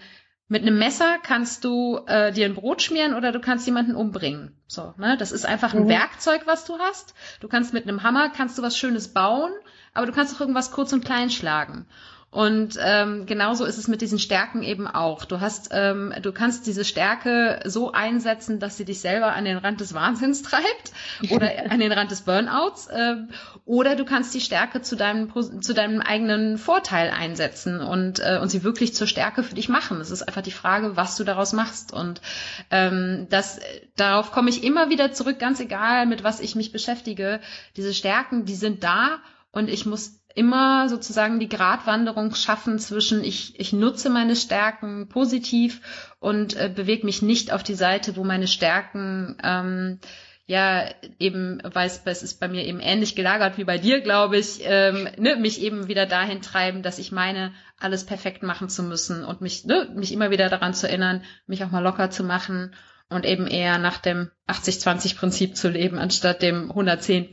mit 0.49 0.63
einem 0.63 0.77
Messer 0.77 1.17
kannst 1.23 1.63
du 1.63 2.01
äh, 2.07 2.33
dir 2.33 2.45
ein 2.45 2.55
Brot 2.55 2.81
schmieren 2.81 3.13
oder 3.13 3.31
du 3.31 3.39
kannst 3.39 3.65
jemanden 3.65 3.95
umbringen. 3.95 4.59
So, 4.67 4.93
ne? 4.97 5.15
Das 5.15 5.31
ist 5.31 5.45
einfach 5.45 5.73
ein 5.73 5.83
mhm. 5.83 5.89
Werkzeug, 5.89 6.41
was 6.45 6.65
du 6.65 6.77
hast. 6.77 7.13
Du 7.39 7.47
kannst 7.47 7.73
mit 7.73 7.87
einem 7.87 8.03
Hammer 8.03 8.29
kannst 8.29 8.57
du 8.57 8.61
was 8.61 8.77
Schönes 8.77 9.13
bauen, 9.13 9.53
aber 9.93 10.07
du 10.07 10.11
kannst 10.11 10.35
auch 10.35 10.41
irgendwas 10.41 10.71
kurz 10.71 10.91
und 10.91 11.05
klein 11.05 11.29
schlagen. 11.29 11.87
Und 12.31 12.79
ähm, 12.81 13.25
genauso 13.25 13.65
ist 13.65 13.77
es 13.77 13.89
mit 13.89 13.99
diesen 13.99 14.17
Stärken 14.17 14.63
eben 14.63 14.87
auch. 14.87 15.25
Du 15.25 15.41
hast, 15.41 15.67
ähm, 15.73 16.13
du 16.21 16.31
kannst 16.31 16.65
diese 16.65 16.85
Stärke 16.85 17.59
so 17.65 17.91
einsetzen, 17.91 18.61
dass 18.61 18.77
sie 18.77 18.85
dich 18.85 19.01
selber 19.01 19.33
an 19.33 19.43
den 19.43 19.57
Rand 19.57 19.81
des 19.81 19.93
Wahnsinns 19.93 20.41
treibt 20.41 20.93
oder 21.29 21.51
an 21.69 21.81
den 21.81 21.91
Rand 21.91 22.09
des 22.09 22.21
Burnouts. 22.21 22.87
Ähm, 22.89 23.31
oder 23.65 23.97
du 23.97 24.05
kannst 24.05 24.33
die 24.33 24.39
Stärke 24.39 24.81
zu 24.81 24.95
deinem 24.95 25.29
zu 25.61 25.73
deinem 25.73 25.99
eigenen 25.99 26.57
Vorteil 26.57 27.09
einsetzen 27.09 27.81
und 27.81 28.19
äh, 28.19 28.39
und 28.41 28.47
sie 28.47 28.63
wirklich 28.63 28.95
zur 28.95 29.07
Stärke 29.07 29.43
für 29.43 29.55
dich 29.55 29.67
machen. 29.67 29.99
Es 29.99 30.09
ist 30.09 30.23
einfach 30.23 30.41
die 30.41 30.51
Frage, 30.51 30.95
was 30.95 31.17
du 31.17 31.25
daraus 31.25 31.51
machst. 31.51 31.91
Und 31.91 32.21
ähm, 32.69 33.27
das 33.29 33.59
darauf 33.97 34.31
komme 34.31 34.49
ich 34.49 34.63
immer 34.63 34.89
wieder 34.89 35.11
zurück, 35.11 35.37
ganz 35.37 35.59
egal 35.59 36.05
mit 36.05 36.23
was 36.23 36.39
ich 36.39 36.55
mich 36.55 36.71
beschäftige. 36.71 37.41
Diese 37.75 37.93
Stärken, 37.93 38.45
die 38.45 38.55
sind 38.55 38.85
da 38.85 39.19
und 39.51 39.69
ich 39.69 39.85
muss 39.85 40.20
immer 40.35 40.89
sozusagen 40.89 41.39
die 41.39 41.49
Gratwanderung 41.49 42.35
schaffen 42.35 42.79
zwischen 42.79 43.23
ich, 43.23 43.59
ich 43.59 43.73
nutze 43.73 44.09
meine 44.09 44.35
Stärken 44.35 45.07
positiv 45.09 45.81
und 46.19 46.55
äh, 46.55 46.71
bewege 46.73 47.05
mich 47.05 47.21
nicht 47.21 47.51
auf 47.51 47.63
die 47.63 47.75
Seite, 47.75 48.15
wo 48.15 48.23
meine 48.23 48.47
Stärken 48.47 49.37
ähm, 49.43 49.99
ja 50.47 50.85
eben, 51.19 51.61
weil 51.63 51.87
es, 51.87 52.23
ist 52.23 52.39
bei 52.39 52.47
mir 52.47 52.65
eben 52.65 52.79
ähnlich 52.79 53.15
gelagert 53.15 53.57
wie 53.57 53.63
bei 53.63 53.77
dir, 53.77 54.01
glaube 54.01 54.37
ich, 54.37 54.59
ähm, 54.63 55.07
ne, 55.17 55.37
mich 55.37 55.61
eben 55.61 55.87
wieder 55.87 56.05
dahin 56.05 56.41
treiben, 56.41 56.83
dass 56.83 56.99
ich 56.99 57.11
meine, 57.11 57.53
alles 57.79 58.05
perfekt 58.05 58.43
machen 58.43 58.67
zu 58.67 58.83
müssen 58.83 59.23
und 59.23 59.41
mich, 59.41 59.65
ne, 59.65 59.89
mich 59.95 60.11
immer 60.11 60.29
wieder 60.29 60.49
daran 60.49 60.73
zu 60.73 60.87
erinnern, 60.87 61.23
mich 61.47 61.63
auch 61.63 61.71
mal 61.71 61.83
locker 61.83 62.09
zu 62.09 62.23
machen 62.23 62.75
und 63.11 63.25
eben 63.25 63.47
eher 63.47 63.77
nach 63.77 63.97
dem 63.97 64.31
80-20-Prinzip 64.47 65.55
zu 65.55 65.69
leben, 65.69 65.97
anstatt 65.97 66.41
dem 66.41 66.69
110 66.71 67.29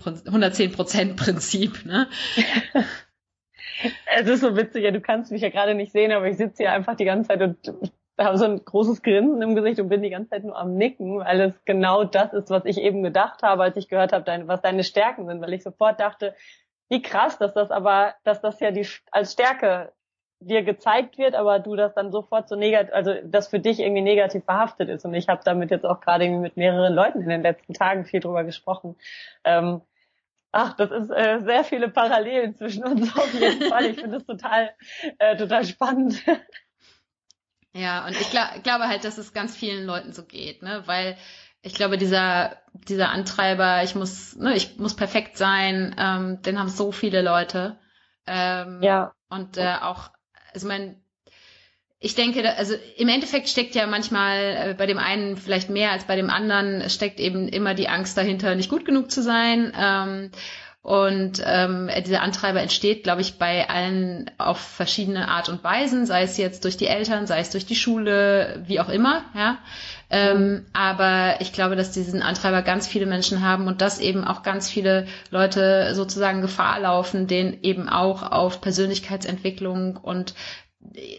Prozent 0.72 1.16
Prinzip. 1.16 1.84
Ne? 1.84 2.08
es 4.16 4.28
ist 4.28 4.40
so 4.40 4.56
witzig, 4.56 4.84
ja, 4.84 4.90
du 4.90 5.00
kannst 5.00 5.30
mich 5.30 5.42
ja 5.42 5.50
gerade 5.50 5.74
nicht 5.74 5.92
sehen, 5.92 6.12
aber 6.12 6.26
ich 6.26 6.36
sitze 6.36 6.64
hier 6.64 6.72
einfach 6.72 6.96
die 6.96 7.04
ganze 7.04 7.28
Zeit 7.28 7.42
und 7.42 7.56
habe 8.18 8.36
so 8.36 8.44
ein 8.44 8.64
großes 8.64 9.02
Grinsen 9.02 9.40
im 9.42 9.54
Gesicht 9.54 9.78
und 9.80 9.88
bin 9.88 10.02
die 10.02 10.10
ganze 10.10 10.30
Zeit 10.30 10.44
nur 10.44 10.58
am 10.58 10.74
Nicken, 10.74 11.20
weil 11.20 11.40
es 11.40 11.64
genau 11.64 12.04
das 12.04 12.32
ist, 12.32 12.50
was 12.50 12.64
ich 12.64 12.78
eben 12.78 13.02
gedacht 13.02 13.42
habe, 13.42 13.62
als 13.62 13.76
ich 13.76 13.88
gehört 13.88 14.12
habe, 14.12 14.24
dein, 14.24 14.48
was 14.48 14.60
deine 14.60 14.82
Stärken 14.82 15.26
sind, 15.26 15.40
weil 15.40 15.52
ich 15.52 15.62
sofort 15.62 16.00
dachte, 16.00 16.34
wie 16.88 17.02
krass, 17.02 17.38
dass 17.38 17.54
das 17.54 17.70
aber, 17.70 18.14
dass 18.24 18.40
das 18.40 18.58
ja 18.60 18.70
die 18.70 18.86
als 19.12 19.34
Stärke 19.34 19.92
dir 20.40 20.62
gezeigt 20.62 21.18
wird, 21.18 21.34
aber 21.34 21.58
du 21.58 21.74
das 21.74 21.94
dann 21.94 22.12
sofort 22.12 22.48
so 22.48 22.54
negativ, 22.54 22.94
also 22.94 23.14
das 23.24 23.48
für 23.48 23.58
dich 23.58 23.80
irgendwie 23.80 24.02
negativ 24.02 24.44
verhaftet 24.44 24.88
ist. 24.88 25.04
Und 25.04 25.14
ich 25.14 25.28
habe 25.28 25.42
damit 25.44 25.70
jetzt 25.70 25.84
auch 25.84 26.00
gerade 26.00 26.24
irgendwie 26.24 26.42
mit 26.42 26.56
mehreren 26.56 26.94
Leuten 26.94 27.20
in 27.22 27.28
den 27.28 27.42
letzten 27.42 27.74
Tagen 27.74 28.04
viel 28.04 28.20
drüber 28.20 28.44
gesprochen. 28.44 28.96
Ähm, 29.44 29.82
ach, 30.52 30.74
das 30.74 30.90
ist 30.90 31.10
äh, 31.10 31.40
sehr 31.40 31.64
viele 31.64 31.88
Parallelen 31.88 32.54
zwischen 32.54 32.84
uns 32.84 33.14
auf 33.16 33.34
jeden 33.34 33.62
Fall. 33.62 33.86
Ich 33.86 34.00
finde 34.00 34.18
es 34.18 34.26
total, 34.26 34.70
äh, 35.18 35.36
total 35.36 35.64
spannend. 35.64 36.22
Ja, 37.72 38.06
und 38.06 38.12
ich 38.12 38.30
glaub, 38.30 38.62
glaube 38.62 38.88
halt, 38.88 39.04
dass 39.04 39.18
es 39.18 39.32
ganz 39.32 39.56
vielen 39.56 39.84
Leuten 39.84 40.12
so 40.12 40.24
geht, 40.24 40.62
ne? 40.62 40.82
Weil 40.86 41.16
ich 41.62 41.74
glaube, 41.74 41.98
dieser, 41.98 42.56
dieser 42.72 43.10
Antreiber, 43.10 43.82
ich 43.82 43.94
muss, 43.94 44.36
ne, 44.36 44.54
ich 44.54 44.78
muss 44.78 44.94
perfekt 44.94 45.36
sein, 45.36 45.94
ähm, 45.98 46.42
den 46.42 46.58
haben 46.58 46.68
so 46.68 46.92
viele 46.92 47.22
Leute. 47.22 47.78
Ähm, 48.26 48.80
ja. 48.82 49.12
Und 49.28 49.58
äh, 49.58 49.74
auch 49.80 50.10
also 50.58 50.66
mein, 50.66 50.96
ich 52.00 52.16
denke, 52.16 52.56
also 52.56 52.74
im 52.96 53.08
Endeffekt 53.08 53.48
steckt 53.48 53.76
ja 53.76 53.86
manchmal 53.86 54.70
äh, 54.70 54.74
bei 54.76 54.86
dem 54.86 54.98
einen 54.98 55.36
vielleicht 55.36 55.70
mehr 55.70 55.92
als 55.92 56.04
bei 56.04 56.16
dem 56.16 56.30
anderen, 56.30 56.90
steckt 56.90 57.20
eben 57.20 57.46
immer 57.48 57.74
die 57.74 57.88
Angst 57.88 58.16
dahinter, 58.16 58.56
nicht 58.56 58.70
gut 58.70 58.84
genug 58.84 59.10
zu 59.12 59.22
sein. 59.22 59.72
Ähm, 59.78 60.30
und 60.88 61.42
ähm, 61.44 61.90
dieser 62.06 62.22
Antreiber 62.22 62.62
entsteht, 62.62 63.02
glaube 63.04 63.20
ich, 63.20 63.36
bei 63.36 63.68
allen 63.68 64.30
auf 64.38 64.56
verschiedene 64.58 65.28
Art 65.28 65.50
und 65.50 65.62
Weisen, 65.62 66.06
sei 66.06 66.22
es 66.22 66.38
jetzt 66.38 66.64
durch 66.64 66.78
die 66.78 66.86
Eltern, 66.86 67.26
sei 67.26 67.40
es 67.40 67.50
durch 67.50 67.66
die 67.66 67.76
Schule, 67.76 68.62
wie 68.66 68.80
auch 68.80 68.88
immer, 68.88 69.22
ja. 69.34 69.58
Ähm, 70.08 70.64
aber 70.72 71.42
ich 71.42 71.52
glaube, 71.52 71.76
dass 71.76 71.92
diesen 71.92 72.22
Antreiber 72.22 72.62
ganz 72.62 72.86
viele 72.86 73.04
Menschen 73.04 73.42
haben 73.42 73.66
und 73.66 73.82
dass 73.82 73.98
eben 73.98 74.24
auch 74.24 74.42
ganz 74.42 74.70
viele 74.70 75.06
Leute 75.30 75.94
sozusagen 75.94 76.40
Gefahr 76.40 76.80
laufen, 76.80 77.26
den 77.26 77.62
eben 77.62 77.90
auch 77.90 78.22
auf 78.22 78.62
Persönlichkeitsentwicklung 78.62 79.98
und 79.98 80.32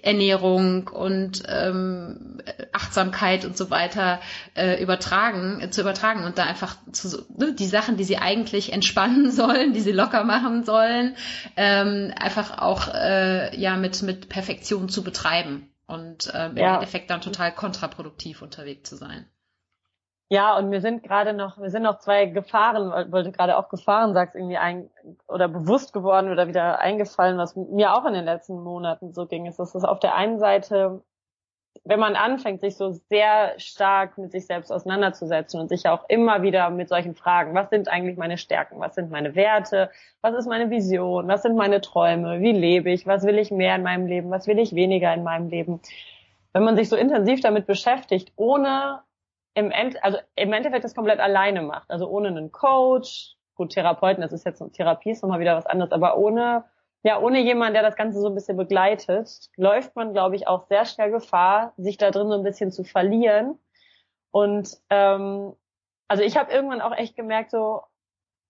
Ernährung 0.04 0.88
und 0.88 1.44
ähm, 1.48 2.42
Achtsamkeit 2.72 3.46
und 3.46 3.58
so 3.58 3.70
weiter 3.70 4.20
äh, 4.56 4.82
übertragen, 4.82 5.62
äh, 5.62 5.70
zu 5.70 5.82
übertragen 5.82 6.24
und 6.24 6.38
da 6.38 6.44
einfach 6.44 6.76
zu, 6.92 7.26
ne, 7.38 7.54
die 7.54 7.68
Sachen, 7.68 7.98
die 7.98 8.04
sie 8.04 8.18
eigentlich 8.18 8.74
entspannen 8.74 9.32
sollen, 9.32 9.74
die 9.74 9.82
sie 9.82 9.92
locker 9.92 10.24
machen 10.24 10.66
sollen, 10.66 11.16
ähm, 11.58 12.14
einfach 12.20 12.58
auch 12.60 12.88
äh, 12.94 13.56
ja 13.60 13.78
mit 13.78 14.02
mit 14.02 14.30
Perfektion 14.30 14.90
zu 14.90 15.04
betreiben 15.04 15.70
und 15.88 16.26
ja. 16.26 16.48
im 16.48 16.58
Endeffekt 16.58 17.10
dann 17.10 17.22
total 17.22 17.54
kontraproduktiv 17.54 18.42
unterwegs 18.42 18.90
zu 18.90 18.96
sein. 18.96 19.26
Ja, 20.30 20.58
und 20.58 20.70
wir 20.72 20.80
sind 20.80 21.02
gerade 21.04 21.34
noch, 21.34 21.60
wir 21.60 21.72
sind 21.72 21.84
noch 21.84 21.98
zwei 21.98 22.28
Gefahren, 22.28 23.12
du 23.12 23.32
gerade 23.32 23.58
auch 23.58 23.70
Gefahren 23.70 24.14
sagst, 24.14 24.36
irgendwie 24.36 24.58
ein 24.58 24.90
oder 25.28 25.48
bewusst 25.48 25.92
geworden 25.92 26.32
oder 26.32 26.48
wieder 26.48 26.80
eingefallen, 26.80 27.38
was 27.40 27.56
mir 27.56 27.96
auch 27.96 28.06
in 28.06 28.14
den 28.14 28.26
letzten 28.26 28.62
Monaten 28.62 29.12
so 29.12 29.26
ging, 29.26 29.48
ist, 29.48 29.58
dass 29.58 29.74
es 29.74 29.84
auf 29.84 30.00
der 30.00 30.16
einen 30.16 30.38
Seite 30.38 31.02
wenn 31.84 32.00
man 32.00 32.16
anfängt, 32.16 32.62
sich 32.62 32.76
so 32.76 32.92
sehr 32.92 33.54
stark 33.58 34.18
mit 34.18 34.32
sich 34.32 34.46
selbst 34.46 34.72
auseinanderzusetzen 34.72 35.60
und 35.60 35.70
sich 35.70 35.88
auch 35.88 36.08
immer 36.10 36.42
wieder 36.42 36.70
mit 36.70 36.90
solchen 36.90 37.16
Fragen, 37.16 37.56
was 37.56 37.70
sind 37.70 37.88
eigentlich 37.88 38.18
meine 38.18 38.38
Stärken, 38.38 38.80
was 38.80 38.96
sind 38.96 39.10
meine 39.10 39.36
Werte, 39.36 39.90
was 40.22 40.36
ist 40.36 40.48
meine 40.48 40.70
Vision, 40.70 41.28
was 41.28 41.42
sind 41.42 41.56
meine 41.56 41.82
Träume, 41.82 42.42
wie 42.42 42.52
lebe 42.52 42.92
ich, 42.92 43.08
was 43.08 43.24
will 43.24 43.40
ich 43.40 43.52
mehr 43.52 43.76
in 43.76 43.84
meinem 43.84 44.06
Leben, 44.06 44.30
was 44.30 44.48
will 44.48 44.60
ich 44.60 44.76
weniger 44.76 45.14
in 45.14 45.24
meinem 45.24 45.50
Leben. 45.50 45.80
Wenn 46.54 46.64
man 46.64 46.76
sich 46.76 46.90
so 46.90 46.96
intensiv 46.96 47.42
damit 47.42 47.66
beschäftigt, 47.66 48.34
ohne 48.36 49.02
im 49.54 49.72
End, 49.72 50.04
also 50.04 50.18
im 50.36 50.54
Endeffekt 50.54 50.84
das 50.84 50.96
komplett 50.96 51.20
alleine 51.20 51.62
macht, 51.62 51.90
also 51.90 52.10
ohne 52.10 52.30
einen 52.30 52.52
Coach, 52.52 53.36
gut, 53.56 53.72
Therapeuten, 53.72 54.22
das 54.22 54.32
ist 54.32 54.46
jetzt 54.46 54.64
Therapie 54.74 55.12
ist 55.12 55.24
nochmal 55.24 55.40
wieder 55.40 55.56
was 55.56 55.66
anderes, 55.66 55.92
aber 55.92 56.18
ohne 56.18 56.66
ja, 57.04 57.20
ohne 57.20 57.40
jemand, 57.40 57.76
der 57.76 57.84
das 57.84 57.96
Ganze 57.96 58.20
so 58.20 58.28
ein 58.28 58.36
bisschen 58.36 58.58
begleitet, 58.58 59.30
läuft 59.56 59.96
man, 59.96 60.12
glaube 60.12 60.36
ich, 60.36 60.48
auch 60.48 60.68
sehr 60.68 60.86
schnell 60.86 61.12
Gefahr, 61.12 61.74
sich 61.78 61.98
da 61.98 62.12
drin 62.12 62.28
so 62.28 62.34
ein 62.34 62.44
bisschen 62.44 62.72
zu 62.72 62.84
verlieren. 62.84 63.58
Und 64.32 64.78
ähm, 64.90 65.54
also 66.10 66.24
ich 66.24 66.38
habe 66.38 66.52
irgendwann 66.52 66.82
auch 66.82 66.96
echt 66.96 67.16
gemerkt, 67.16 67.52
so, 67.52 67.84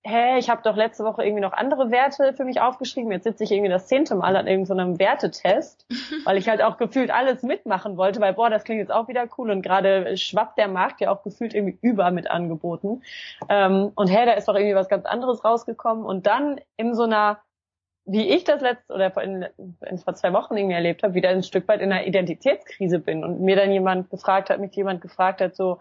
hä, 0.04 0.38
ich 0.38 0.50
habe 0.50 0.62
doch 0.64 0.76
letzte 0.76 1.04
Woche 1.04 1.24
irgendwie 1.24 1.42
noch 1.42 1.54
andere 1.54 1.92
Werte 1.92 2.34
für 2.34 2.46
mich 2.46 2.62
aufgeschrieben. 2.62 3.12
Jetzt 3.12 3.26
sitze 3.26 3.44
ich 3.44 3.52
irgendwie 3.52 3.70
das 3.70 3.88
zehnte 3.88 4.16
Mal 4.16 4.36
an 4.36 4.48
irgendeinem 4.48 4.94
so 4.94 5.00
Wertetest, 5.00 5.86
weil 6.26 6.38
ich 6.38 6.48
halt 6.48 6.62
auch 6.62 6.78
gefühlt 6.78 7.12
alles 7.12 7.44
mitmachen 7.44 7.98
wollte, 7.98 8.22
weil 8.22 8.34
boah, 8.34 8.50
das 8.50 8.64
klingt 8.64 8.80
jetzt 8.80 8.92
auch 8.92 9.08
wieder 9.08 9.28
cool 9.38 9.52
und 9.52 9.62
gerade 9.62 10.16
schwappt 10.18 10.58
der 10.58 10.68
Markt 10.68 11.02
ja 11.02 11.12
auch 11.12 11.24
gefühlt 11.24 11.54
irgendwie 11.54 11.78
über 11.82 12.12
mit 12.12 12.32
Angeboten. 12.32 13.04
Ähm, 13.50 13.92
und 13.96 14.08
hä, 14.08 14.26
da 14.26 14.34
ist 14.34 14.48
doch 14.48 14.56
irgendwie 14.56 14.76
was 14.76 14.90
ganz 14.90 15.06
anderes 15.06 15.44
rausgekommen. 15.44 16.06
Und 16.06 16.28
dann 16.28 16.60
in 16.78 16.96
so 16.96 17.04
einer 17.04 17.40
wie 18.12 18.28
ich 18.28 18.44
das 18.44 18.62
letzte 18.62 18.92
oder 18.92 19.16
in, 19.22 19.46
in, 19.88 19.98
vor 20.00 20.16
zwei 20.16 20.34
Wochen 20.34 20.58
irgendwie 20.58 20.74
erlebt 20.74 21.04
habe, 21.04 21.14
wieder 21.14 21.30
ein 21.30 21.44
Stück 21.44 21.68
weit 21.68 21.82
in 21.82 21.92
einer 21.92 22.08
Identitätskrise 22.08 22.98
bin 22.98 23.24
und 23.24 23.40
mir 23.40 23.56
dann 23.56 23.72
jemand 23.72 24.10
gefragt 24.10 24.50
hat, 24.50 24.60
mich 24.60 24.76
jemand 24.76 25.02
gefragt 25.02 25.42
hat, 25.42 25.56
so, 25.56 25.80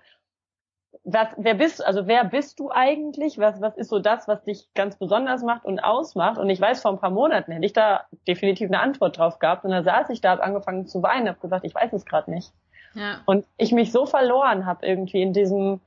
was, 1.05 1.29
wer 1.37 1.55
bist, 1.55 1.85
also 1.85 2.07
wer 2.07 2.25
bist 2.25 2.59
du 2.61 2.71
eigentlich? 2.71 3.39
Was, 3.39 3.61
was 3.61 3.77
ist 3.77 3.89
so 3.89 3.99
das, 3.99 4.29
was 4.29 4.43
dich 4.45 4.69
ganz 4.75 4.97
besonders 4.97 5.43
macht 5.43 5.65
und 5.65 5.81
ausmacht? 5.81 6.39
Und 6.39 6.51
ich 6.51 6.61
weiß, 6.61 6.83
vor 6.83 6.93
ein 6.93 6.99
paar 6.99 7.11
Monaten 7.11 7.53
hätte 7.53 7.67
ich 7.67 7.73
da 7.73 8.07
definitiv 8.27 8.69
eine 8.69 8.81
Antwort 8.81 9.19
drauf 9.19 9.39
gehabt. 9.39 9.65
Und 9.65 9.71
da 9.71 9.83
saß 9.83 10.11
ich 10.11 10.21
da, 10.21 10.31
habe 10.31 10.43
angefangen 10.43 10.87
zu 10.87 11.03
weinen, 11.03 11.29
habe 11.29 11.41
gesagt, 11.41 11.65
ich 11.65 11.75
weiß 11.75 11.93
es 11.93 12.05
gerade 12.05 12.31
nicht. 12.31 12.53
Ja. 12.95 13.21
Und 13.27 13.47
ich 13.57 13.73
mich 13.73 13.93
so 13.93 14.07
verloren 14.07 14.67
habe 14.67 14.87
irgendwie 14.87 15.23
in 15.23 15.33
diesem, 15.33 15.81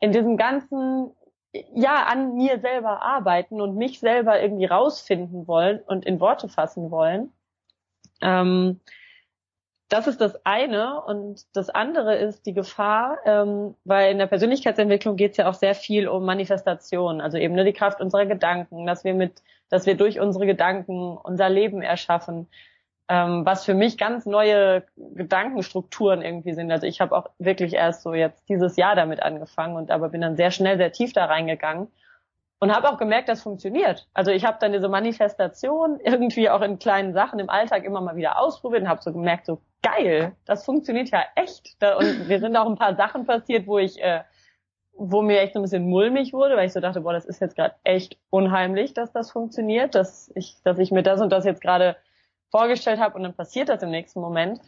in 0.00 0.12
diesem 0.12 0.36
ganzen 0.36 1.12
ja 1.74 2.04
an 2.04 2.34
mir 2.34 2.58
selber 2.60 3.02
arbeiten 3.02 3.60
und 3.60 3.76
mich 3.76 4.00
selber 4.00 4.40
irgendwie 4.40 4.66
rausfinden 4.66 5.46
wollen 5.46 5.80
und 5.86 6.04
in 6.04 6.20
Worte 6.20 6.48
fassen 6.48 6.90
wollen. 6.90 7.32
Ähm, 8.20 8.80
das 9.88 10.06
ist 10.06 10.20
das 10.20 10.44
eine. 10.44 11.00
Und 11.02 11.44
das 11.54 11.70
andere 11.70 12.16
ist 12.16 12.46
die 12.46 12.54
Gefahr, 12.54 13.18
ähm, 13.24 13.74
weil 13.84 14.12
in 14.12 14.18
der 14.18 14.26
Persönlichkeitsentwicklung 14.26 15.16
geht 15.16 15.32
es 15.32 15.36
ja 15.36 15.48
auch 15.48 15.54
sehr 15.54 15.74
viel 15.74 16.08
um 16.08 16.24
Manifestation, 16.24 17.20
also 17.20 17.38
eben 17.38 17.54
nur 17.54 17.64
die 17.64 17.72
Kraft 17.72 18.00
unserer 18.00 18.26
Gedanken, 18.26 18.86
dass 18.86 19.04
wir 19.04 19.14
mit, 19.14 19.42
dass 19.68 19.86
wir 19.86 19.96
durch 19.96 20.20
unsere 20.20 20.46
Gedanken 20.46 21.16
unser 21.16 21.48
Leben 21.48 21.82
erschaffen. 21.82 22.48
Ähm, 23.08 23.46
was 23.46 23.64
für 23.64 23.74
mich 23.74 23.98
ganz 23.98 24.26
neue 24.26 24.82
Gedankenstrukturen 24.96 26.22
irgendwie 26.22 26.54
sind. 26.54 26.72
Also 26.72 26.88
ich 26.88 27.00
habe 27.00 27.16
auch 27.16 27.30
wirklich 27.38 27.74
erst 27.74 28.02
so 28.02 28.14
jetzt 28.14 28.48
dieses 28.48 28.76
Jahr 28.76 28.96
damit 28.96 29.22
angefangen 29.22 29.76
und 29.76 29.92
aber 29.92 30.08
bin 30.08 30.22
dann 30.22 30.36
sehr 30.36 30.50
schnell, 30.50 30.76
sehr 30.76 30.90
tief 30.90 31.12
da 31.12 31.26
reingegangen 31.26 31.86
und 32.58 32.74
habe 32.74 32.88
auch 32.88 32.98
gemerkt, 32.98 33.28
das 33.28 33.42
funktioniert. 33.42 34.08
Also 34.14 34.30
ich 34.30 34.44
habe 34.44 34.58
dann 34.60 34.72
diese 34.72 34.88
Manifestation 34.88 36.00
irgendwie 36.04 36.48
auch 36.48 36.62
in 36.62 36.78
kleinen 36.78 37.12
Sachen 37.12 37.38
im 37.38 37.50
Alltag 37.50 37.84
immer 37.84 38.00
mal 38.00 38.16
wieder 38.16 38.40
ausprobiert 38.40 38.82
und 38.82 38.88
habe 38.88 39.02
so 39.02 39.12
gemerkt, 39.12 39.46
so 39.46 39.60
geil, 39.82 40.34
das 40.46 40.64
funktioniert 40.64 41.10
ja 41.10 41.22
echt. 41.34 41.76
und 41.80 42.28
wir 42.28 42.40
sind 42.40 42.56
auch 42.56 42.66
ein 42.66 42.76
paar 42.76 42.96
Sachen 42.96 43.26
passiert, 43.26 43.66
wo 43.66 43.78
ich, 43.78 44.02
äh, 44.02 44.22
wo 44.94 45.20
mir 45.20 45.40
echt 45.40 45.52
so 45.52 45.58
ein 45.60 45.62
bisschen 45.62 45.88
mulmig 45.88 46.32
wurde, 46.32 46.56
weil 46.56 46.66
ich 46.66 46.72
so 46.72 46.80
dachte, 46.80 47.02
boah, 47.02 47.12
das 47.12 47.26
ist 47.26 47.40
jetzt 47.40 47.56
gerade 47.56 47.74
echt 47.84 48.16
unheimlich, 48.30 48.94
dass 48.94 49.12
das 49.12 49.30
funktioniert, 49.30 49.94
dass 49.94 50.32
ich, 50.34 50.56
dass 50.64 50.78
ich 50.78 50.90
mir 50.90 51.02
das 51.02 51.20
und 51.20 51.30
das 51.30 51.44
jetzt 51.44 51.60
gerade 51.60 51.96
vorgestellt 52.50 53.00
habe 53.00 53.16
und 53.16 53.22
dann 53.22 53.34
passiert 53.34 53.68
das 53.68 53.82
im 53.82 53.90
nächsten 53.90 54.20
Moment. 54.20 54.60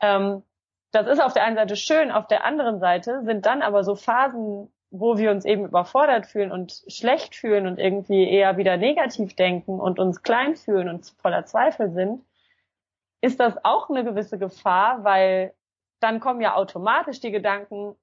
Ähm, 0.00 0.42
das 0.90 1.06
ist 1.06 1.22
auf 1.22 1.34
der 1.34 1.44
einen 1.44 1.56
Seite 1.56 1.76
schön, 1.76 2.10
auf 2.10 2.26
der 2.26 2.44
anderen 2.44 2.80
Seite 2.80 3.22
sind 3.24 3.46
dann 3.46 3.62
aber 3.62 3.84
so 3.84 3.94
Phasen 3.94 4.72
wo 4.90 5.18
wir 5.18 5.30
uns 5.30 5.44
eben 5.44 5.66
überfordert 5.66 6.26
fühlen 6.26 6.50
und 6.50 6.82
schlecht 6.88 7.34
fühlen 7.34 7.66
und 7.66 7.78
irgendwie 7.78 8.28
eher 8.28 8.56
wieder 8.56 8.76
negativ 8.76 9.36
denken 9.36 9.80
und 9.80 9.98
uns 9.98 10.22
klein 10.22 10.56
fühlen 10.56 10.88
und 10.88 11.12
voller 11.20 11.44
Zweifel 11.44 11.90
sind, 11.90 12.24
ist 13.20 13.40
das 13.40 13.54
auch 13.64 13.90
eine 13.90 14.04
gewisse 14.04 14.38
Gefahr, 14.38 15.04
weil 15.04 15.54
dann 16.00 16.20
kommen 16.20 16.40
ja 16.40 16.54
automatisch 16.54 17.20
die 17.20 17.32
Gedanken, 17.32 17.96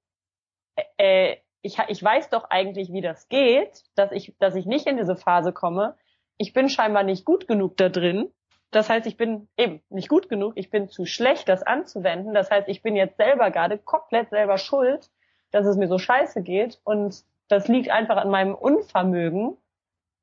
äh, 0.76 0.84
äh, 1.32 1.38
ich, 1.62 1.80
ich 1.88 2.04
weiß 2.04 2.30
doch 2.30 2.50
eigentlich, 2.52 2.92
wie 2.92 3.02
das 3.02 3.28
geht, 3.28 3.84
dass 3.96 4.12
ich, 4.12 4.36
dass 4.38 4.54
ich 4.54 4.68
nicht 4.68 4.86
in 4.86 4.98
diese 4.98 5.16
Phase 5.16 5.52
komme. 5.52 5.98
Ich 6.38 6.54
bin 6.54 6.70
scheinbar 6.70 7.02
nicht 7.02 7.26
gut 7.26 7.48
genug 7.48 7.78
da 7.78 7.90
drin. 7.90 8.32
Das 8.70 8.90
heißt, 8.90 9.08
ich 9.08 9.18
bin 9.18 9.48
eben 9.58 9.82
nicht 9.90 10.10
gut 10.10 10.30
genug. 10.30 10.54
Ich 10.58 10.70
bin 10.70 10.90
zu 10.90 11.06
schlecht, 11.06 11.50
das 11.50 11.64
anzuwenden. 11.64 12.36
Das 12.36 12.52
heißt, 12.52 12.68
ich 12.68 12.84
bin 12.84 12.96
jetzt 12.96 13.18
selber 13.18 13.50
gerade 13.50 13.80
komplett 13.80 14.30
selber 14.30 14.60
schuld 14.60 15.10
dass 15.56 15.66
es 15.66 15.78
mir 15.78 15.88
so 15.88 15.98
scheiße 15.98 16.42
geht 16.42 16.80
und 16.84 17.24
das 17.48 17.68
liegt 17.68 17.90
einfach 17.90 18.18
an 18.18 18.30
meinem 18.30 18.56
Unvermögen, 18.56 19.56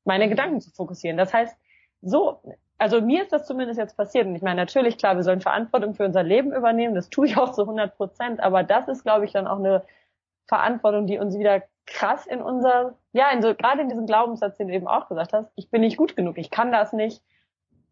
meine 0.04 0.28
Gedanken 0.28 0.60
zu 0.60 0.70
fokussieren. 0.70 1.16
Das 1.16 1.32
heißt, 1.32 1.56
so, 2.02 2.42
also 2.78 3.00
mir 3.00 3.22
ist 3.22 3.32
das 3.32 3.46
zumindest 3.46 3.78
jetzt 3.78 3.96
passiert 3.96 4.26
und 4.26 4.34
ich 4.34 4.42
meine, 4.42 4.60
natürlich, 4.60 4.98
klar, 4.98 5.16
wir 5.16 5.22
sollen 5.22 5.40
Verantwortung 5.40 5.94
für 5.94 6.04
unser 6.04 6.22
Leben 6.22 6.52
übernehmen, 6.52 6.94
das 6.94 7.10
tue 7.10 7.26
ich 7.26 7.36
auch 7.36 7.52
zu 7.52 7.62
100 7.62 7.96
Prozent, 7.96 8.40
aber 8.40 8.62
das 8.62 8.88
ist, 8.88 9.04
glaube 9.04 9.24
ich, 9.24 9.32
dann 9.32 9.46
auch 9.46 9.58
eine 9.58 9.84
Verantwortung, 10.48 11.06
die 11.06 11.18
uns 11.18 11.38
wieder 11.38 11.62
krass 11.86 12.26
in 12.26 12.42
unser, 12.42 12.94
ja, 13.12 13.30
in 13.30 13.40
so, 13.40 13.54
gerade 13.54 13.82
in 13.82 13.88
diesem 13.88 14.06
Glaubenssatz, 14.06 14.58
den 14.58 14.68
du 14.68 14.74
eben 14.74 14.88
auch 14.88 15.08
gesagt 15.08 15.32
hast, 15.32 15.50
ich 15.54 15.70
bin 15.70 15.80
nicht 15.80 15.96
gut 15.96 16.16
genug, 16.16 16.36
ich 16.38 16.50
kann 16.50 16.72
das 16.72 16.92
nicht, 16.92 17.22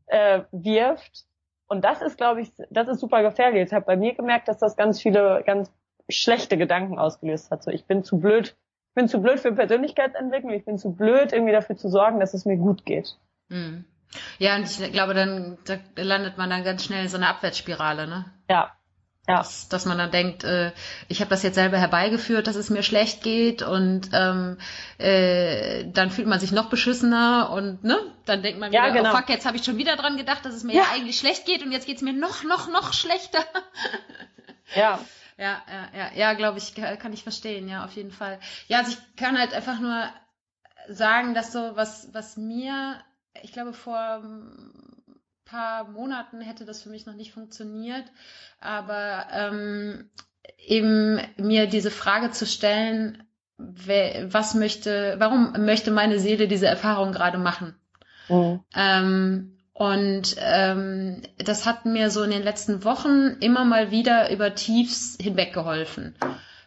äh, 0.07 0.43
wirft. 0.53 1.25
Und 1.69 1.85
das 1.85 2.03
ist, 2.03 2.17
glaube 2.17 2.41
ich, 2.41 2.53
das 2.71 2.89
ist 2.89 3.01
super 3.01 3.23
gefährlich. 3.23 3.63
Ich 3.63 3.73
habe 3.73 3.87
bei 3.87 3.97
mir 3.97 4.15
gemerkt, 4.15 4.49
dass 4.49 4.59
das 4.59 4.77
ganz 4.77 5.01
viele, 5.01 5.43
ganz 5.47 5.71
schlechte 6.11 6.57
Gedanken 6.57 6.99
ausgelöst 6.99 7.51
hat. 7.51 7.63
So, 7.63 7.71
ich 7.71 7.87
bin 7.87 8.05
zu 8.05 8.19
blöd, 8.19 8.57
ich 8.89 8.95
bin 8.95 9.09
zu 9.09 9.21
blöd 9.21 9.41
für 9.41 9.53
Persönlichkeitsentwicklung, 9.53 10.53
ich 10.53 10.65
bin 10.65 10.79
zu 10.79 10.93
blöd, 10.93 11.33
irgendwie 11.33 11.53
dafür 11.53 11.77
zu 11.77 11.89
sorgen, 11.89 12.21
dass 12.21 12.35
es 12.35 12.45
mir 12.45 12.57
gut 12.57 12.85
geht. 12.85 13.17
Mhm. 13.49 13.85
Ja, 14.39 14.57
und 14.57 14.65
ich 14.65 14.93
glaube, 14.93 15.15
dann 15.15 15.59
da 15.65 15.79
landet 15.97 16.37
man 16.37 16.51
dann 16.51 16.65
ganz 16.65 16.85
schnell 16.85 17.05
in 17.05 17.09
so 17.09 17.17
einer 17.17 17.29
Abwärtsspirale, 17.29 18.07
ne? 18.09 18.25
Ja. 18.49 18.73
Ja. 19.29 19.37
Dass, 19.37 19.69
dass 19.69 19.85
man 19.85 19.99
dann 19.99 20.11
denkt, 20.11 20.45
äh, 20.45 20.73
ich 21.09 21.21
habe 21.21 21.29
das 21.29 21.43
jetzt 21.43 21.55
selber 21.55 21.79
herbeigeführt, 21.79 22.47
dass 22.47 22.57
es 22.57 22.71
mir 22.71 22.83
schlecht 22.83 23.23
geht 23.23 23.63
und 23.63 24.09
ähm, 24.13 24.57
äh, 24.99 25.85
dann 25.93 26.11
fühlt 26.11 26.27
man 26.27 26.41
sich 26.41 26.51
noch 26.53 26.69
beschissener 26.69 27.51
und 27.53 27.85
ne, 27.85 27.97
dann 28.25 28.43
denkt 28.43 28.59
man 28.59 28.73
wieder, 28.73 28.87
ja, 28.87 28.91
oh 28.91 28.95
genau. 28.95 29.13
oh 29.13 29.17
fuck, 29.17 29.29
jetzt 29.29 29.47
habe 29.47 29.57
ich 29.57 29.65
schon 29.65 29.77
wieder 29.77 29.95
dran 29.97 30.17
gedacht, 30.17 30.45
dass 30.45 30.55
es 30.55 30.65
mir 30.65 30.75
ja. 30.75 30.83
ja 30.83 30.89
eigentlich 30.95 31.19
schlecht 31.19 31.47
geht 31.47 31.63
und 31.63 31.71
jetzt 31.71 31.87
geht's 31.87 32.03
mir 32.03 32.15
noch, 32.15 32.43
noch, 32.45 32.69
noch 32.69 32.93
schlechter. 32.93 33.45
Ja, 34.75 34.99
ja, 35.41 35.63
ja, 35.67 35.89
ja, 35.97 36.11
ja, 36.15 36.33
glaube 36.35 36.59
ich, 36.59 36.75
kann 36.75 37.15
ich 37.15 37.23
verstehen, 37.23 37.67
ja, 37.67 37.83
auf 37.85 37.93
jeden 37.93 38.11
Fall. 38.11 38.39
Ja, 38.69 38.79
also 38.79 38.93
ich 38.93 39.17
kann 39.17 39.39
halt 39.39 39.55
einfach 39.55 39.81
nur 39.81 40.05
sagen, 40.89 41.33
dass 41.33 41.51
so 41.53 41.77
was, 41.77 42.11
was 42.13 42.37
mir, 42.37 43.01
ich 43.43 43.53
glaube, 43.53 43.73
vor 43.73 43.97
ein 43.97 44.71
paar 45.47 45.89
Monaten 45.89 46.43
hätte 46.43 46.67
das 46.67 46.83
für 46.83 46.91
mich 46.91 47.07
noch 47.07 47.15
nicht 47.15 47.33
funktioniert, 47.33 48.05
aber 48.61 49.29
ähm, 49.33 50.11
eben 50.59 51.19
mir 51.39 51.67
diese 51.67 51.91
Frage 51.91 52.33
zu 52.33 52.45
stellen, 52.45 53.27
was 53.57 54.55
möchte, 54.55 55.17
warum 55.19 55.53
möchte 55.65 55.91
meine 55.91 56.19
Seele 56.19 56.49
diese 56.49 56.67
Erfahrung 56.67 57.13
gerade 57.13 57.39
machen? 57.39 57.75
Mhm. 58.29 58.61
Ähm, 58.75 59.60
und 59.81 60.37
ähm, 60.39 61.23
das 61.39 61.65
hat 61.65 61.87
mir 61.87 62.11
so 62.11 62.23
in 62.23 62.31
den 62.31 62.43
letzten 62.43 62.85
Wochen 62.85 63.39
immer 63.41 63.65
mal 63.65 63.91
wieder 63.91 64.31
über 64.31 64.55
Tiefs 64.55 65.17
hinweg 65.19 65.55
geholfen. 65.55 66.15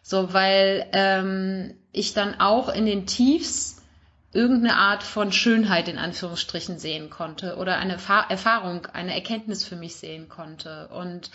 So, 0.02 0.34
weil 0.34 0.88
ähm, 0.94 1.76
ich 1.92 2.16
dann 2.16 2.40
auch 2.40 2.70
in 2.70 2.88
den 2.88 3.06
Tiefs 3.06 3.84
irgendeine 4.32 4.78
Art 4.78 5.04
von 5.04 5.32
Schönheit 5.32 5.90
in 5.90 6.00
Anführungsstrichen 6.00 6.80
sehen 6.80 7.12
konnte 7.12 7.58
oder 7.58 7.78
eine 7.78 8.00
Erfahrung, 8.30 8.88
eine 8.88 9.14
Erkenntnis 9.14 9.64
für 9.64 9.76
mich 9.76 9.96
sehen 9.98 10.28
konnte. 10.28 10.88
Und 10.88 11.30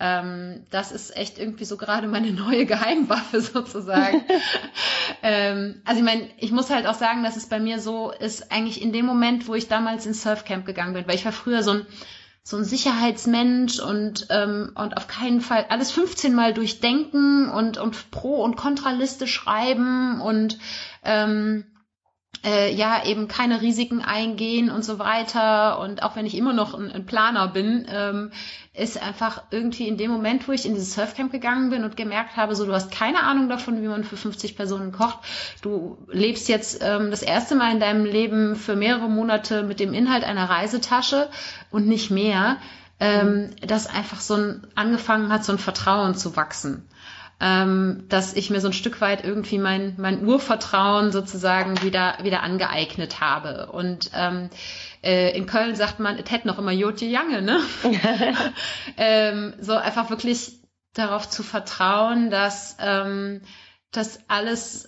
ähm, 0.00 0.64
das 0.70 0.92
ist 0.92 1.14
echt 1.14 1.38
irgendwie 1.38 1.66
so 1.66 1.76
gerade 1.76 2.08
meine 2.08 2.32
neue 2.32 2.66
Geheimwaffe 2.66 3.40
sozusagen. 3.40 4.24
ähm, 5.22 5.82
also 5.84 6.00
ich 6.00 6.04
meine, 6.04 6.28
ich 6.38 6.50
muss 6.50 6.70
halt 6.70 6.86
auch 6.86 6.94
sagen, 6.94 7.22
dass 7.22 7.36
es 7.36 7.48
bei 7.48 7.60
mir 7.60 7.78
so 7.78 8.10
ist, 8.10 8.50
eigentlich 8.50 8.80
in 8.80 8.92
dem 8.92 9.06
Moment, 9.06 9.46
wo 9.46 9.54
ich 9.54 9.68
damals 9.68 10.06
ins 10.06 10.22
Surfcamp 10.22 10.64
gegangen 10.64 10.94
bin, 10.94 11.06
weil 11.06 11.14
ich 11.14 11.24
war 11.24 11.32
früher 11.32 11.62
so 11.62 11.72
ein 11.72 11.86
so 12.42 12.56
ein 12.56 12.64
Sicherheitsmensch 12.64 13.80
und 13.80 14.26
ähm, 14.30 14.72
und 14.74 14.96
auf 14.96 15.06
keinen 15.06 15.42
Fall 15.42 15.66
alles 15.68 15.92
15 15.92 16.34
Mal 16.34 16.54
durchdenken 16.54 17.50
und 17.50 17.76
und 17.76 18.10
Pro 18.10 18.42
und 18.42 18.56
Kontraliste 18.56 19.26
schreiben 19.26 20.22
und 20.22 20.58
ähm, 21.04 21.66
äh, 22.44 22.74
ja 22.74 23.04
eben 23.04 23.28
keine 23.28 23.60
Risiken 23.60 24.02
eingehen 24.02 24.70
und 24.70 24.84
so 24.84 24.98
weiter. 24.98 25.78
Und 25.80 26.02
auch 26.02 26.16
wenn 26.16 26.26
ich 26.26 26.36
immer 26.36 26.52
noch 26.52 26.74
ein, 26.74 26.90
ein 26.90 27.06
Planer 27.06 27.48
bin, 27.48 27.86
ähm, 27.92 28.30
ist 28.72 29.02
einfach 29.02 29.42
irgendwie 29.50 29.88
in 29.88 29.96
dem 29.96 30.10
Moment, 30.10 30.48
wo 30.48 30.52
ich 30.52 30.64
in 30.64 30.74
dieses 30.74 30.94
Surfcamp 30.94 31.32
gegangen 31.32 31.70
bin 31.70 31.84
und 31.84 31.96
gemerkt 31.96 32.36
habe, 32.36 32.54
so 32.54 32.64
du 32.64 32.72
hast 32.72 32.90
keine 32.90 33.22
Ahnung 33.22 33.48
davon, 33.48 33.82
wie 33.82 33.88
man 33.88 34.04
für 34.04 34.16
50 34.16 34.56
Personen 34.56 34.92
kocht. 34.92 35.18
Du 35.60 35.98
lebst 36.10 36.48
jetzt 36.48 36.80
ähm, 36.82 37.10
das 37.10 37.22
erste 37.22 37.54
Mal 37.54 37.72
in 37.72 37.80
deinem 37.80 38.04
Leben 38.04 38.56
für 38.56 38.76
mehrere 38.76 39.08
Monate 39.08 39.62
mit 39.62 39.80
dem 39.80 39.92
Inhalt 39.92 40.24
einer 40.24 40.48
Reisetasche 40.48 41.28
und 41.70 41.86
nicht 41.86 42.10
mehr. 42.10 42.56
Ähm, 43.02 43.52
dass 43.66 43.86
einfach 43.86 44.20
so 44.20 44.34
ein 44.34 44.66
angefangen 44.74 45.32
hat, 45.32 45.42
so 45.42 45.52
ein 45.52 45.58
Vertrauen 45.58 46.14
zu 46.14 46.36
wachsen 46.36 46.86
ähm, 47.40 48.04
dass 48.08 48.34
ich 48.34 48.50
mir 48.50 48.60
so 48.60 48.68
ein 48.68 48.74
Stück 48.74 49.00
weit 49.00 49.24
irgendwie 49.24 49.58
mein, 49.58 49.94
mein 49.98 50.26
Urvertrauen 50.26 51.10
sozusagen 51.10 51.82
wieder, 51.82 52.18
wieder 52.22 52.42
angeeignet 52.42 53.20
habe. 53.20 53.70
Und 53.72 54.10
ähm, 54.14 54.50
äh, 55.02 55.36
in 55.36 55.46
Köln 55.46 55.74
sagt 55.74 56.00
man, 56.00 56.18
es 56.18 56.30
hätte 56.30 56.46
noch 56.46 56.58
immer 56.58 56.72
Jotje 56.72 57.08
Jange, 57.08 57.40
ne? 57.40 57.60
ähm, 58.98 59.54
so 59.60 59.72
einfach 59.72 60.10
wirklich 60.10 60.60
darauf 60.92 61.28
zu 61.28 61.42
vertrauen, 61.42 62.30
dass 62.30 62.76
ähm, 62.78 63.40
das 63.90 64.20
alles, 64.28 64.86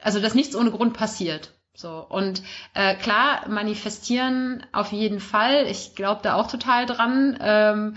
also 0.00 0.20
dass 0.20 0.34
nichts 0.34 0.56
ohne 0.56 0.70
Grund 0.70 0.94
passiert. 0.94 1.52
So, 1.76 2.06
und 2.08 2.42
äh, 2.74 2.94
klar, 2.94 3.48
manifestieren 3.48 4.64
auf 4.72 4.92
jeden 4.92 5.18
Fall. 5.18 5.66
Ich 5.66 5.96
glaube 5.96 6.20
da 6.22 6.34
auch 6.36 6.46
total 6.46 6.86
dran. 6.86 7.36
Ähm, 7.40 7.96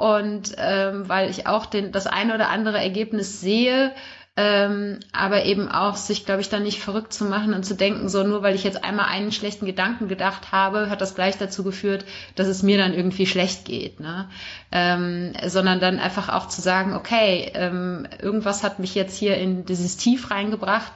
und 0.00 0.54
ähm, 0.56 1.10
weil 1.10 1.28
ich 1.28 1.46
auch 1.46 1.66
den, 1.66 1.92
das 1.92 2.06
eine 2.06 2.34
oder 2.34 2.48
andere 2.48 2.78
Ergebnis 2.78 3.42
sehe, 3.42 3.92
ähm, 4.34 5.00
aber 5.12 5.44
eben 5.44 5.68
auch 5.68 5.96
sich, 5.96 6.24
glaube 6.24 6.40
ich, 6.40 6.48
dann 6.48 6.62
nicht 6.62 6.80
verrückt 6.80 7.12
zu 7.12 7.26
machen 7.26 7.52
und 7.52 7.66
zu 7.66 7.74
denken, 7.74 8.08
so 8.08 8.22
nur 8.22 8.42
weil 8.42 8.54
ich 8.54 8.64
jetzt 8.64 8.82
einmal 8.82 9.06
einen 9.06 9.30
schlechten 9.30 9.66
Gedanken 9.66 10.08
gedacht 10.08 10.52
habe, 10.52 10.88
hat 10.88 11.02
das 11.02 11.14
gleich 11.14 11.36
dazu 11.36 11.64
geführt, 11.64 12.06
dass 12.34 12.46
es 12.46 12.62
mir 12.62 12.78
dann 12.78 12.94
irgendwie 12.94 13.26
schlecht 13.26 13.66
geht, 13.66 14.00
ne? 14.00 14.30
Ähm, 14.72 15.34
sondern 15.44 15.80
dann 15.80 15.98
einfach 15.98 16.30
auch 16.30 16.48
zu 16.48 16.62
sagen, 16.62 16.94
okay, 16.94 17.50
ähm, 17.54 18.06
irgendwas 18.22 18.62
hat 18.62 18.78
mich 18.78 18.94
jetzt 18.94 19.18
hier 19.18 19.36
in 19.36 19.66
dieses 19.66 19.98
Tief 19.98 20.30
reingebracht 20.30 20.92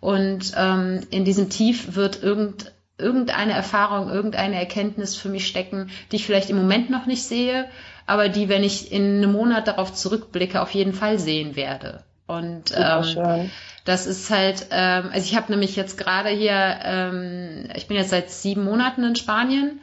und 0.00 0.52
ähm, 0.56 1.02
in 1.10 1.24
diesem 1.24 1.48
Tief 1.48 1.94
wird 1.94 2.24
irgend 2.24 2.72
irgendeine 3.00 3.52
Erfahrung, 3.52 4.10
irgendeine 4.10 4.56
Erkenntnis 4.56 5.14
für 5.14 5.28
mich 5.28 5.46
stecken, 5.46 5.90
die 6.10 6.16
ich 6.16 6.26
vielleicht 6.26 6.50
im 6.50 6.56
Moment 6.56 6.90
noch 6.90 7.06
nicht 7.06 7.22
sehe, 7.22 7.68
aber 8.08 8.28
die, 8.28 8.48
wenn 8.48 8.64
ich 8.64 8.90
in 8.90 9.18
einem 9.18 9.32
Monat 9.32 9.68
darauf 9.68 9.92
zurückblicke, 9.92 10.60
auf 10.60 10.70
jeden 10.70 10.92
Fall 10.92 11.18
sehen 11.18 11.56
werde. 11.56 12.02
Und 12.26 12.72
ähm, 12.76 13.50
das 13.84 14.06
ist 14.06 14.30
halt, 14.30 14.66
ähm, 14.70 15.10
also 15.12 15.24
ich 15.24 15.36
habe 15.36 15.50
nämlich 15.50 15.76
jetzt 15.76 15.96
gerade 15.96 16.28
hier, 16.28 16.78
ähm, 16.82 17.68
ich 17.74 17.86
bin 17.86 17.96
jetzt 17.96 18.10
seit 18.10 18.30
sieben 18.30 18.64
Monaten 18.64 19.02
in 19.04 19.16
Spanien 19.16 19.80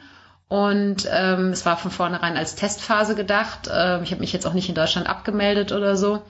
Und 0.48 1.08
ähm, 1.10 1.50
es 1.50 1.66
war 1.66 1.76
von 1.76 1.90
vornherein 1.90 2.36
als 2.36 2.54
Testphase 2.54 3.16
gedacht. 3.16 3.68
Ähm, 3.72 4.02
ich 4.04 4.12
habe 4.12 4.20
mich 4.20 4.32
jetzt 4.32 4.46
auch 4.46 4.52
nicht 4.54 4.68
in 4.68 4.76
Deutschland 4.76 5.08
abgemeldet 5.08 5.72
oder 5.72 5.96
so. 5.96 6.22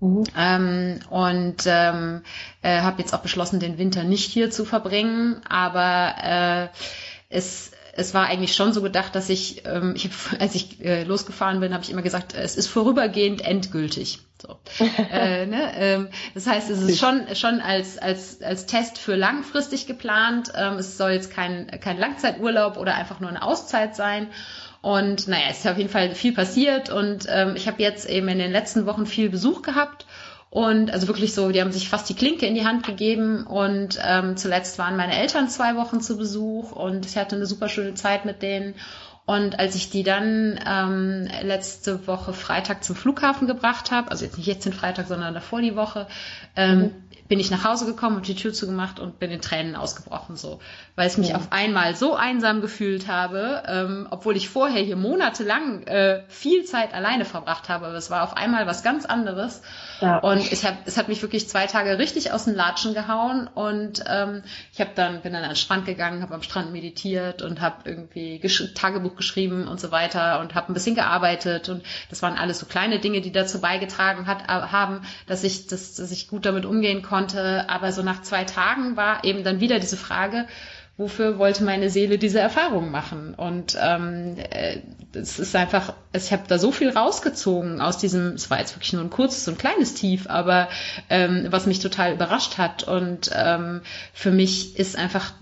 Mhm. 0.00 0.24
Ähm, 0.36 1.00
und 1.10 1.64
ähm, 1.66 2.22
äh, 2.62 2.80
habe 2.80 3.00
jetzt 3.02 3.12
auch 3.12 3.20
beschlossen, 3.20 3.60
den 3.60 3.76
Winter 3.76 4.04
nicht 4.04 4.30
hier 4.30 4.50
zu 4.50 4.64
verbringen. 4.64 5.42
Aber 5.48 6.14
äh, 6.22 6.68
es 7.28 7.72
es 7.98 8.14
war 8.14 8.26
eigentlich 8.26 8.54
schon 8.54 8.72
so 8.72 8.80
gedacht, 8.80 9.14
dass 9.14 9.28
ich, 9.28 9.64
ähm, 9.66 9.94
ich 9.96 10.04
hab, 10.04 10.40
als 10.40 10.54
ich 10.54 10.82
äh, 10.84 11.04
losgefahren 11.04 11.60
bin, 11.60 11.74
habe 11.74 11.82
ich 11.82 11.90
immer 11.90 12.02
gesagt, 12.02 12.34
es 12.34 12.56
ist 12.56 12.68
vorübergehend 12.68 13.44
endgültig. 13.44 14.20
So. 14.40 14.56
äh, 15.10 15.46
ne? 15.46 15.72
ähm, 15.76 16.08
das 16.34 16.46
heißt, 16.46 16.70
es 16.70 16.80
ist 16.80 17.00
schon 17.00 17.34
schon 17.34 17.60
als 17.60 17.98
als 17.98 18.40
als 18.40 18.66
Test 18.66 18.98
für 18.98 19.16
langfristig 19.16 19.86
geplant. 19.86 20.52
Ähm, 20.54 20.74
es 20.74 20.96
soll 20.96 21.10
jetzt 21.10 21.32
kein 21.32 21.66
kein 21.80 21.98
Langzeiturlaub 21.98 22.76
oder 22.76 22.94
einfach 22.94 23.18
nur 23.18 23.30
eine 23.30 23.42
Auszeit 23.42 23.96
sein. 23.96 24.28
Und 24.80 25.26
naja, 25.26 25.46
es 25.50 25.58
ist 25.58 25.66
auf 25.66 25.76
jeden 25.76 25.90
Fall 25.90 26.14
viel 26.14 26.32
passiert 26.32 26.88
und 26.88 27.26
ähm, 27.28 27.56
ich 27.56 27.66
habe 27.66 27.82
jetzt 27.82 28.08
eben 28.08 28.28
in 28.28 28.38
den 28.38 28.52
letzten 28.52 28.86
Wochen 28.86 29.06
viel 29.06 29.28
Besuch 29.28 29.62
gehabt 29.62 30.06
und 30.50 30.90
also 30.90 31.08
wirklich 31.08 31.34
so, 31.34 31.50
die 31.50 31.60
haben 31.60 31.72
sich 31.72 31.88
fast 31.88 32.08
die 32.08 32.14
Klinke 32.14 32.46
in 32.46 32.54
die 32.54 32.64
Hand 32.64 32.86
gegeben. 32.86 33.46
Und 33.46 33.98
ähm, 34.02 34.36
zuletzt 34.36 34.78
waren 34.78 34.96
meine 34.96 35.16
Eltern 35.16 35.48
zwei 35.48 35.76
Wochen 35.76 36.00
zu 36.00 36.16
Besuch 36.16 36.72
und 36.72 37.04
ich 37.04 37.16
hatte 37.16 37.36
eine 37.36 37.46
super 37.46 37.68
schöne 37.68 37.94
Zeit 37.94 38.24
mit 38.24 38.42
denen. 38.42 38.74
Und 39.26 39.58
als 39.58 39.74
ich 39.74 39.90
die 39.90 40.04
dann 40.04 40.58
ähm, 40.66 41.28
letzte 41.42 42.06
Woche 42.06 42.32
Freitag 42.32 42.82
zum 42.82 42.96
Flughafen 42.96 43.46
gebracht 43.46 43.90
habe, 43.90 44.10
also 44.10 44.24
jetzt 44.24 44.38
nicht 44.38 44.46
jetzt 44.46 44.64
den 44.64 44.72
Freitag, 44.72 45.06
sondern 45.06 45.34
davor 45.34 45.60
die 45.60 45.76
Woche, 45.76 46.06
ähm, 46.56 46.78
mhm 46.78 46.90
bin 47.28 47.40
ich 47.40 47.50
nach 47.50 47.62
Hause 47.62 47.84
gekommen 47.84 48.16
und 48.16 48.26
die 48.26 48.34
Tür 48.34 48.54
zugemacht 48.54 48.98
und 48.98 49.18
bin 49.18 49.30
in 49.30 49.42
Tränen 49.42 49.76
ausgebrochen, 49.76 50.36
so, 50.36 50.60
weil 50.96 51.08
ich 51.08 51.18
mich 51.18 51.28
ja. 51.30 51.36
auf 51.36 51.48
einmal 51.52 51.94
so 51.94 52.14
einsam 52.14 52.62
gefühlt 52.62 53.06
habe, 53.06 53.62
ähm, 53.66 54.08
obwohl 54.10 54.34
ich 54.36 54.48
vorher 54.48 54.82
hier 54.82 54.96
monatelang 54.96 55.82
äh, 55.82 56.22
viel 56.28 56.64
Zeit 56.64 56.94
alleine 56.94 57.26
verbracht 57.26 57.68
habe, 57.68 57.86
aber 57.86 57.96
es 57.96 58.10
war 58.10 58.22
auf 58.22 58.34
einmal 58.36 58.66
was 58.66 58.82
ganz 58.82 59.04
anderes. 59.04 59.60
Ja. 60.00 60.18
Und 60.18 60.50
ich 60.50 60.64
hab, 60.64 60.86
es 60.86 60.96
hat 60.96 61.08
mich 61.08 61.20
wirklich 61.20 61.48
zwei 61.48 61.66
Tage 61.66 61.98
richtig 61.98 62.32
aus 62.32 62.46
den 62.46 62.54
Latschen 62.54 62.94
gehauen 62.94 63.46
und 63.54 64.02
ähm, 64.08 64.42
ich 64.72 64.80
habe 64.80 64.90
dann 64.94 65.20
bin 65.20 65.34
dann 65.34 65.42
an 65.42 65.50
den 65.50 65.56
Strand 65.56 65.84
gegangen, 65.84 66.22
habe 66.22 66.34
am 66.34 66.42
Strand 66.42 66.72
meditiert 66.72 67.42
und 67.42 67.60
habe 67.60 67.76
irgendwie 67.84 68.38
gesch 68.38 68.72
Tagebuch 68.74 69.16
geschrieben 69.16 69.68
und 69.68 69.80
so 69.80 69.90
weiter 69.90 70.40
und 70.40 70.54
habe 70.54 70.72
ein 70.72 70.74
bisschen 70.74 70.94
gearbeitet 70.94 71.68
und 71.68 71.82
das 72.08 72.22
waren 72.22 72.38
alles 72.38 72.58
so 72.58 72.64
kleine 72.64 73.00
Dinge, 73.00 73.20
die 73.20 73.32
dazu 73.32 73.60
beigetragen 73.60 74.26
hat 74.26 74.44
äh, 74.44 74.68
haben, 74.72 75.02
dass 75.26 75.44
ich 75.44 75.66
das, 75.66 75.94
dass 75.94 76.10
ich 76.10 76.28
gut 76.28 76.46
damit 76.46 76.64
umgehen 76.64 77.02
konnte 77.02 77.17
konnte. 77.18 77.68
Aber 77.68 77.92
so 77.92 78.02
nach 78.02 78.22
zwei 78.22 78.44
Tagen 78.44 78.96
war 78.96 79.24
eben 79.24 79.44
dann 79.44 79.60
wieder 79.60 79.78
diese 79.78 79.96
Frage, 79.96 80.46
wofür 80.96 81.38
wollte 81.38 81.64
meine 81.64 81.90
Seele 81.90 82.18
diese 82.18 82.40
Erfahrung 82.40 82.90
machen? 82.90 83.34
Und 83.34 83.76
ähm, 83.80 84.36
äh, 84.50 84.78
es 85.12 85.38
ist 85.38 85.54
einfach, 85.56 85.94
ich 86.12 86.32
habe 86.32 86.44
da 86.48 86.58
so 86.58 86.70
viel 86.70 86.90
rausgezogen 86.90 87.80
aus 87.80 87.98
diesem, 87.98 88.34
es 88.34 88.50
war 88.50 88.58
jetzt 88.58 88.74
wirklich 88.76 88.92
nur 88.92 89.02
ein 89.02 89.10
kurzes 89.10 89.48
und 89.48 89.58
kleines 89.58 89.94
Tief, 89.94 90.26
aber 90.28 90.68
ähm, 91.08 91.46
was 91.50 91.66
mich 91.66 91.80
total 91.80 92.12
überrascht 92.12 92.58
hat. 92.58 92.84
Und 92.84 93.30
ähm, 93.34 93.80
für 94.12 94.30
mich 94.30 94.78
ist 94.78 94.96
einfach 94.96 95.32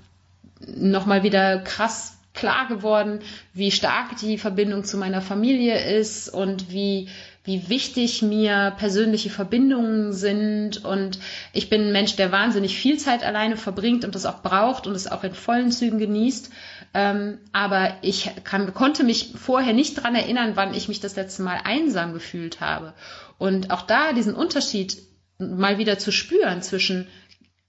nochmal 0.61 1.22
wieder 1.22 1.59
krass 1.59 2.16
klar 2.33 2.68
geworden, 2.68 3.20
wie 3.55 3.70
stark 3.70 4.16
die 4.20 4.37
Verbindung 4.37 4.85
zu 4.85 4.99
meiner 4.99 5.22
Familie 5.22 5.99
ist 5.99 6.29
und 6.29 6.70
wie 6.70 7.09
wie 7.47 7.68
wichtig 7.68 8.22
mir 8.22 8.74
persönliche 8.76 9.30
Verbindungen 9.30 10.12
sind. 10.12 10.84
Und 10.84 11.18
ich 11.53 11.70
bin 11.70 11.82
ein 11.82 11.92
Mensch, 11.92 12.16
der 12.16 12.32
wahnsinnig 12.32 12.76
viel 12.76 12.99
Zeit 12.99 13.22
alleine 13.22 13.57
verbringt 13.57 14.05
und 14.05 14.14
das 14.14 14.26
auch 14.26 14.42
braucht 14.42 14.86
und 14.86 14.94
es 14.94 15.11
auch 15.11 15.24
in 15.24 15.32
vollen 15.32 15.70
Zügen 15.70 15.99
genießt. 15.99 16.51
Ähm, 16.92 17.38
aber 17.53 17.97
ich 18.03 18.30
kann, 18.42 18.74
konnte 18.74 19.05
mich 19.05 19.32
vorher 19.36 19.72
nicht 19.72 19.94
dran 19.94 20.16
erinnern, 20.16 20.53
wann 20.57 20.74
ich 20.74 20.88
mich 20.88 21.01
das 21.01 21.14
letzte 21.14 21.42
Mal 21.42 21.61
einsam 21.62 22.12
gefühlt 22.12 22.61
habe. 22.61 22.94
Und 23.38 23.70
auch 23.70 23.82
da 23.82 24.12
diesen 24.12 24.34
Unterschied 24.34 24.99
mal 25.38 25.78
wieder 25.78 25.99
zu 25.99 26.11
spüren 26.11 26.62
zwischen 26.62 27.07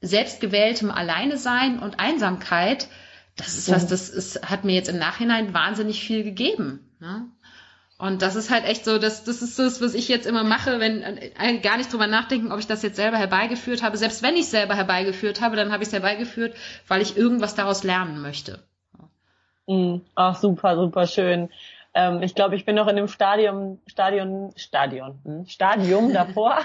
selbstgewähltem 0.02 0.90
Alleine 0.90 1.38
sein 1.38 1.80
und 1.80 2.00
Einsamkeit, 2.00 2.88
das 3.36 3.56
ist 3.56 3.72
was, 3.72 3.86
das 3.86 4.10
ist, 4.10 4.50
hat 4.50 4.64
mir 4.64 4.74
jetzt 4.74 4.90
im 4.90 4.98
Nachhinein 4.98 5.54
wahnsinnig 5.54 6.04
viel 6.04 6.24
gegeben. 6.24 6.80
Ne? 7.00 7.28
Und 8.00 8.22
das 8.22 8.36
ist 8.36 8.52
halt 8.52 8.66
echt 8.66 8.86
so, 8.86 9.00
das, 9.00 9.24
das 9.24 9.42
ist 9.42 9.58
das, 9.58 9.82
was 9.82 9.96
ich 9.96 10.08
jetzt 10.08 10.28
immer 10.28 10.44
mache, 10.44 10.80
wenn 10.80 11.02
äh, 11.02 11.58
gar 11.60 11.78
nicht 11.78 11.92
drüber 11.92 12.06
nachdenken, 12.06 12.52
ob 12.52 12.60
ich 12.60 12.68
das 12.68 12.84
jetzt 12.84 12.96
selber 12.96 13.18
herbeigeführt 13.18 13.82
habe. 13.82 13.98
Selbst 13.98 14.22
wenn 14.22 14.36
ich 14.36 14.42
es 14.42 14.52
selber 14.52 14.76
herbeigeführt 14.76 15.42
habe, 15.42 15.56
dann 15.56 15.72
habe 15.72 15.82
ich 15.82 15.88
es 15.88 15.94
herbeigeführt, 15.94 16.56
weil 16.88 17.02
ich 17.02 17.18
irgendwas 17.18 17.56
daraus 17.56 17.84
lernen 17.84 18.22
möchte. 18.22 18.60
Mm, 19.66 19.98
ach, 20.14 20.36
super, 20.36 20.76
super 20.76 21.08
schön. 21.08 21.50
Ähm, 21.96 22.22
ich 22.22 22.36
glaube, 22.36 22.56
ich 22.56 22.66
bin 22.66 22.76
noch 22.76 22.88
in 22.88 22.98
dem 22.98 23.08
Stadium, 23.08 23.80
Stadion, 23.88 24.54
Stadion, 24.56 25.20
hm, 25.24 25.46
Stadium 25.48 26.14
davor, 26.14 26.60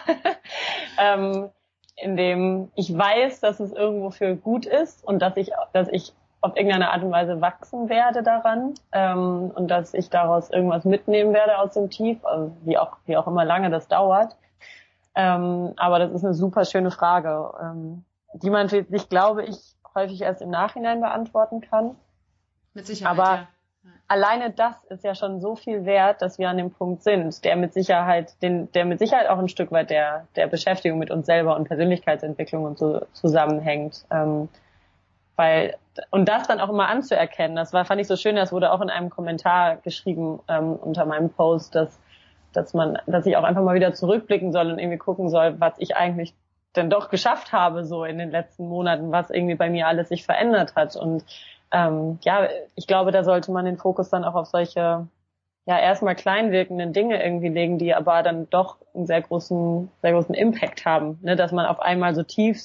ähm, 0.98 1.48
in 1.96 2.16
dem 2.18 2.70
ich 2.74 2.96
weiß, 2.96 3.40
dass 3.40 3.58
es 3.58 3.72
irgendwo 3.72 4.10
für 4.10 4.36
gut 4.36 4.66
ist 4.66 5.02
und 5.02 5.20
dass 5.20 5.38
ich, 5.38 5.50
dass 5.72 5.88
ich 5.88 6.12
auf 6.42 6.56
irgendeine 6.56 6.90
Art 6.90 7.02
und 7.02 7.12
Weise 7.12 7.40
wachsen 7.40 7.88
werde 7.88 8.22
daran 8.22 8.74
ähm, 8.90 9.52
und 9.54 9.68
dass 9.68 9.94
ich 9.94 10.10
daraus 10.10 10.50
irgendwas 10.50 10.84
mitnehmen 10.84 11.32
werde 11.32 11.58
aus 11.58 11.74
dem 11.74 11.88
Tief, 11.88 12.24
also 12.24 12.52
wie 12.64 12.76
auch, 12.76 12.98
wie 13.06 13.16
auch 13.16 13.28
immer 13.28 13.44
lange 13.44 13.70
das 13.70 13.86
dauert. 13.86 14.36
Ähm, 15.14 15.72
aber 15.76 16.00
das 16.00 16.10
ist 16.10 16.24
eine 16.24 16.34
super 16.34 16.64
schöne 16.64 16.90
Frage, 16.90 17.52
ähm, 17.62 18.04
die 18.34 18.50
man 18.50 18.68
sich, 18.68 19.08
glaube 19.08 19.44
ich, 19.44 19.56
häufig 19.94 20.20
erst 20.22 20.42
im 20.42 20.50
Nachhinein 20.50 21.00
beantworten 21.00 21.60
kann. 21.60 21.94
Mit 22.74 22.86
Sicherheit. 22.86 23.18
Aber 23.18 23.34
ja. 23.34 23.46
alleine 24.08 24.50
das 24.50 24.82
ist 24.84 25.04
ja 25.04 25.14
schon 25.14 25.40
so 25.40 25.54
viel 25.54 25.84
wert, 25.84 26.22
dass 26.22 26.38
wir 26.38 26.48
an 26.48 26.56
dem 26.56 26.72
Punkt 26.72 27.04
sind, 27.04 27.44
der 27.44 27.54
mit 27.54 27.72
Sicherheit, 27.72 28.34
den, 28.42 28.72
der 28.72 28.84
mit 28.84 28.98
Sicherheit 28.98 29.28
auch 29.28 29.38
ein 29.38 29.48
Stück 29.48 29.70
weit 29.70 29.90
der, 29.90 30.26
der 30.34 30.48
Beschäftigung 30.48 30.98
mit 30.98 31.12
uns 31.12 31.26
selber 31.26 31.54
und 31.54 31.68
Persönlichkeitsentwicklung 31.68 32.64
und 32.64 32.78
so 32.78 33.06
zusammenhängt. 33.12 34.06
Ähm, 34.10 34.48
weil 35.36 35.76
und 36.10 36.28
das 36.28 36.46
dann 36.46 36.60
auch 36.60 36.68
immer 36.68 36.88
anzuerkennen, 36.88 37.56
das 37.56 37.72
war 37.72 37.84
fand 37.84 38.00
ich 38.00 38.06
so 38.06 38.16
schön, 38.16 38.36
das 38.36 38.52
wurde 38.52 38.72
auch 38.72 38.80
in 38.80 38.90
einem 38.90 39.10
Kommentar 39.10 39.76
geschrieben 39.76 40.40
ähm, 40.48 40.74
unter 40.74 41.04
meinem 41.04 41.30
Post, 41.30 41.74
dass 41.74 41.98
dass 42.52 42.74
man, 42.74 42.98
dass 43.06 43.24
ich 43.24 43.36
auch 43.38 43.44
einfach 43.44 43.62
mal 43.62 43.74
wieder 43.74 43.94
zurückblicken 43.94 44.52
soll 44.52 44.70
und 44.70 44.78
irgendwie 44.78 44.98
gucken 44.98 45.30
soll, 45.30 45.58
was 45.58 45.72
ich 45.78 45.96
eigentlich 45.96 46.34
denn 46.76 46.90
doch 46.90 47.08
geschafft 47.08 47.52
habe 47.52 47.84
so 47.84 48.04
in 48.04 48.18
den 48.18 48.30
letzten 48.30 48.68
Monaten, 48.68 49.10
was 49.10 49.30
irgendwie 49.30 49.54
bei 49.54 49.70
mir 49.70 49.86
alles 49.86 50.08
sich 50.08 50.24
verändert 50.24 50.74
hat 50.74 50.96
und 50.96 51.24
ähm, 51.72 52.18
ja, 52.22 52.48
ich 52.74 52.86
glaube, 52.86 53.12
da 53.12 53.24
sollte 53.24 53.50
man 53.50 53.64
den 53.64 53.78
Fokus 53.78 54.10
dann 54.10 54.24
auch 54.24 54.34
auf 54.34 54.46
solche 54.46 55.06
ja 55.64 55.78
erstmal 55.78 56.14
klein 56.14 56.50
wirkenden 56.50 56.92
Dinge 56.92 57.22
irgendwie 57.22 57.48
legen, 57.48 57.78
die 57.78 57.94
aber 57.94 58.22
dann 58.22 58.50
doch 58.50 58.76
einen 58.94 59.06
sehr 59.06 59.22
großen, 59.22 59.90
sehr 60.02 60.12
großen 60.12 60.34
Impact 60.34 60.84
haben, 60.84 61.18
ne? 61.22 61.36
dass 61.36 61.52
man 61.52 61.66
auf 61.66 61.80
einmal 61.80 62.14
so 62.14 62.22
tief 62.22 62.60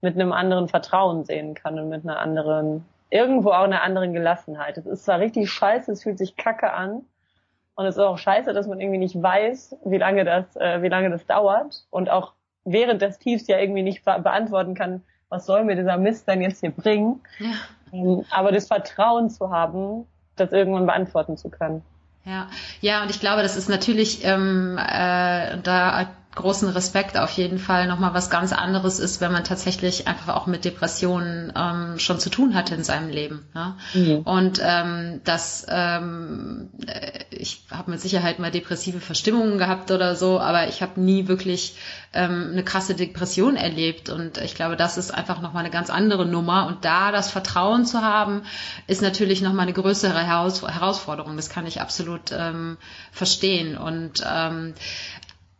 mit 0.00 0.14
einem 0.14 0.32
anderen 0.32 0.68
Vertrauen 0.68 1.24
sehen 1.24 1.54
kann 1.54 1.78
und 1.78 1.88
mit 1.88 2.04
einer 2.04 2.18
anderen, 2.18 2.84
irgendwo 3.10 3.50
auch 3.50 3.64
einer 3.64 3.82
anderen 3.82 4.12
Gelassenheit. 4.12 4.76
Es 4.78 4.86
ist 4.86 5.04
zwar 5.04 5.20
richtig 5.20 5.50
scheiße, 5.50 5.92
es 5.92 6.02
fühlt 6.02 6.18
sich 6.18 6.36
kacke 6.36 6.72
an. 6.72 7.02
Und 7.74 7.84
es 7.84 7.96
ist 7.96 8.02
auch 8.02 8.16
scheiße, 8.16 8.54
dass 8.54 8.66
man 8.66 8.80
irgendwie 8.80 8.98
nicht 8.98 9.20
weiß, 9.20 9.76
wie 9.84 9.98
lange 9.98 10.24
das, 10.24 10.56
äh, 10.56 10.80
wie 10.80 10.88
lange 10.88 11.10
das 11.10 11.26
dauert 11.26 11.84
und 11.90 12.08
auch 12.08 12.32
während 12.64 13.02
des 13.02 13.18
Tiefs 13.18 13.46
ja 13.48 13.58
irgendwie 13.58 13.82
nicht 13.82 14.04
be 14.04 14.18
beantworten 14.18 14.74
kann, 14.74 15.02
was 15.28 15.44
soll 15.44 15.64
mir 15.64 15.76
dieser 15.76 15.98
Mist 15.98 16.26
denn 16.26 16.40
jetzt 16.40 16.60
hier 16.60 16.70
bringen. 16.70 17.20
Ja. 17.38 17.52
Ähm, 17.92 18.24
aber 18.30 18.50
das 18.50 18.66
Vertrauen 18.66 19.28
zu 19.28 19.50
haben, 19.50 20.06
das 20.36 20.52
irgendwann 20.52 20.86
beantworten 20.86 21.36
zu 21.36 21.50
können. 21.50 21.82
Ja, 22.24 22.48
ja, 22.80 23.02
und 23.02 23.10
ich 23.10 23.20
glaube, 23.20 23.42
das 23.42 23.56
ist 23.56 23.68
natürlich 23.68 24.24
ähm, 24.24 24.78
äh, 24.78 25.58
da 25.62 26.08
großen 26.36 26.68
Respekt 26.68 27.18
auf 27.18 27.30
jeden 27.32 27.58
Fall 27.58 27.88
nochmal 27.88 28.14
was 28.14 28.30
ganz 28.30 28.52
anderes 28.52 29.00
ist, 29.00 29.20
wenn 29.20 29.32
man 29.32 29.42
tatsächlich 29.42 30.06
einfach 30.06 30.36
auch 30.36 30.46
mit 30.46 30.64
Depressionen 30.64 31.52
ähm, 31.56 31.98
schon 31.98 32.20
zu 32.20 32.30
tun 32.30 32.54
hatte 32.54 32.74
in 32.74 32.84
seinem 32.84 33.08
Leben. 33.08 33.46
Ja? 33.54 33.76
Mhm. 33.94 34.18
Und 34.18 34.60
ähm, 34.62 35.22
das, 35.24 35.66
ähm, 35.68 36.68
äh, 36.86 37.24
ich 37.30 37.62
habe 37.70 37.90
mit 37.90 38.00
Sicherheit 38.00 38.38
mal 38.38 38.50
depressive 38.50 39.00
Verstimmungen 39.00 39.56
gehabt 39.56 39.90
oder 39.90 40.14
so, 40.14 40.38
aber 40.38 40.68
ich 40.68 40.82
habe 40.82 41.00
nie 41.00 41.26
wirklich 41.26 41.76
ähm, 42.12 42.50
eine 42.52 42.62
krasse 42.62 42.94
Depression 42.94 43.56
erlebt. 43.56 44.10
Und 44.10 44.36
ich 44.38 44.54
glaube, 44.54 44.76
das 44.76 44.98
ist 44.98 45.12
einfach 45.12 45.40
nochmal 45.40 45.64
eine 45.64 45.72
ganz 45.72 45.88
andere 45.88 46.26
Nummer. 46.26 46.66
Und 46.66 46.84
da 46.84 47.12
das 47.12 47.30
Vertrauen 47.30 47.86
zu 47.86 48.02
haben, 48.02 48.42
ist 48.86 49.00
natürlich 49.00 49.40
nochmal 49.40 49.62
eine 49.62 49.72
größere 49.72 50.26
Heraus 50.26 50.62
Herausforderung. 50.62 51.36
Das 51.36 51.48
kann 51.48 51.66
ich 51.66 51.80
absolut 51.80 52.30
ähm, 52.30 52.76
verstehen. 53.10 53.78
Und 53.78 54.22
ähm, 54.30 54.74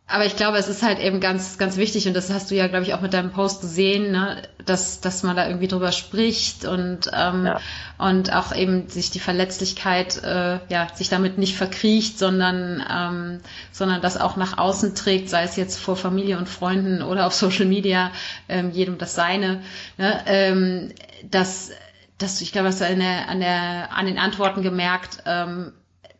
aber 0.09 0.25
ich 0.25 0.37
glaube, 0.37 0.57
es 0.57 0.69
ist 0.69 0.83
halt 0.83 0.99
eben 0.99 1.19
ganz, 1.19 1.57
ganz 1.57 1.75
wichtig 1.75 2.07
und 2.07 2.13
das 2.13 2.31
hast 2.31 2.49
du 2.49 2.55
ja, 2.55 2.67
glaube 2.67 2.85
ich, 2.85 2.93
auch 2.93 3.01
mit 3.01 3.13
deinem 3.13 3.31
Post 3.31 3.59
gesehen, 3.59 4.11
ne? 4.11 4.41
dass, 4.65 5.01
dass 5.01 5.21
man 5.23 5.35
da 5.35 5.45
irgendwie 5.45 5.67
drüber 5.67 5.91
spricht 5.91 6.63
und, 6.63 7.11
ähm, 7.13 7.45
ja. 7.45 7.59
und 7.97 8.31
auch 8.33 8.55
eben 8.55 8.87
sich 8.87 9.11
die 9.11 9.19
Verletzlichkeit, 9.19 10.23
äh, 10.23 10.59
ja, 10.69 10.87
sich 10.95 11.09
damit 11.09 11.37
nicht 11.37 11.57
verkriecht, 11.57 12.17
sondern, 12.17 12.81
ähm, 12.89 13.41
sondern 13.73 14.01
das 14.01 14.15
auch 14.15 14.37
nach 14.37 14.57
außen 14.57 14.95
trägt, 14.95 15.29
sei 15.29 15.43
es 15.43 15.57
jetzt 15.57 15.77
vor 15.77 15.97
Familie 15.97 16.37
und 16.37 16.47
Freunden 16.47 17.01
oder 17.01 17.27
auf 17.27 17.33
Social 17.33 17.65
Media, 17.65 18.11
ähm, 18.47 18.71
jedem 18.71 18.97
das 18.97 19.13
seine, 19.13 19.61
ne? 19.97 20.21
ähm, 20.25 20.93
dass 21.29 21.71
dass 22.17 22.41
ich 22.41 22.51
glaube, 22.51 22.69
hast 22.69 22.81
du 22.81 22.85
an, 22.87 22.99
der, 22.99 23.29
an, 23.29 23.39
der, 23.39 23.95
an 23.95 24.07
den 24.07 24.17
Antworten 24.17 24.63
gemerkt, 24.63 25.21
ähm, 25.27 25.71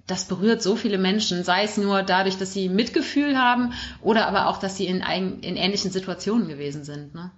das 0.07 0.25
berührt 0.25 0.61
so 0.61 0.75
viele 0.75 0.97
Menschen, 0.97 1.43
sei 1.43 1.63
es 1.63 1.77
nur 1.77 2.01
dadurch, 2.01 2.37
dass 2.37 2.53
sie 2.53 2.69
Mitgefühl 2.69 3.37
haben 3.37 3.73
oder 4.01 4.27
aber 4.27 4.47
auch, 4.47 4.57
dass 4.57 4.77
sie 4.77 4.87
in, 4.87 5.01
in 5.01 5.57
ähnlichen 5.57 5.91
Situationen 5.91 6.47
gewesen 6.47 6.83
sind. 6.83 7.13
Ne? 7.13 7.31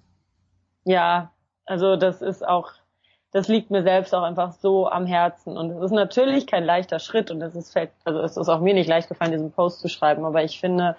Ja, 0.85 1.31
also 1.65 1.95
das 1.95 2.21
ist 2.21 2.47
auch, 2.47 2.71
das 3.31 3.47
liegt 3.47 3.71
mir 3.71 3.83
selbst 3.83 4.13
auch 4.13 4.23
einfach 4.23 4.53
so 4.53 4.87
am 4.87 5.07
Herzen. 5.07 5.57
Und 5.57 5.71
es 5.71 5.81
ist 5.81 5.91
natürlich 5.91 6.47
kein 6.47 6.63
leichter 6.63 6.99
Schritt 6.99 7.31
und 7.31 7.41
es 7.41 7.55
ist, 7.55 7.75
also 8.05 8.21
es 8.21 8.37
ist 8.37 8.49
auch 8.49 8.61
mir 8.61 8.75
nicht 8.75 8.87
leicht 8.87 9.09
gefallen, 9.09 9.31
diesen 9.31 9.51
Post 9.51 9.81
zu 9.81 9.89
schreiben, 9.89 10.23
aber 10.23 10.43
ich 10.43 10.59
finde, 10.59 10.95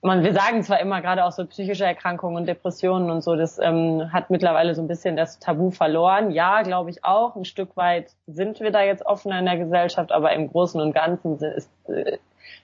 man, 0.00 0.22
wir 0.22 0.32
sagen 0.32 0.62
zwar 0.62 0.80
immer 0.80 1.00
gerade 1.00 1.24
auch 1.24 1.32
so 1.32 1.44
psychische 1.46 1.84
Erkrankungen 1.84 2.36
und 2.36 2.46
Depressionen 2.46 3.10
und 3.10 3.22
so, 3.22 3.36
das 3.36 3.58
ähm, 3.58 4.12
hat 4.12 4.30
mittlerweile 4.30 4.74
so 4.74 4.82
ein 4.82 4.88
bisschen 4.88 5.16
das 5.16 5.38
Tabu 5.38 5.70
verloren. 5.70 6.30
Ja, 6.30 6.62
glaube 6.62 6.90
ich 6.90 7.04
auch. 7.04 7.36
Ein 7.36 7.44
Stück 7.44 7.76
weit 7.76 8.10
sind 8.26 8.60
wir 8.60 8.70
da 8.70 8.82
jetzt 8.82 9.04
offener 9.04 9.38
in 9.38 9.44
der 9.44 9.58
Gesellschaft, 9.58 10.12
aber 10.12 10.32
im 10.32 10.50
Großen 10.50 10.80
und 10.80 10.92
Ganzen 10.92 11.38
ist, 11.38 11.70
äh, 11.88 12.18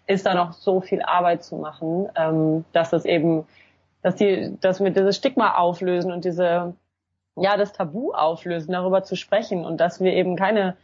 ist 0.07 0.27
da 0.27 0.35
noch 0.35 0.53
so 0.53 0.81
viel 0.81 1.03
Arbeit 1.03 1.45
zu 1.45 1.57
machen, 1.57 2.09
ähm, 2.17 2.65
dass 2.73 2.93
es 2.93 3.05
eben, 3.05 3.47
dass 4.03 4.17
die, 4.17 4.57
dass 4.61 4.83
wir 4.83 4.91
dieses 4.91 5.17
Stigma 5.17 5.57
auflösen 5.57 6.13
und 6.13 6.25
diese, 6.25 6.75
ja, 7.37 7.57
das 7.57 7.73
Tabu 7.73 8.13
auflösen, 8.13 8.73
darüber 8.73 9.03
zu 9.03 9.17
sprechen 9.17 9.65
und 9.65 9.79
dass 9.79 10.01
wir 10.01 10.13
eben 10.13 10.37
keine 10.37 10.77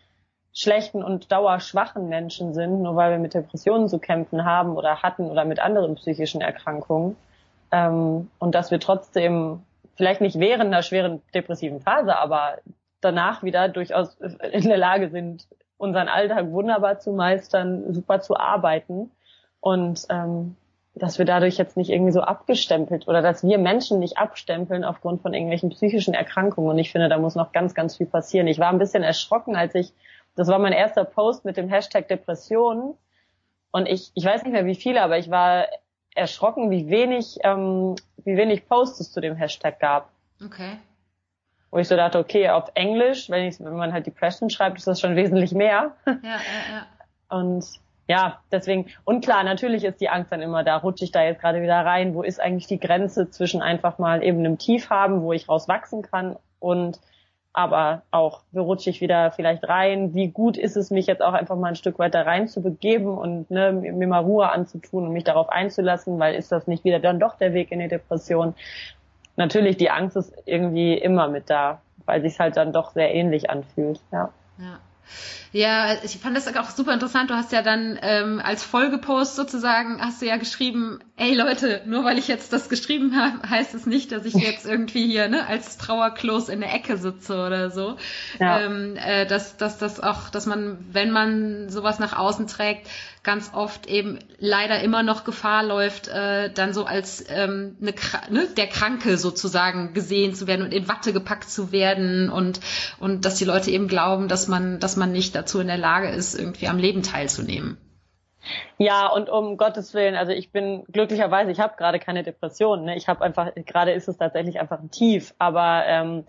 schlechten 0.53 1.03
und 1.03 1.31
dauerschwachen 1.31 2.09
Menschen 2.09 2.55
sind, 2.55 2.83
nur 2.83 2.97
weil 2.97 3.13
wir 3.13 3.19
mit 3.19 3.35
Depressionen 3.35 3.89
zu 3.89 3.99
kämpfen 3.99 4.45
haben 4.45 4.77
oder 4.77 5.03
hatten 5.03 5.31
oder 5.31 5.45
mit 5.45 5.61
anderen 5.61 5.95
psychischen 5.95 6.41
Erkrankungen. 6.41 7.17
Ähm, 7.71 8.31
und 8.39 8.55
dass 8.55 8.71
wir 8.71 8.81
trotzdem, 8.81 9.63
vielleicht 9.97 10.21
nicht 10.21 10.39
während 10.39 10.67
einer 10.67 10.83
schweren 10.83 11.23
depressiven 11.35 11.81
Phase, 11.81 12.17
aber 12.19 12.59
danach 13.01 13.43
wieder 13.43 13.69
durchaus 13.69 14.17
in 14.53 14.69
der 14.69 14.79
Lage 14.79 15.09
sind, 15.09 15.47
unseren 15.77 16.09
Alltag 16.09 16.51
wunderbar 16.51 16.99
zu 16.99 17.13
meistern, 17.13 17.95
super 17.95 18.21
zu 18.21 18.37
arbeiten 18.37 19.11
und 19.61 20.05
ähm, 20.11 20.57
dass 20.95 21.19
wir 21.19 21.25
dadurch 21.25 21.57
jetzt 21.57 21.77
nicht 21.77 21.91
irgendwie 21.91 22.13
so 22.13 22.21
abgestempelt 22.21 23.09
oder 23.09 23.23
dass 23.23 23.43
wir 23.43 23.59
Menschen 23.59 24.01
nicht 24.01 24.19
abstempeln 24.19 24.85
aufgrund 24.85 25.23
von 25.23 25.33
irgendwelchen 25.33 25.71
psychischen 25.71 26.15
Erkrankungen. 26.15 26.71
Und 26.71 26.79
ich 26.79 26.91
finde, 26.91 27.09
da 27.09 27.17
muss 27.17 27.37
noch 27.37 27.53
ganz, 27.53 27.75
ganz 27.75 27.97
viel 27.97 28.07
passieren. 28.07 28.49
Ich 28.49 28.59
war 28.59 28.71
ein 28.71 28.79
bisschen 28.79 29.03
erschrocken, 29.03 29.57
als 29.57 29.75
ich 29.75 29.93
das 30.41 30.49
war 30.49 30.59
mein 30.59 30.73
erster 30.73 31.05
Post 31.05 31.45
mit 31.45 31.59
dem 31.59 31.69
Hashtag 31.69 32.09
Depression. 32.09 32.97
Und 33.73 33.87
ich, 33.87 34.11
ich 34.15 34.25
weiß 34.25 34.43
nicht 34.43 34.53
mehr 34.53 34.65
wie 34.65 34.75
viele, 34.75 35.03
aber 35.03 35.19
ich 35.19 35.31
war 35.31 35.67
erschrocken, 36.15 36.71
wie 36.71 36.89
wenig, 36.89 37.41
ähm, 37.43 37.95
wie 38.25 38.39
wenig 38.39 38.67
Posts 38.67 39.01
es 39.01 39.13
zu 39.13 39.21
dem 39.21 39.37
Hashtag 39.37 39.79
gab. 39.79 40.09
Okay. 40.43 40.79
Wo 41.71 41.77
ich 41.77 41.89
so 41.89 41.95
dachte, 41.95 42.19
okay, 42.19 42.49
auf 42.49 42.71
Englisch, 42.73 43.29
wenn, 43.29 43.49
ich, 43.49 43.61
wenn 43.61 43.77
man 43.77 43.93
halt 43.93 44.07
Depression 44.07 44.49
schreibt, 44.49 44.79
ist 44.79 44.87
das 44.87 44.99
schon 44.99 45.15
wesentlich 45.15 45.53
mehr. 45.53 45.95
Ja, 46.07 46.13
ja, 46.23 46.39
ja. 46.73 46.87
Und 47.37 47.67
ja, 48.09 48.41
deswegen, 48.51 48.87
und 49.05 49.23
klar, 49.23 49.45
natürlich 49.45 49.85
ist 49.85 50.01
die 50.01 50.09
Angst 50.09 50.33
dann 50.33 50.41
immer 50.41 50.65
da, 50.65 50.79
rutsche 50.79 51.05
ich 51.05 51.13
da 51.13 51.23
jetzt 51.23 51.43
gerade 51.43 51.61
wieder 51.61 51.85
rein, 51.85 52.15
wo 52.15 52.23
ist 52.23 52.41
eigentlich 52.41 52.67
die 52.67 52.81
Grenze 52.81 53.31
zwischen 53.31 53.61
einfach 53.61 53.99
mal 53.99 54.25
eben 54.25 54.39
einem 54.39 54.57
Tief 54.57 54.89
haben, 54.89 55.21
wo 55.21 55.35
ich 55.35 55.49
rauswachsen 55.51 56.03
kann 56.03 56.37
und 56.59 56.99
aber 57.53 58.03
auch, 58.11 58.43
wie 58.53 58.61
rutsche 58.61 58.91
ich 58.91 59.01
wieder 59.01 59.33
vielleicht 59.33 59.69
rein? 59.69 60.15
Wie 60.15 60.29
gut 60.29 60.57
ist 60.57 60.77
es, 60.77 60.91
mich 60.91 61.07
jetzt 61.07 61.23
auch 61.23 61.33
einfach 61.33 61.57
mal 61.57 61.69
ein 61.69 61.77
Stück 61.77 61.99
weiter 61.99 62.25
rein 62.25 62.49
zu 62.49 62.63
begeben 62.63 63.19
und 63.19 63.51
ne, 63.51 63.73
mir 63.73 64.07
mal 64.07 64.21
Ruhe 64.21 64.51
anzutun 64.51 65.07
und 65.07 65.13
mich 65.13 65.25
darauf 65.25 65.49
einzulassen, 65.49 66.19
weil 66.19 66.35
ist 66.35 66.53
das 66.53 66.67
nicht 66.67 66.85
wieder 66.85 67.01
dann 67.01 67.19
doch 67.19 67.37
der 67.37 67.53
Weg 67.53 67.73
in 67.73 67.81
die 67.81 67.89
Depression? 67.89 68.55
Natürlich, 69.37 69.77
die 69.77 69.91
Angst 69.91 70.17
ist 70.17 70.33
irgendwie 70.47 70.95
immer 70.95 71.29
mit 71.29 71.51
da, 71.51 71.81
weil 72.07 72.21
sich 72.23 72.39
halt 72.39 72.57
dann 72.57 72.73
doch 72.73 72.91
sehr 72.93 73.15
ähnlich 73.15 73.51
anfühlt, 73.51 74.01
ja. 74.13 74.31
Ja. 74.59 74.79
Ja, 75.53 75.97
ich 76.05 76.17
fand 76.19 76.37
das 76.37 76.47
auch 76.57 76.71
super 76.71 76.95
interessant. 76.95 77.31
Du 77.31 77.35
hast 77.35 77.51
ja 77.51 77.63
dann 77.63 77.99
ähm, 78.03 78.41
als 78.43 78.63
Folgepost 78.63 79.35
sozusagen, 79.35 80.01
hast 80.01 80.23
du 80.23 80.27
ja 80.27 80.37
geschrieben, 80.37 81.01
ey 81.17 81.35
Leute, 81.35 81.83
nur 81.87 82.05
weil 82.05 82.19
ich 82.19 82.29
jetzt 82.29 82.53
das 82.53 82.69
geschrieben 82.69 83.17
habe, 83.17 83.49
heißt 83.51 83.75
es 83.75 83.85
nicht, 83.85 84.13
dass 84.13 84.25
ich 84.25 84.35
jetzt 84.35 84.65
irgendwie 84.65 85.07
hier 85.07 85.29
ne, 85.29 85.47
als 85.47 85.77
Trauerklos 85.77 86.49
in 86.49 86.61
der 86.61 86.73
Ecke 86.73 86.97
sitze 86.99 87.35
oder 87.35 87.71
so. 87.71 87.97
Ja. 88.39 88.61
Ähm, 88.61 88.97
äh, 88.97 89.27
dass, 89.27 89.57
dass 89.57 89.79
das 89.79 89.99
auch, 89.99 90.29
dass 90.31 90.47
man, 90.47 90.79
wenn 90.93 91.11
man 91.11 91.69
sowas 91.69 91.99
nach 91.99 92.17
außen 92.17 92.47
trägt, 92.47 92.87
ganz 93.23 93.51
oft 93.53 93.87
eben 93.87 94.19
leider 94.39 94.81
immer 94.81 95.03
noch 95.03 95.25
Gefahr 95.25 95.63
läuft, 95.63 96.09
äh, 96.09 96.51
dann 96.51 96.73
so 96.73 96.87
als 96.87 97.23
ähm, 97.29 97.77
eine, 97.81 97.93
ne, 98.31 98.49
der 98.57 98.67
Kranke 98.67 99.19
sozusagen 99.19 99.93
gesehen 99.93 100.35
zu 100.35 100.47
werden 100.47 100.65
und 100.65 100.73
in 100.73 100.89
Watte 100.89 101.13
gepackt 101.13 101.51
zu 101.51 101.71
werden 101.71 102.31
und 102.31 102.61
und 102.99 103.27
dass 103.27 103.35
die 103.35 103.45
Leute 103.45 103.71
eben 103.71 103.89
glauben, 103.89 104.29
dass 104.29 104.49
man 104.49 104.81
dass 104.81 104.97
man 104.97 105.00
nicht 105.07 105.35
dazu 105.35 105.61
in 105.61 105.67
der 105.67 105.79
Lage 105.79 106.09
ist, 106.09 106.35
irgendwie 106.35 106.69
am 106.69 106.79
Leben 106.79 107.03
teilzunehmen. 107.03 107.79
Ja, 108.79 109.09
und 109.09 109.29
um 109.29 109.57
Gottes 109.57 109.93
Willen, 109.93 110.15
also 110.15 110.33
ich 110.33 110.51
bin 110.51 110.85
glücklicherweise, 110.85 111.51
ich 111.51 111.61
habe 111.61 111.77
gerade 111.77 111.99
keine 111.99 112.23
Depression. 112.23 112.85
Ne? 112.85 112.97
Ich 112.97 113.09
habe 113.09 113.23
einfach, 113.23 113.55
gerade 113.55 113.93
ist 113.93 114.09
es 114.09 114.17
tatsächlich 114.17 114.59
einfach 114.59 114.81
ein 114.81 114.91
Tief. 114.91 115.35
Aber 115.39 115.85
ähm, 115.87 116.25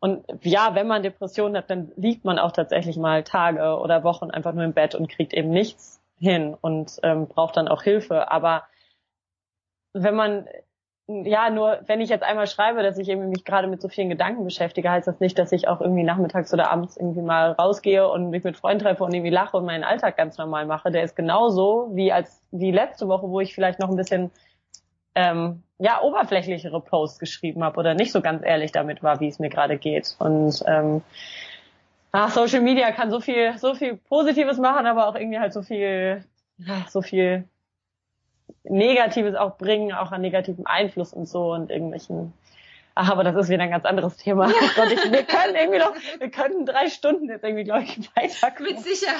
und 0.00 0.24
ja, 0.42 0.74
wenn 0.74 0.86
man 0.86 1.02
Depressionen 1.02 1.56
hat, 1.56 1.70
dann 1.70 1.92
liegt 1.96 2.24
man 2.24 2.38
auch 2.38 2.52
tatsächlich 2.52 2.96
mal 2.96 3.22
Tage 3.22 3.78
oder 3.78 4.02
Wochen 4.02 4.30
einfach 4.30 4.54
nur 4.54 4.64
im 4.64 4.72
Bett 4.72 4.94
und 4.94 5.10
kriegt 5.10 5.34
eben 5.34 5.50
nichts 5.50 6.02
hin 6.18 6.56
und 6.60 6.98
ähm, 7.02 7.26
braucht 7.26 7.56
dann 7.56 7.68
auch 7.68 7.82
Hilfe. 7.82 8.30
Aber 8.30 8.64
wenn 9.92 10.14
man 10.14 10.46
ja, 11.24 11.50
nur 11.50 11.80
wenn 11.86 12.00
ich 12.00 12.08
jetzt 12.08 12.22
einmal 12.22 12.46
schreibe, 12.46 12.82
dass 12.82 12.98
ich 12.98 13.08
irgendwie 13.08 13.28
mich 13.28 13.44
gerade 13.44 13.66
mit 13.66 13.82
so 13.82 13.88
vielen 13.88 14.08
Gedanken 14.08 14.44
beschäftige, 14.44 14.90
heißt 14.90 15.08
das 15.08 15.18
nicht, 15.18 15.38
dass 15.38 15.50
ich 15.50 15.66
auch 15.66 15.80
irgendwie 15.80 16.04
nachmittags 16.04 16.52
oder 16.54 16.70
abends 16.70 16.96
irgendwie 16.96 17.22
mal 17.22 17.52
rausgehe 17.52 18.08
und 18.08 18.30
mich 18.30 18.44
mit 18.44 18.56
Freunden 18.56 18.84
treffe 18.84 19.02
und 19.04 19.12
irgendwie 19.12 19.30
lache 19.30 19.56
und 19.56 19.64
meinen 19.64 19.82
Alltag 19.82 20.16
ganz 20.16 20.38
normal 20.38 20.66
mache. 20.66 20.90
Der 20.90 21.02
ist 21.02 21.16
genauso 21.16 21.90
wie 21.94 22.12
als 22.12 22.42
wie 22.52 22.70
letzte 22.70 23.08
Woche, 23.08 23.28
wo 23.28 23.40
ich 23.40 23.54
vielleicht 23.54 23.80
noch 23.80 23.88
ein 23.88 23.96
bisschen 23.96 24.30
ähm, 25.14 25.62
ja 25.78 26.00
oberflächlichere 26.00 26.80
Posts 26.80 27.18
geschrieben 27.18 27.64
habe 27.64 27.80
oder 27.80 27.94
nicht 27.94 28.12
so 28.12 28.20
ganz 28.20 28.44
ehrlich 28.44 28.70
damit 28.70 29.02
war, 29.02 29.20
wie 29.20 29.28
es 29.28 29.38
mir 29.38 29.48
gerade 29.50 29.78
geht. 29.78 30.14
Und 30.18 30.62
ähm, 30.66 31.02
ach, 32.12 32.30
Social 32.30 32.60
Media 32.60 32.92
kann 32.92 33.10
so 33.10 33.20
viel, 33.20 33.58
so 33.58 33.74
viel 33.74 33.96
Positives 33.96 34.58
machen, 34.58 34.86
aber 34.86 35.08
auch 35.08 35.14
irgendwie 35.16 35.40
halt 35.40 35.52
so 35.52 35.62
viel, 35.62 36.24
ja, 36.58 36.86
so 36.88 37.02
viel 37.02 37.44
Negatives 38.64 39.34
auch 39.34 39.56
bringen, 39.56 39.92
auch 39.92 40.12
an 40.12 40.20
negativem 40.20 40.66
Einfluss 40.66 41.12
und 41.12 41.26
so 41.28 41.52
und 41.52 41.70
irgendwelchen 41.70 42.32
Ach, 42.94 43.08
aber 43.08 43.24
das 43.24 43.36
ist 43.36 43.48
wieder 43.48 43.62
ein 43.62 43.70
ganz 43.70 43.84
anderes 43.84 44.16
Thema. 44.16 44.48
Ja. 44.48 44.54
Gott, 44.76 44.92
ich, 44.92 45.10
wir 45.10 45.22
können 45.22 45.54
irgendwie 45.54 45.78
noch, 45.78 45.94
wir 46.18 46.30
können 46.30 46.66
drei 46.66 46.90
Stunden 46.90 47.28
jetzt 47.28 47.44
irgendwie, 47.44 47.64
glaube 47.64 47.84
ich, 47.84 48.10
weiterkommen. 48.16 48.74
Mit 48.74 48.82
Sicherheit. 48.82 49.16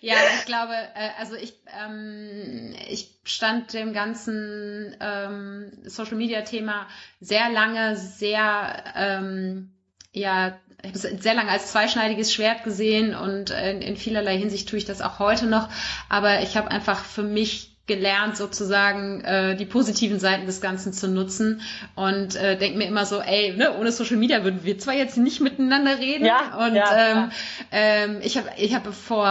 Ja, 0.00 0.14
ich 0.38 0.46
glaube, 0.46 0.72
äh, 0.72 1.10
also 1.18 1.34
ich, 1.34 1.54
ähm, 1.78 2.74
ich 2.88 3.10
stand 3.24 3.72
dem 3.72 3.92
ganzen 3.92 4.96
ähm, 5.00 5.72
Social 5.84 6.16
Media 6.16 6.42
Thema 6.42 6.86
sehr 7.20 7.50
lange 7.50 7.96
sehr, 7.96 8.84
ähm, 8.94 9.72
ja, 10.16 10.58
ich 10.82 10.88
habe 10.88 10.98
es 10.98 11.22
sehr 11.22 11.34
lange 11.34 11.50
als 11.50 11.72
zweischneidiges 11.72 12.32
Schwert 12.32 12.64
gesehen 12.64 13.14
und 13.14 13.50
in, 13.50 13.82
in 13.82 13.96
vielerlei 13.96 14.38
Hinsicht 14.38 14.68
tue 14.68 14.78
ich 14.78 14.84
das 14.84 15.02
auch 15.02 15.18
heute 15.18 15.46
noch. 15.46 15.68
Aber 16.08 16.42
ich 16.42 16.56
habe 16.56 16.70
einfach 16.70 17.04
für 17.04 17.22
mich 17.22 17.72
gelernt, 17.86 18.36
sozusagen 18.36 19.20
äh, 19.20 19.54
die 19.54 19.64
positiven 19.64 20.18
Seiten 20.18 20.46
des 20.46 20.60
Ganzen 20.60 20.92
zu 20.92 21.06
nutzen 21.06 21.60
und 21.94 22.34
äh, 22.34 22.58
denke 22.58 22.78
mir 22.78 22.88
immer 22.88 23.06
so, 23.06 23.20
ey, 23.20 23.56
ne, 23.56 23.78
ohne 23.78 23.92
Social 23.92 24.16
Media 24.16 24.42
würden 24.42 24.64
wir 24.64 24.78
zwar 24.78 24.94
jetzt 24.94 25.16
nicht 25.16 25.40
miteinander 25.40 25.98
reden 25.98 26.24
ja, 26.24 26.66
und 26.66 26.74
ja, 26.74 26.96
ähm, 26.98 27.30
ähm, 27.70 28.18
ich 28.22 28.38
habe 28.38 28.48
ich 28.56 28.74
habe 28.74 28.92
vor 28.92 29.26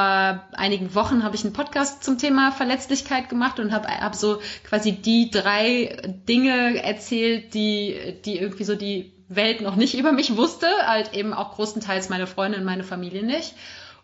einigen 0.53 0.95
Wochen 0.95 1.23
habe 1.23 1.35
ich 1.35 1.43
einen 1.43 1.51
Podcast 1.51 2.01
zum 2.03 2.17
Thema 2.17 2.53
Verletzlichkeit 2.53 3.27
gemacht 3.27 3.59
und 3.59 3.73
habe 3.73 3.89
hab 3.89 4.15
so 4.15 4.39
quasi 4.63 4.93
die 4.93 5.29
drei 5.31 5.97
Dinge 6.29 6.81
erzählt, 6.81 7.53
die 7.53 8.15
die 8.23 8.37
irgendwie 8.37 8.63
so 8.63 8.75
die 8.75 9.14
Welt 9.27 9.61
noch 9.61 9.75
nicht 9.75 9.97
über 9.97 10.11
mich 10.11 10.37
wusste, 10.37 10.67
halt 10.85 11.13
eben 11.13 11.33
auch 11.33 11.55
größtenteils 11.55 12.09
meine 12.09 12.27
Freunde 12.27 12.57
und 12.57 12.63
meine 12.63 12.83
Familie 12.83 13.23
nicht. 13.23 13.55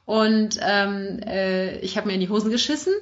Und 0.05 0.59
ähm, 0.61 1.19
äh, 1.26 1.78
ich 1.80 1.97
habe 1.97 2.07
mir 2.07 2.15
in 2.15 2.19
die 2.19 2.30
Hosen 2.30 2.51
geschissen 2.51 2.93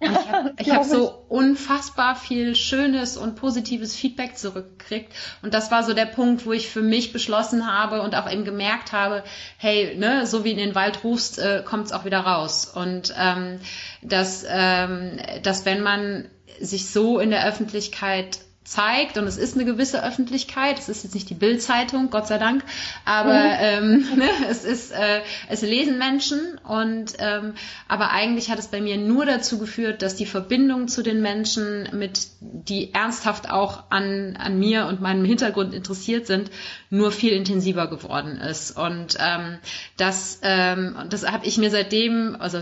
und 0.00 0.12
ich 0.12 0.28
habe 0.28 0.54
ich 0.58 0.70
hab 0.70 0.84
so 0.84 1.24
unfassbar 1.28 2.16
viel 2.16 2.54
schönes 2.54 3.16
und 3.16 3.36
positives 3.36 3.94
Feedback 3.94 4.36
zurückgekriegt. 4.36 5.12
Und 5.42 5.54
das 5.54 5.70
war 5.70 5.82
so 5.82 5.92
der 5.92 6.06
Punkt, 6.06 6.46
wo 6.46 6.52
ich 6.52 6.68
für 6.68 6.82
mich 6.82 7.12
beschlossen 7.12 7.70
habe 7.70 8.02
und 8.02 8.14
auch 8.14 8.30
eben 8.30 8.44
gemerkt 8.44 8.92
habe, 8.92 9.22
hey, 9.58 9.96
ne, 9.96 10.26
so 10.26 10.44
wie 10.44 10.52
in 10.52 10.58
den 10.58 10.74
Wald 10.74 11.04
rufst, 11.04 11.38
äh, 11.38 11.62
kommt 11.64 11.86
es 11.86 11.92
auch 11.92 12.04
wieder 12.04 12.20
raus. 12.20 12.66
Und 12.66 13.14
ähm, 13.18 13.60
dass, 14.02 14.44
ähm, 14.48 15.18
dass 15.42 15.64
wenn 15.64 15.82
man 15.82 16.28
sich 16.60 16.88
so 16.88 17.18
in 17.18 17.30
der 17.30 17.46
Öffentlichkeit 17.46 18.38
zeigt 18.66 19.16
und 19.16 19.26
es 19.26 19.36
ist 19.36 19.54
eine 19.54 19.64
gewisse 19.64 20.04
Öffentlichkeit. 20.04 20.78
Es 20.78 20.88
ist 20.88 21.04
jetzt 21.04 21.14
nicht 21.14 21.30
die 21.30 21.34
Bild-Zeitung, 21.34 22.10
Gott 22.10 22.26
sei 22.26 22.38
Dank, 22.38 22.64
aber 23.04 23.32
mhm. 23.32 23.58
ähm, 23.60 24.06
ne, 24.16 24.28
es 24.50 24.64
ist, 24.64 24.92
äh, 24.92 25.20
es 25.48 25.62
lesen 25.62 25.98
Menschen 25.98 26.58
und 26.64 27.14
ähm, 27.18 27.54
aber 27.88 28.10
eigentlich 28.10 28.50
hat 28.50 28.58
es 28.58 28.66
bei 28.68 28.80
mir 28.80 28.96
nur 28.96 29.24
dazu 29.24 29.58
geführt, 29.58 30.02
dass 30.02 30.16
die 30.16 30.26
Verbindung 30.26 30.88
zu 30.88 31.02
den 31.02 31.22
Menschen, 31.22 31.88
mit 31.92 32.26
die 32.40 32.92
ernsthaft 32.92 33.50
auch 33.50 33.84
an 33.90 34.36
an 34.36 34.58
mir 34.58 34.86
und 34.86 35.00
meinem 35.00 35.24
Hintergrund 35.24 35.72
interessiert 35.72 36.26
sind, 36.26 36.50
nur 36.90 37.12
viel 37.12 37.32
intensiver 37.32 37.86
geworden 37.86 38.36
ist 38.36 38.76
und 38.76 39.16
ähm, 39.20 39.58
das 39.96 40.40
ähm, 40.42 40.96
das 41.08 41.30
habe 41.30 41.46
ich 41.46 41.58
mir 41.58 41.70
seitdem, 41.70 42.36
also 42.38 42.60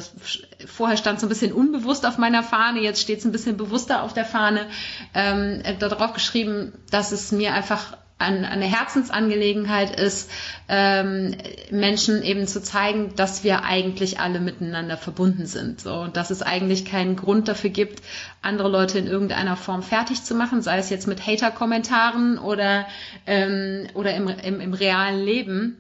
vorher 0.67 0.97
stand 0.97 1.19
es 1.19 1.23
ein 1.23 1.29
bisschen 1.29 1.53
unbewusst 1.53 2.07
auf 2.07 2.19
meiner 2.19 2.43
Fahne, 2.43 2.81
jetzt 2.81 3.01
steht 3.01 3.21
es 3.21 3.25
ein 3.25 3.33
bisschen 3.33 3.57
bewusster 3.57 4.03
auf 4.03 4.13
der 4.13 4.25
Fahne. 4.25 4.67
Ähm, 5.15 5.63
darauf 5.95 6.13
geschrieben, 6.13 6.73
dass 6.91 7.13
es 7.13 7.33
mir 7.33 7.55
einfach 7.55 7.97
an, 8.19 8.45
eine 8.45 8.65
Herzensangelegenheit 8.65 9.99
ist, 9.99 10.31
ähm, 10.69 11.37
Menschen 11.71 12.23
eben 12.23 12.47
zu 12.47 12.63
zeigen, 12.63 13.15
dass 13.17 13.43
wir 13.43 13.65
eigentlich 13.65 14.21
alle 14.21 14.41
miteinander 14.41 14.97
verbunden 14.97 15.47
sind. 15.47 15.81
So, 15.81 15.95
und 15.95 16.17
dass 16.17 16.31
es 16.31 16.43
eigentlich 16.43 16.85
keinen 16.85 17.17
Grund 17.17 17.49
dafür 17.49 17.71
gibt, 17.71 18.03
andere 18.41 18.69
Leute 18.69 18.99
in 18.99 19.07
irgendeiner 19.07 19.57
Form 19.57 19.83
fertig 19.83 20.23
zu 20.23 20.35
machen, 20.35 20.63
sei 20.63 20.79
es 20.79 20.91
jetzt 20.91 21.09
mit 21.09 21.27
Hater-Kommentaren 21.27 22.39
oder, 22.39 22.87
ähm, 23.27 23.89
oder 23.95 24.15
im, 24.15 24.29
im, 24.29 24.61
im 24.61 24.75
realen 24.75 25.23
Leben. 25.23 25.77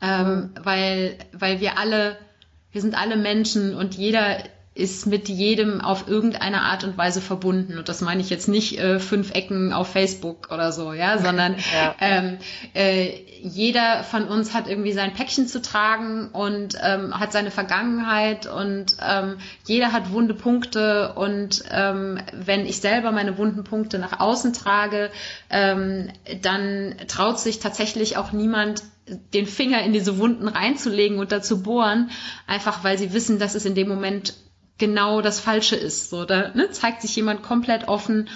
Ähm, 0.00 0.50
weil, 0.62 1.18
weil 1.32 1.60
wir 1.60 1.76
alle, 1.76 2.16
wir 2.70 2.80
sind 2.80 2.96
alle 2.96 3.16
Menschen 3.16 3.74
und 3.74 3.96
jeder 3.96 4.38
ist 4.78 5.06
mit 5.06 5.28
jedem 5.28 5.80
auf 5.80 6.06
irgendeine 6.06 6.62
Art 6.62 6.84
und 6.84 6.96
Weise 6.96 7.20
verbunden. 7.20 7.78
Und 7.78 7.88
das 7.88 8.00
meine 8.00 8.20
ich 8.20 8.30
jetzt 8.30 8.46
nicht 8.46 8.78
äh, 8.78 9.00
fünf 9.00 9.32
Ecken 9.34 9.72
auf 9.72 9.88
Facebook 9.88 10.52
oder 10.52 10.70
so, 10.70 10.92
ja, 10.92 11.18
sondern 11.22 11.56
ja. 11.56 11.96
Ähm, 12.00 12.38
äh, 12.74 13.10
jeder 13.42 14.04
von 14.04 14.24
uns 14.24 14.54
hat 14.54 14.68
irgendwie 14.68 14.92
sein 14.92 15.14
Päckchen 15.14 15.48
zu 15.48 15.60
tragen 15.62 16.28
und 16.28 16.76
ähm, 16.82 17.18
hat 17.18 17.32
seine 17.32 17.50
Vergangenheit 17.50 18.46
und 18.46 18.96
ähm, 19.04 19.38
jeder 19.66 19.92
hat 19.92 20.12
wunde 20.12 20.34
Punkte 20.34 21.12
und 21.14 21.64
ähm, 21.70 22.20
wenn 22.32 22.66
ich 22.66 22.80
selber 22.80 23.12
meine 23.12 23.36
wunden 23.38 23.64
Punkte 23.64 23.98
nach 23.98 24.20
außen 24.20 24.52
trage, 24.52 25.10
ähm, 25.50 26.08
dann 26.42 26.94
traut 27.06 27.38
sich 27.38 27.58
tatsächlich 27.58 28.16
auch 28.16 28.32
niemand 28.32 28.82
den 29.32 29.46
Finger 29.46 29.82
in 29.82 29.92
diese 29.92 30.18
Wunden 30.18 30.48
reinzulegen 30.48 31.18
und 31.18 31.32
dazu 31.32 31.62
bohren, 31.62 32.10
einfach 32.46 32.84
weil 32.84 32.98
sie 32.98 33.12
wissen, 33.12 33.38
dass 33.38 33.54
es 33.54 33.64
in 33.64 33.74
dem 33.74 33.88
Moment 33.88 34.34
genau 34.78 35.20
das 35.20 35.40
Falsche 35.40 35.76
ist. 35.76 36.10
So, 36.10 36.24
da 36.24 36.50
ne, 36.54 36.70
zeigt 36.70 37.02
sich 37.02 37.14
jemand 37.16 37.42
komplett 37.42 37.88
offen 37.88 38.28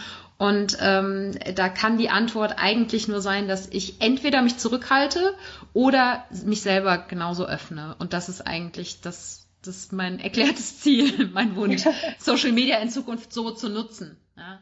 und 0.42 0.76
ähm, 0.80 1.38
da 1.54 1.68
kann 1.68 1.98
die 1.98 2.10
Antwort 2.10 2.56
eigentlich 2.58 3.06
nur 3.06 3.20
sein, 3.20 3.46
dass 3.46 3.68
ich 3.68 4.02
entweder 4.02 4.42
mich 4.42 4.58
zurückhalte 4.58 5.34
oder 5.72 6.24
mich 6.44 6.62
selber 6.62 6.98
genauso 6.98 7.46
öffne. 7.46 7.94
Und 8.00 8.12
das 8.12 8.28
ist 8.28 8.40
eigentlich 8.40 9.00
das, 9.00 9.46
das 9.64 9.76
ist 9.76 9.92
mein 9.92 10.18
erklärtes 10.18 10.80
Ziel, 10.80 11.30
mein 11.32 11.54
Wunsch, 11.54 11.84
Social 12.18 12.50
Media 12.50 12.78
in 12.78 12.90
Zukunft 12.90 13.32
so 13.32 13.52
zu 13.52 13.68
nutzen. 13.68 14.18
Ja. 14.36 14.58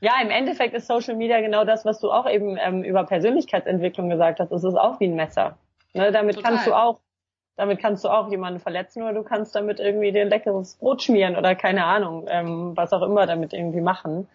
Ja, 0.00 0.12
im 0.22 0.30
Endeffekt 0.30 0.74
ist 0.74 0.86
Social 0.86 1.16
Media 1.16 1.40
genau 1.40 1.64
das, 1.64 1.84
was 1.84 1.98
du 1.98 2.12
auch 2.12 2.30
eben 2.30 2.56
ähm, 2.56 2.84
über 2.84 3.02
Persönlichkeitsentwicklung 3.02 4.08
gesagt 4.10 4.38
hast. 4.38 4.52
Es 4.52 4.62
ist 4.62 4.76
auch 4.76 5.00
wie 5.00 5.06
ein 5.06 5.16
Messer. 5.16 5.58
Ne, 5.94 6.12
damit 6.12 6.36
Total. 6.36 6.52
kannst 6.52 6.68
du 6.68 6.74
auch 6.74 7.00
damit 7.58 7.80
kannst 7.80 8.04
du 8.04 8.08
auch 8.08 8.30
jemanden 8.30 8.60
verletzen 8.60 9.02
oder 9.02 9.12
du 9.12 9.24
kannst 9.24 9.54
damit 9.56 9.80
irgendwie 9.80 10.12
dir 10.12 10.22
ein 10.22 10.28
leckeres 10.28 10.76
Brot 10.76 11.02
schmieren 11.02 11.36
oder 11.36 11.56
keine 11.56 11.84
Ahnung, 11.84 12.26
ähm, 12.28 12.76
was 12.76 12.92
auch 12.92 13.02
immer 13.02 13.26
damit 13.26 13.52
irgendwie 13.52 13.80
machen. 13.80 14.28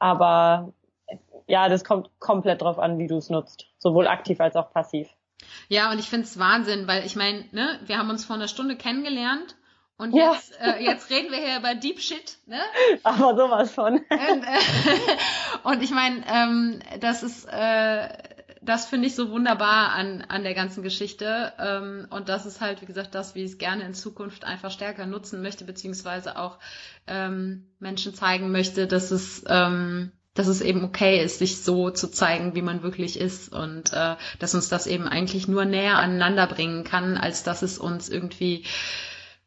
Aber 0.00 0.72
ja, 1.46 1.68
das 1.68 1.84
kommt 1.84 2.10
komplett 2.18 2.62
drauf 2.62 2.80
an, 2.80 2.98
wie 2.98 3.06
du 3.06 3.18
es 3.18 3.30
nutzt, 3.30 3.66
sowohl 3.78 4.08
aktiv 4.08 4.40
als 4.40 4.56
auch 4.56 4.72
passiv. 4.72 5.08
Ja, 5.68 5.92
und 5.92 6.00
ich 6.00 6.10
finde 6.10 6.24
es 6.24 6.40
Wahnsinn, 6.40 6.88
weil 6.88 7.06
ich 7.06 7.14
meine, 7.14 7.44
ne, 7.52 7.78
wir 7.86 7.98
haben 7.98 8.10
uns 8.10 8.24
vor 8.24 8.34
einer 8.34 8.48
Stunde 8.48 8.74
kennengelernt 8.74 9.54
und 9.96 10.12
jetzt, 10.12 10.58
ja. 10.60 10.72
äh, 10.72 10.84
jetzt 10.84 11.08
reden 11.10 11.30
wir 11.30 11.38
hier 11.38 11.58
über 11.58 11.76
Deep 11.76 12.00
Shit, 12.00 12.38
ne? 12.46 12.60
Aber 13.04 13.36
sowas 13.36 13.72
von. 13.72 13.94
Und, 13.94 14.10
äh, 14.10 14.58
und 15.62 15.84
ich 15.84 15.92
meine, 15.92 16.24
ähm, 16.28 16.80
das 16.98 17.22
ist 17.22 17.46
äh, 17.46 18.08
das 18.68 18.86
finde 18.86 19.06
ich 19.06 19.14
so 19.14 19.30
wunderbar 19.30 19.92
an, 19.92 20.22
an 20.28 20.42
der 20.42 20.54
ganzen 20.54 20.82
Geschichte. 20.82 21.52
Ähm, 21.58 22.06
und 22.10 22.28
das 22.28 22.46
ist 22.46 22.60
halt, 22.60 22.82
wie 22.82 22.86
gesagt, 22.86 23.14
das, 23.14 23.34
wie 23.34 23.44
ich 23.44 23.52
es 23.52 23.58
gerne 23.58 23.84
in 23.84 23.94
Zukunft 23.94 24.44
einfach 24.44 24.70
stärker 24.70 25.06
nutzen 25.06 25.42
möchte, 25.42 25.64
beziehungsweise 25.64 26.36
auch 26.36 26.58
ähm, 27.06 27.66
Menschen 27.78 28.14
zeigen 28.14 28.50
möchte, 28.52 28.86
dass 28.86 29.10
es, 29.10 29.44
ähm, 29.48 30.12
dass 30.34 30.48
es 30.48 30.60
eben 30.60 30.84
okay 30.84 31.22
ist, 31.22 31.38
sich 31.38 31.62
so 31.62 31.90
zu 31.90 32.10
zeigen, 32.10 32.54
wie 32.54 32.62
man 32.62 32.82
wirklich 32.82 33.18
ist. 33.18 33.52
Und 33.52 33.92
äh, 33.92 34.16
dass 34.38 34.54
uns 34.54 34.68
das 34.68 34.86
eben 34.86 35.08
eigentlich 35.08 35.48
nur 35.48 35.64
näher 35.64 35.98
aneinander 35.98 36.46
bringen 36.46 36.84
kann, 36.84 37.16
als 37.16 37.42
dass 37.42 37.62
es 37.62 37.78
uns 37.78 38.08
irgendwie 38.08 38.64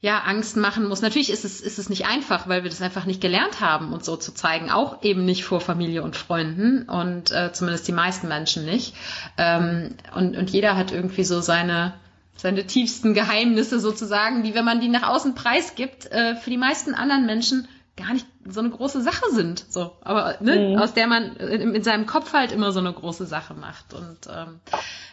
ja, 0.01 0.19
Angst 0.19 0.55
machen 0.55 0.87
muss. 0.87 1.01
Natürlich 1.01 1.29
ist 1.29 1.43
es, 1.43 1.59
ist 1.59 1.77
es 1.77 1.89
nicht 1.89 2.05
einfach, 2.05 2.47
weil 2.47 2.63
wir 2.63 2.69
das 2.69 2.81
einfach 2.81 3.05
nicht 3.05 3.19
gelernt 3.19 3.59
haben, 3.59 3.91
uns 3.91 4.05
so 4.05 4.15
zu 4.15 4.33
zeigen. 4.33 4.69
Auch 4.69 5.03
eben 5.03 5.25
nicht 5.25 5.43
vor 5.43 5.59
Familie 5.59 6.03
und 6.03 6.15
Freunden 6.15 6.83
und 6.83 7.31
äh, 7.31 7.51
zumindest 7.51 7.87
die 7.87 7.91
meisten 7.91 8.29
Menschen 8.29 8.63
nicht. 8.63 8.95
Ähm, 9.37 9.95
und, 10.15 10.37
und 10.37 10.49
jeder 10.51 10.77
hat 10.77 10.93
irgendwie 10.93 11.25
so 11.25 11.41
seine, 11.41 11.95
seine 12.37 12.65
tiefsten 12.65 13.13
Geheimnisse 13.13 13.81
sozusagen, 13.81 14.43
die, 14.43 14.55
wenn 14.55 14.63
man 14.63 14.79
die 14.79 14.87
nach 14.87 15.03
außen 15.03 15.35
preisgibt, 15.35 16.09
äh, 16.11 16.35
für 16.37 16.49
die 16.49 16.57
meisten 16.57 16.93
anderen 16.93 17.25
Menschen 17.25 17.67
gar 17.97 18.13
nicht 18.13 18.25
so 18.51 18.59
eine 18.59 18.69
große 18.69 19.01
Sache 19.01 19.25
sind. 19.31 19.65
So, 19.69 19.91
aber 20.01 20.37
ne, 20.39 20.55
mhm. 20.55 20.77
aus 20.77 20.93
der 20.93 21.07
man 21.07 21.35
in, 21.37 21.75
in, 21.75 21.83
seinem 21.83 22.05
Kopf 22.05 22.33
halt 22.33 22.51
immer 22.51 22.71
so 22.71 22.79
eine 22.79 22.93
große 22.93 23.25
Sache 23.25 23.53
macht. 23.53 23.93
Und 23.93 24.27
ähm, 24.27 24.59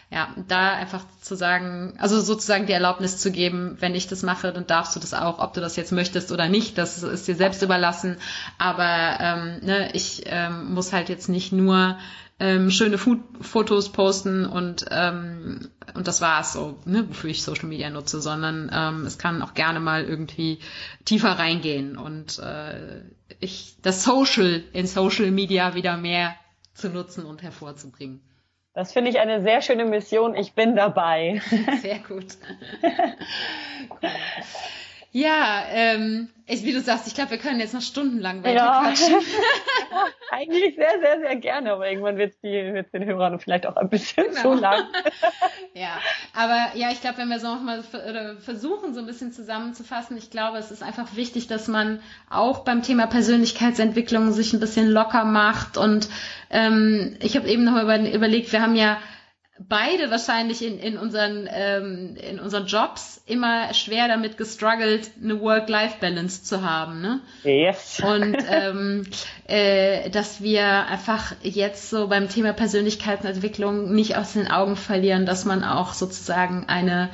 ja, 0.09 0.29
da 0.47 0.73
einfach 0.73 1.03
zu 1.21 1.35
sagen, 1.35 1.95
also 1.99 2.21
sozusagen 2.21 2.65
die 2.65 2.73
Erlaubnis 2.73 3.17
zu 3.17 3.31
geben, 3.31 3.77
wenn 3.79 3.93
ich 3.93 4.07
das 4.07 4.23
mache, 4.23 4.53
dann 4.53 4.65
darfst 4.65 4.95
du 4.95 4.99
das 4.99 5.13
auch, 5.13 5.39
ob 5.39 5.53
du 5.53 5.61
das 5.61 5.75
jetzt 5.75 5.91
möchtest 5.91 6.31
oder 6.31 6.47
nicht, 6.47 6.77
das 6.77 7.03
ist 7.03 7.27
dir 7.27 7.35
selbst 7.35 7.61
überlassen. 7.61 8.17
Aber 8.57 9.17
ähm, 9.19 9.59
ne, 9.61 9.89
ich 9.93 10.23
ähm, 10.27 10.73
muss 10.73 10.93
halt 10.93 11.09
jetzt 11.09 11.27
nicht 11.27 11.51
nur 11.51 11.97
ähm, 12.39 12.69
schöne 12.69 12.97
Food 12.97 13.19
Fotos 13.41 13.91
posten 13.91 14.45
und 14.45 14.85
ähm, 14.91 15.71
und 15.93 16.07
das 16.07 16.21
war's 16.21 16.53
so, 16.53 16.79
ne, 16.85 17.07
wofür 17.09 17.29
ich 17.29 17.43
Social 17.43 17.67
Media 17.67 17.89
nutze, 17.89 18.21
sondern 18.21 18.69
ähm, 18.73 19.05
es 19.05 19.17
kann 19.17 19.41
auch 19.41 19.53
gerne 19.53 19.79
mal 19.79 20.03
irgendwie 20.03 20.59
tiefer 21.05 21.31
reingehen 21.39 21.97
und 21.97 22.39
äh, 22.39 23.01
ich 23.39 23.77
das 23.81 24.03
Social 24.03 24.63
in 24.73 24.85
Social 24.85 25.31
Media 25.31 25.73
wieder 25.73 25.97
mehr 25.97 26.35
zu 26.73 26.89
nutzen 26.89 27.25
und 27.25 27.41
hervorzubringen. 27.41 28.21
Das 28.73 28.93
finde 28.93 29.09
ich 29.09 29.17
eine 29.19 29.41
sehr 29.41 29.63
schöne 29.63 29.85
Mission. 29.85 30.35
Ich 30.35 30.53
bin 30.53 30.75
dabei. 30.75 31.41
Sehr 31.81 31.97
gut. 31.97 32.37
cool. 32.83 33.99
Ja, 35.11 35.63
ähm, 35.71 36.29
ich, 36.45 36.63
wie 36.63 36.73
du 36.73 36.81
sagst, 36.81 37.07
ich 37.07 37.13
glaube, 37.13 37.31
wir 37.31 37.37
können 37.37 37.59
jetzt 37.59 37.73
noch 37.73 37.81
stundenlang 37.81 38.43
weiter 38.43 38.55
ja. 38.55 38.81
quatschen. 38.81 39.15
Eigentlich 40.31 40.75
sehr, 40.75 40.99
sehr, 41.01 41.19
sehr 41.19 41.35
gerne, 41.37 41.73
aber 41.73 41.89
irgendwann 41.89 42.17
wird 42.17 42.35
es 42.41 42.91
den 42.91 43.05
Hörern 43.05 43.39
vielleicht 43.39 43.65
auch 43.65 43.75
ein 43.77 43.89
bisschen 43.89 44.25
genau. 44.29 44.41
zu 44.41 44.53
lang. 44.53 44.83
ja, 45.73 45.97
aber 46.33 46.77
ja, 46.77 46.91
ich 46.91 47.01
glaube, 47.01 47.17
wenn 47.17 47.29
wir 47.29 47.39
so 47.39 47.53
nochmal 47.53 47.83
versuchen, 48.39 48.93
so 48.93 48.99
ein 48.99 49.05
bisschen 49.05 49.31
zusammenzufassen, 49.31 50.17
ich 50.17 50.29
glaube, 50.29 50.57
es 50.57 50.71
ist 50.71 50.83
einfach 50.83 51.15
wichtig, 51.15 51.47
dass 51.47 51.67
man 51.67 52.01
auch 52.29 52.59
beim 52.59 52.81
Thema 52.81 53.07
Persönlichkeitsentwicklung 53.07 54.31
sich 54.31 54.53
ein 54.53 54.59
bisschen 54.59 54.89
locker 54.89 55.25
macht 55.25 55.77
und 55.77 56.09
ähm, 56.49 57.17
ich 57.21 57.35
habe 57.35 57.47
eben 57.47 57.63
noch 57.63 57.81
über, 57.81 57.99
überlegt, 57.99 58.51
wir 58.51 58.61
haben 58.61 58.75
ja 58.75 58.97
beide 59.59 60.11
wahrscheinlich 60.11 60.63
in, 60.63 60.79
in, 60.79 60.97
unseren, 60.97 61.47
ähm, 61.51 62.15
in 62.15 62.39
unseren 62.39 62.67
Jobs 62.67 63.21
immer 63.25 63.73
schwer 63.73 64.07
damit 64.07 64.37
gestruggelt, 64.37 65.11
eine 65.21 65.39
Work-Life-Balance 65.41 66.43
zu 66.43 66.61
haben. 66.61 67.01
Ne? 67.01 67.21
Yes. 67.43 68.01
Und 68.03 68.37
ähm, 68.49 69.05
äh, 69.47 70.09
dass 70.09 70.41
wir 70.41 70.85
einfach 70.87 71.33
jetzt 71.41 71.89
so 71.89 72.07
beim 72.07 72.29
Thema 72.29 72.53
Persönlichkeitsentwicklung 72.53 73.93
nicht 73.93 74.15
aus 74.15 74.33
den 74.33 74.47
Augen 74.49 74.75
verlieren, 74.75 75.25
dass 75.25 75.45
man 75.45 75.63
auch 75.63 75.93
sozusagen 75.93 76.65
eine 76.67 77.09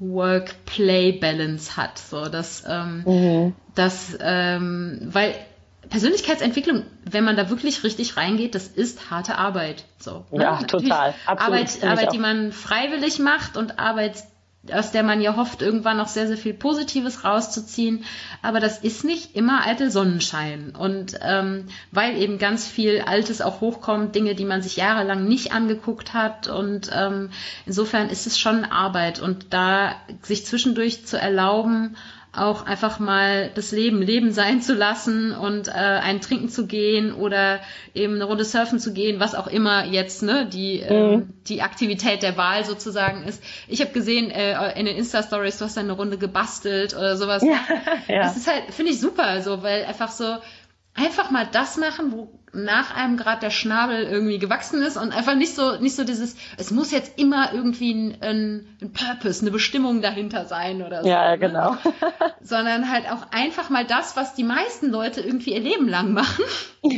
Work-Play-Balance 0.00 1.76
hat. 1.76 1.98
So, 1.98 2.26
dass, 2.26 2.64
ähm, 2.68 3.02
mhm. 3.06 3.54
dass 3.74 4.16
ähm, 4.20 5.00
weil 5.04 5.34
Persönlichkeitsentwicklung, 5.88 6.84
wenn 7.10 7.24
man 7.24 7.36
da 7.36 7.50
wirklich 7.50 7.84
richtig 7.84 8.16
reingeht, 8.16 8.54
das 8.54 8.68
ist 8.68 9.10
harte 9.10 9.38
Arbeit. 9.38 9.84
So, 9.98 10.24
ne? 10.30 10.42
Ja, 10.42 10.56
total. 10.58 11.14
Absolut, 11.26 11.54
Arbeit, 11.54 11.84
Arbeit 11.84 12.12
die 12.12 12.18
man 12.18 12.52
freiwillig 12.52 13.18
macht 13.18 13.56
und 13.56 13.78
Arbeit, 13.78 14.24
aus 14.72 14.92
der 14.92 15.02
man 15.02 15.20
ja 15.20 15.36
hofft, 15.36 15.60
irgendwann 15.60 15.98
noch 15.98 16.08
sehr, 16.08 16.26
sehr 16.26 16.38
viel 16.38 16.54
Positives 16.54 17.24
rauszuziehen. 17.24 18.04
Aber 18.42 18.60
das 18.60 18.78
ist 18.78 19.04
nicht 19.04 19.36
immer 19.36 19.64
alte 19.66 19.90
Sonnenschein. 19.90 20.74
Und 20.76 21.18
ähm, 21.20 21.66
weil 21.90 22.16
eben 22.16 22.38
ganz 22.38 22.66
viel 22.66 23.02
Altes 23.02 23.42
auch 23.42 23.60
hochkommt, 23.60 24.14
Dinge, 24.14 24.34
die 24.34 24.46
man 24.46 24.62
sich 24.62 24.76
jahrelang 24.76 25.26
nicht 25.26 25.52
angeguckt 25.52 26.14
hat. 26.14 26.48
Und 26.48 26.90
ähm, 26.94 27.30
insofern 27.66 28.08
ist 28.08 28.26
es 28.26 28.38
schon 28.38 28.64
Arbeit. 28.64 29.20
Und 29.20 29.52
da 29.52 29.96
sich 30.22 30.46
zwischendurch 30.46 31.04
zu 31.06 31.18
erlauben, 31.18 31.96
auch 32.36 32.66
einfach 32.66 32.98
mal 32.98 33.50
das 33.54 33.70
Leben 33.70 34.02
Leben 34.02 34.32
sein 34.32 34.60
zu 34.60 34.74
lassen 34.74 35.32
und 35.32 35.68
äh, 35.68 35.72
ein 35.72 36.20
Trinken 36.20 36.48
zu 36.48 36.66
gehen 36.66 37.12
oder 37.12 37.60
eben 37.94 38.14
eine 38.14 38.24
Runde 38.24 38.44
surfen 38.44 38.78
zu 38.78 38.92
gehen, 38.92 39.20
was 39.20 39.34
auch 39.34 39.46
immer 39.46 39.84
jetzt 39.84 40.22
ne 40.22 40.46
die 40.46 40.80
ähm, 40.80 41.06
mhm. 41.06 41.12
ähm, 41.12 41.34
die 41.46 41.62
Aktivität 41.62 42.22
der 42.22 42.36
Wahl 42.36 42.64
sozusagen 42.64 43.24
ist. 43.24 43.42
Ich 43.68 43.80
habe 43.80 43.92
gesehen 43.92 44.30
äh, 44.30 44.78
in 44.78 44.86
den 44.86 44.96
Insta 44.96 45.22
Stories, 45.22 45.58
du 45.58 45.64
hast 45.64 45.78
eine 45.78 45.92
Runde 45.92 46.18
gebastelt 46.18 46.94
oder 46.94 47.16
sowas. 47.16 47.42
Ja, 47.42 47.60
ja. 48.08 48.22
Das 48.22 48.36
ist 48.36 48.46
halt 48.46 48.74
finde 48.74 48.92
ich 48.92 49.00
super, 49.00 49.40
so 49.42 49.62
weil 49.62 49.84
einfach 49.84 50.10
so 50.10 50.36
einfach 50.94 51.30
mal 51.30 51.46
das 51.50 51.76
machen, 51.76 52.12
wo 52.12 52.28
nach 52.54 52.94
einem 52.94 53.16
Grad 53.16 53.42
der 53.42 53.50
Schnabel 53.50 54.04
irgendwie 54.04 54.38
gewachsen 54.38 54.82
ist 54.82 54.96
und 54.96 55.12
einfach 55.12 55.34
nicht 55.34 55.54
so, 55.54 55.76
nicht 55.76 55.96
so 55.96 56.04
dieses, 56.04 56.36
es 56.56 56.70
muss 56.70 56.90
jetzt 56.90 57.18
immer 57.18 57.52
irgendwie 57.52 57.92
ein, 57.92 58.22
ein, 58.22 58.76
ein 58.80 58.92
Purpose, 58.92 59.42
eine 59.42 59.50
Bestimmung 59.50 60.02
dahinter 60.02 60.44
sein 60.46 60.82
oder 60.82 61.02
so. 61.02 61.08
Ja, 61.08 61.32
ne? 61.32 61.38
genau. 61.38 61.72
Ne? 61.72 61.78
Sondern 62.40 62.90
halt 62.90 63.10
auch 63.10 63.26
einfach 63.32 63.70
mal 63.70 63.84
das, 63.84 64.16
was 64.16 64.34
die 64.34 64.44
meisten 64.44 64.90
Leute 64.90 65.20
irgendwie 65.20 65.54
ihr 65.54 65.60
Leben 65.60 65.88
lang 65.88 66.12
machen. 66.12 66.44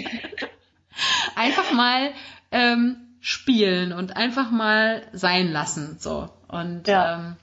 einfach 1.37 1.73
mal 1.73 2.11
ähm, 2.51 2.97
spielen 3.21 3.93
und 3.93 4.17
einfach 4.17 4.51
mal 4.51 5.03
sein 5.13 5.53
lassen. 5.53 5.97
So. 5.99 6.29
Und 6.49 6.87
ja. 6.87 7.17
ähm, 7.17 7.37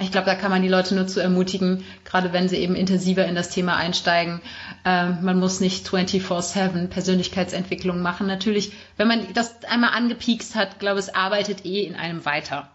ich 0.00 0.10
glaube, 0.10 0.26
da 0.26 0.34
kann 0.34 0.50
man 0.50 0.62
die 0.62 0.68
Leute 0.68 0.94
nur 0.94 1.06
zu 1.06 1.20
ermutigen, 1.20 1.84
gerade 2.04 2.32
wenn 2.32 2.48
sie 2.48 2.56
eben 2.56 2.74
intensiver 2.74 3.24
in 3.26 3.36
das 3.36 3.50
Thema 3.50 3.76
einsteigen. 3.76 4.40
Ähm, 4.84 5.18
man 5.22 5.38
muss 5.38 5.60
nicht 5.60 5.86
24-7 5.86 6.88
Persönlichkeitsentwicklung 6.88 8.02
machen. 8.02 8.26
Natürlich, 8.26 8.72
wenn 8.96 9.06
man 9.06 9.32
das 9.34 9.64
einmal 9.64 9.90
angepiekst 9.90 10.56
hat, 10.56 10.80
glaube 10.80 10.98
ich, 10.98 11.06
es 11.06 11.14
arbeitet 11.14 11.64
eh 11.64 11.84
in 11.84 11.94
einem 11.94 12.24
weiter. 12.24 12.68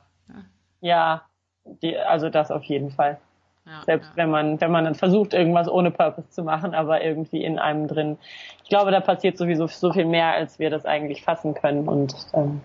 Ja, 0.81 1.23
die, 1.81 1.97
also 1.97 2.29
das 2.29 2.51
auf 2.51 2.63
jeden 2.63 2.91
Fall. 2.91 3.19
Ja, 3.65 3.83
Selbst 3.85 4.11
ja. 4.11 4.15
wenn 4.15 4.29
man, 4.29 4.61
wenn 4.61 4.71
man 4.71 4.85
dann 4.85 4.95
versucht, 4.95 5.33
irgendwas 5.33 5.67
ohne 5.67 5.91
Purpose 5.91 6.29
zu 6.29 6.43
machen, 6.43 6.73
aber 6.73 7.03
irgendwie 7.03 7.43
in 7.43 7.59
einem 7.59 7.87
drin. 7.87 8.17
Ich 8.63 8.69
glaube, 8.69 8.91
da 8.91 9.01
passiert 9.01 9.37
sowieso 9.37 9.67
so 9.67 9.91
viel 9.91 10.05
mehr, 10.05 10.33
als 10.33 10.57
wir 10.57 10.69
das 10.69 10.85
eigentlich 10.85 11.21
fassen 11.23 11.53
können. 11.53 11.87
Und 11.87 12.15
ähm, 12.33 12.61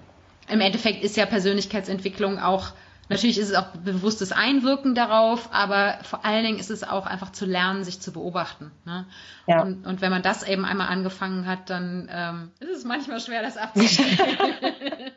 im 0.49 0.61
Endeffekt 0.61 1.03
ist 1.03 1.17
ja 1.17 1.27
Persönlichkeitsentwicklung 1.27 2.39
auch 2.39 2.69
Natürlich 3.09 3.39
ist 3.39 3.51
es 3.51 3.55
auch 3.55 3.67
bewusstes 3.85 4.33
Einwirken 4.33 4.95
darauf, 4.95 5.51
aber 5.53 5.99
vor 6.03 6.25
allen 6.25 6.45
Dingen 6.45 6.59
ist 6.59 6.71
es 6.71 6.83
auch 6.83 7.07
einfach 7.07 7.33
zu 7.33 7.45
lernen, 7.45 7.85
sich 7.85 8.01
zu 8.01 8.13
beobachten. 8.13 8.71
Ne? 8.87 9.07
Ja. 9.47 9.63
Und, 9.63 9.87
und, 9.87 10.01
wenn 10.01 10.11
man 10.11 10.23
das 10.23 10.43
eben 10.43 10.65
einmal 10.65 10.89
angefangen 10.89 11.47
hat, 11.47 11.69
dann 11.69 12.09
ähm, 12.11 12.51
ist 12.61 12.71
es 12.71 12.85
manchmal 12.85 13.21
schwer, 13.21 13.43
das 13.43 13.59
abzustellen. 13.59 14.11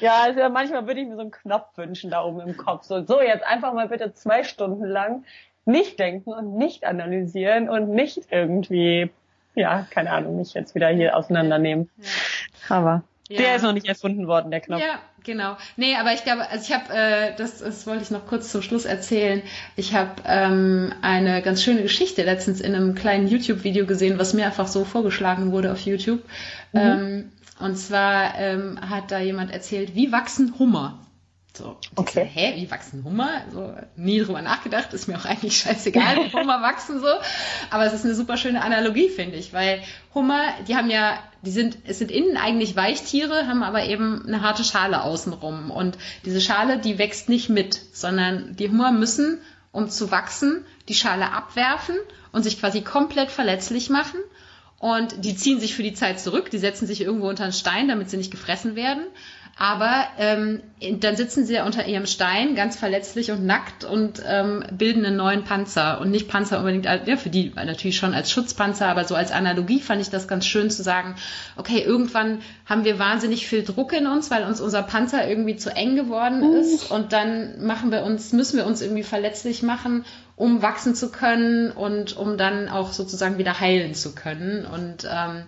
ja, 0.00 0.22
also 0.22 0.48
manchmal 0.48 0.86
würde 0.86 1.00
ich 1.00 1.08
mir 1.08 1.16
so 1.16 1.20
einen 1.20 1.30
Knopf 1.30 1.76
wünschen 1.76 2.10
da 2.10 2.24
oben 2.24 2.40
im 2.40 2.56
Kopf. 2.56 2.84
So, 2.84 3.04
so 3.04 3.20
jetzt 3.20 3.44
einfach 3.44 3.74
mal 3.74 3.88
bitte 3.88 4.14
zwei 4.14 4.42
Stunden 4.44 4.84
lang 4.84 5.24
nicht 5.66 5.98
denken 5.98 6.32
und 6.32 6.56
nicht 6.56 6.84
analysieren 6.86 7.68
und 7.68 7.90
nicht 7.90 8.20
irgendwie, 8.30 9.10
ja, 9.54 9.86
keine 9.90 10.10
Ahnung, 10.12 10.36
mich 10.36 10.54
jetzt 10.54 10.74
wieder 10.74 10.88
hier 10.88 11.14
auseinandernehmen. 11.14 11.90
Ja. 11.98 12.76
Aber 12.76 13.02
ja. 13.28 13.38
der 13.38 13.56
ist 13.56 13.62
noch 13.62 13.74
nicht 13.74 13.86
erfunden 13.86 14.26
worden, 14.26 14.50
der 14.50 14.60
Knopf. 14.60 14.80
Ja, 14.80 15.00
genau. 15.24 15.56
Nee, 15.76 15.96
aber 15.96 16.12
ich 16.12 16.24
glaube, 16.24 16.48
also 16.48 16.64
ich 16.64 16.74
habe, 16.74 16.92
äh, 16.92 17.36
das, 17.36 17.58
das 17.58 17.86
wollte 17.86 18.02
ich 18.02 18.10
noch 18.10 18.26
kurz 18.26 18.50
zum 18.50 18.62
Schluss 18.62 18.84
erzählen. 18.84 19.42
Ich 19.76 19.94
habe 19.94 20.22
ähm, 20.24 20.92
eine 21.02 21.42
ganz 21.42 21.62
schöne 21.62 21.82
Geschichte 21.82 22.22
letztens 22.22 22.60
in 22.60 22.74
einem 22.74 22.94
kleinen 22.94 23.28
YouTube-Video 23.28 23.86
gesehen, 23.86 24.18
was 24.18 24.34
mir 24.34 24.46
einfach 24.46 24.66
so 24.66 24.84
vorgeschlagen 24.84 25.52
wurde 25.52 25.72
auf 25.72 25.80
YouTube. 25.80 26.22
Mhm. 26.72 26.80
Ähm, 26.80 27.32
und 27.60 27.76
zwar 27.76 28.38
ähm, 28.38 28.78
hat 28.80 29.10
da 29.10 29.18
jemand 29.18 29.52
erzählt, 29.52 29.94
wie 29.94 30.12
wachsen 30.12 30.54
Hummer? 30.58 30.98
So, 31.58 31.76
okay. 31.96 32.24
So, 32.24 32.40
hä, 32.40 32.52
wie 32.56 32.70
wachsen 32.70 33.02
Hummer? 33.02 33.42
So, 33.52 33.74
nie 33.96 34.20
drüber 34.20 34.40
nachgedacht, 34.42 34.94
ist 34.94 35.08
mir 35.08 35.18
auch 35.18 35.24
eigentlich 35.24 35.58
scheißegal, 35.58 36.16
wie 36.16 36.32
Hummer 36.32 36.62
wachsen 36.62 37.00
so. 37.00 37.08
Aber 37.70 37.84
es 37.84 37.92
ist 37.92 38.04
eine 38.04 38.14
super 38.14 38.36
schöne 38.36 38.62
Analogie, 38.62 39.08
finde 39.08 39.36
ich, 39.36 39.52
weil 39.52 39.82
Hummer, 40.14 40.40
die 40.68 40.76
haben 40.76 40.88
ja, 40.88 41.18
die 41.42 41.50
sind, 41.50 41.78
es 41.84 41.98
sind 41.98 42.12
innen 42.12 42.36
eigentlich 42.36 42.76
Weichtiere, 42.76 43.48
haben 43.48 43.64
aber 43.64 43.84
eben 43.84 44.24
eine 44.24 44.40
harte 44.40 44.62
Schale 44.62 45.02
außenrum. 45.02 45.72
Und 45.72 45.98
diese 46.24 46.40
Schale, 46.40 46.78
die 46.78 46.98
wächst 46.98 47.28
nicht 47.28 47.48
mit, 47.48 47.78
sondern 47.92 48.54
die 48.54 48.68
Hummer 48.68 48.92
müssen, 48.92 49.40
um 49.72 49.90
zu 49.90 50.12
wachsen, 50.12 50.64
die 50.88 50.94
Schale 50.94 51.32
abwerfen 51.32 51.96
und 52.30 52.44
sich 52.44 52.60
quasi 52.60 52.82
komplett 52.82 53.32
verletzlich 53.32 53.90
machen. 53.90 54.20
Und 54.78 55.24
die 55.24 55.34
ziehen 55.34 55.58
sich 55.58 55.74
für 55.74 55.82
die 55.82 55.92
Zeit 55.92 56.20
zurück, 56.20 56.50
die 56.50 56.58
setzen 56.58 56.86
sich 56.86 57.00
irgendwo 57.00 57.28
unter 57.28 57.42
einen 57.42 57.52
Stein, 57.52 57.88
damit 57.88 58.10
sie 58.10 58.16
nicht 58.16 58.30
gefressen 58.30 58.76
werden. 58.76 59.02
Aber 59.60 60.06
ähm, 60.18 60.60
dann 61.00 61.16
sitzen 61.16 61.44
sie 61.44 61.54
ja 61.54 61.66
unter 61.66 61.84
ihrem 61.84 62.06
Stein, 62.06 62.54
ganz 62.54 62.76
verletzlich 62.76 63.32
und 63.32 63.44
nackt 63.44 63.82
und 63.82 64.22
ähm, 64.24 64.62
bilden 64.70 65.04
einen 65.04 65.16
neuen 65.16 65.42
Panzer. 65.42 66.00
Und 66.00 66.12
nicht 66.12 66.28
Panzer 66.28 66.60
unbedingt, 66.60 66.84
ja, 66.84 67.16
für 67.16 67.28
die 67.28 67.52
natürlich 67.56 67.96
schon 67.96 68.14
als 68.14 68.30
Schutzpanzer, 68.30 68.86
aber 68.86 69.04
so 69.04 69.16
als 69.16 69.32
Analogie 69.32 69.80
fand 69.80 70.00
ich 70.00 70.10
das 70.10 70.28
ganz 70.28 70.46
schön 70.46 70.70
zu 70.70 70.84
sagen, 70.84 71.16
okay, 71.56 71.82
irgendwann 71.82 72.38
haben 72.66 72.84
wir 72.84 73.00
wahnsinnig 73.00 73.48
viel 73.48 73.64
Druck 73.64 73.92
in 73.92 74.06
uns, 74.06 74.30
weil 74.30 74.44
uns 74.44 74.60
unser 74.60 74.84
Panzer 74.84 75.28
irgendwie 75.28 75.56
zu 75.56 75.74
eng 75.74 75.96
geworden 75.96 76.40
uh. 76.44 76.60
ist. 76.60 76.88
Und 76.92 77.12
dann 77.12 77.66
machen 77.66 77.90
wir 77.90 78.04
uns, 78.04 78.32
müssen 78.32 78.58
wir 78.58 78.66
uns 78.66 78.80
irgendwie 78.80 79.02
verletzlich 79.02 79.64
machen, 79.64 80.04
um 80.36 80.62
wachsen 80.62 80.94
zu 80.94 81.10
können 81.10 81.72
und 81.72 82.16
um 82.16 82.38
dann 82.38 82.68
auch 82.68 82.92
sozusagen 82.92 83.38
wieder 83.38 83.58
heilen 83.58 83.94
zu 83.94 84.14
können. 84.14 84.64
Und 84.66 85.04
ähm, 85.10 85.42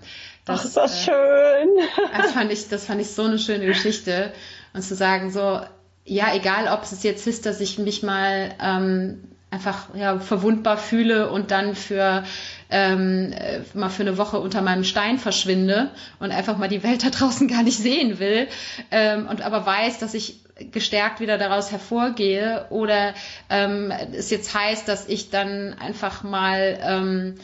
das, 0.50 0.60
Ach, 0.60 0.64
ist 0.64 0.76
das 0.76 1.00
äh, 1.00 1.04
schön. 1.04 1.68
Das 2.16 2.32
fand 2.32 2.52
ich, 2.52 2.68
das 2.68 2.86
fand 2.86 3.00
ich 3.00 3.10
so 3.10 3.22
eine 3.22 3.38
schöne 3.38 3.66
Geschichte. 3.66 4.32
Und 4.72 4.82
zu 4.82 4.94
sagen 4.94 5.30
so, 5.30 5.60
ja, 6.04 6.34
egal 6.34 6.68
ob 6.72 6.82
es 6.82 7.02
jetzt 7.02 7.26
ist, 7.26 7.46
dass 7.46 7.60
ich 7.60 7.78
mich 7.78 8.02
mal 8.02 8.54
ähm, 8.62 9.22
einfach 9.50 9.94
ja, 9.94 10.18
verwundbar 10.18 10.78
fühle 10.78 11.30
und 11.30 11.50
dann 11.50 11.74
für 11.74 12.24
ähm, 12.70 13.32
äh, 13.32 13.60
mal 13.74 13.90
für 13.90 14.02
eine 14.02 14.16
Woche 14.16 14.38
unter 14.38 14.62
meinem 14.62 14.84
Stein 14.84 15.18
verschwinde 15.18 15.90
und 16.20 16.30
einfach 16.30 16.56
mal 16.56 16.68
die 16.68 16.82
Welt 16.82 17.04
da 17.04 17.10
draußen 17.10 17.48
gar 17.48 17.62
nicht 17.62 17.78
sehen 17.78 18.18
will 18.18 18.48
ähm, 18.90 19.26
und 19.26 19.42
aber 19.42 19.66
weiß, 19.66 19.98
dass 19.98 20.14
ich 20.14 20.40
gestärkt 20.70 21.20
wieder 21.20 21.38
daraus 21.38 21.72
hervorgehe 21.72 22.66
oder 22.70 23.14
ähm, 23.48 23.92
es 24.12 24.30
jetzt 24.30 24.54
heißt, 24.54 24.86
dass 24.86 25.08
ich 25.08 25.30
dann 25.30 25.74
einfach 25.80 26.22
mal 26.22 26.78
ähm, 26.82 27.34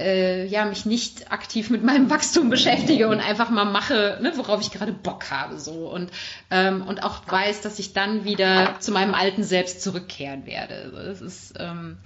äh, 0.00 0.46
ja, 0.46 0.64
mich 0.64 0.86
nicht 0.86 1.30
aktiv 1.30 1.70
mit 1.70 1.84
meinem 1.84 2.10
Wachstum 2.10 2.50
beschäftige 2.50 3.08
und 3.08 3.20
einfach 3.20 3.50
mal 3.50 3.64
mache, 3.64 4.18
ne, 4.20 4.32
worauf 4.36 4.60
ich 4.60 4.70
gerade 4.70 4.92
Bock 4.92 5.30
habe, 5.30 5.58
so 5.58 5.90
und 5.90 6.10
ähm, 6.50 6.82
und 6.82 7.02
auch 7.02 7.20
weiß, 7.26 7.60
dass 7.60 7.78
ich 7.78 7.92
dann 7.92 8.24
wieder 8.24 8.76
zu 8.80 8.92
meinem 8.92 9.14
alten 9.14 9.44
Selbst 9.44 9.82
zurückkehren 9.82 10.46
werde. 10.46 10.74
Also 10.74 10.96
das 10.96 11.20
ist 11.20 11.54
ähm, 11.58 11.98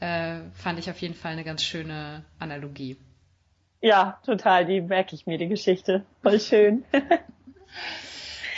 äh, 0.00 0.40
fand 0.54 0.78
ich 0.78 0.90
auf 0.90 0.98
jeden 1.00 1.14
Fall 1.14 1.32
eine 1.32 1.44
ganz 1.44 1.62
schöne 1.62 2.24
Analogie. 2.38 2.96
Ja, 3.80 4.18
total. 4.24 4.66
Die 4.66 4.80
merke 4.80 5.14
ich 5.14 5.26
mir 5.26 5.38
die 5.38 5.48
Geschichte. 5.48 6.04
Voll 6.22 6.40
schön. 6.40 6.84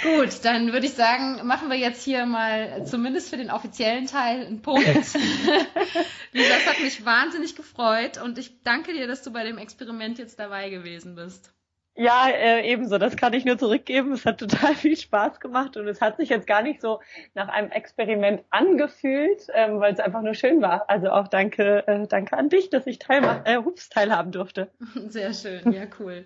Gut, 0.03 0.45
dann 0.45 0.73
würde 0.73 0.87
ich 0.87 0.93
sagen, 0.93 1.47
machen 1.47 1.69
wir 1.69 1.77
jetzt 1.77 2.05
hier 2.05 2.25
mal 2.25 2.87
zumindest 2.87 3.31
für 3.31 3.37
den 3.37 3.51
offiziellen 3.51 4.07
Teil 4.07 4.47
einen 4.47 4.63
Punkt. 4.63 4.87
Lisa, 6.33 6.55
das 6.55 6.67
hat 6.67 6.81
mich 6.81 7.05
wahnsinnig 7.05 7.57
gefreut 7.57 8.23
und 8.23 8.39
ich 8.39 8.63
danke 8.63 8.93
dir, 8.93 9.07
dass 9.09 9.23
du 9.23 9.33
bei 9.33 9.45
dem 9.45 9.59
Experiment 9.59 10.19
jetzt 10.19 10.39
dabei 10.39 10.71
gewesen 10.71 11.17
bist. 11.17 11.53
Ja, 11.99 12.29
äh, 12.29 12.71
ebenso. 12.71 12.97
Das 12.99 13.17
kann 13.17 13.33
ich 13.33 13.45
nur 13.45 13.59
zurückgeben. 13.59 14.13
Es 14.13 14.25
hat 14.25 14.39
total 14.39 14.77
viel 14.77 14.97
Spaß 14.97 15.41
gemacht 15.41 15.77
und 15.77 15.89
es 15.89 16.01
hat 16.01 16.17
sich 16.17 16.29
jetzt 16.29 16.47
gar 16.47 16.63
nicht 16.63 16.81
so 16.81 17.01
nach 17.35 17.49
einem 17.49 17.73
Experiment 17.73 18.45
angefühlt, 18.51 19.49
ähm, 19.53 19.81
weil 19.81 19.95
es 19.95 19.99
einfach 19.99 20.23
nur 20.23 20.35
schön 20.35 20.63
war. 20.63 20.89
Also 20.89 21.11
auch 21.11 21.27
danke, 21.27 21.85
äh, 21.89 22.07
danke 22.07 22.37
an 22.37 22.51
dich, 22.51 22.71
dass 22.71 22.87
ich 22.87 23.01
teil 23.01 23.43
äh, 23.45 23.57
ups, 23.57 23.89
teilhaben 23.89 24.31
durfte. 24.31 24.71
Sehr 25.09 25.35
schön, 25.35 25.73
ja 25.73 25.83
cool. 25.99 26.25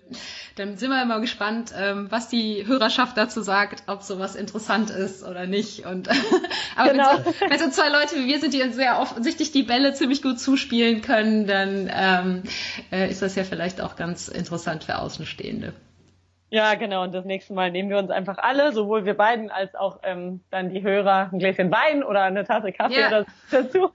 Dann 0.57 0.77
sind 0.77 0.91
wir 0.91 1.05
mal 1.05 1.21
gespannt, 1.21 1.73
ähm, 1.75 2.05
was 2.11 2.29
die 2.29 2.67
Hörerschaft 2.67 3.17
dazu 3.17 3.41
sagt, 3.41 3.85
ob 3.87 4.03
sowas 4.03 4.35
interessant 4.35 4.91
ist 4.91 5.23
oder 5.23 5.47
nicht. 5.47 5.87
Und 5.87 6.07
aber 6.75 6.91
genau. 6.91 7.17
wenn, 7.49 7.57
so 7.57 7.71
zwei 7.71 7.89
Leute 7.89 8.17
wie 8.17 8.27
wir 8.27 8.39
sind, 8.39 8.53
die 8.53 8.61
sehr 8.69 8.99
offensichtlich 8.99 9.51
die 9.51 9.63
Bälle 9.63 9.95
ziemlich 9.95 10.21
gut 10.21 10.39
zuspielen 10.39 11.01
können, 11.01 11.47
dann 11.47 11.89
ähm, 11.91 12.43
äh, 12.91 13.09
ist 13.09 13.23
das 13.23 13.35
ja 13.35 13.43
vielleicht 13.43 13.81
auch 13.81 13.95
ganz 13.95 14.27
interessant 14.27 14.83
für 14.83 14.99
Außenstehende. 14.99 15.62
Ja, 16.53 16.75
genau. 16.75 17.01
Und 17.01 17.13
das 17.13 17.25
nächste 17.25 17.53
Mal 17.53 17.71
nehmen 17.71 17.89
wir 17.89 17.97
uns 17.97 18.11
einfach 18.11 18.37
alle, 18.37 18.73
sowohl 18.73 19.05
wir 19.05 19.15
beiden 19.15 19.49
als 19.49 19.73
auch 19.73 20.01
ähm, 20.03 20.41
dann 20.51 20.69
die 20.69 20.83
Hörer, 20.83 21.29
ein 21.31 21.39
Gläschen 21.39 21.71
Wein 21.71 22.03
oder 22.03 22.21
eine 22.21 22.43
Tasse 22.43 22.71
Kaffee 22.71 22.99
ja. 22.99 23.25
dazu 23.49 23.89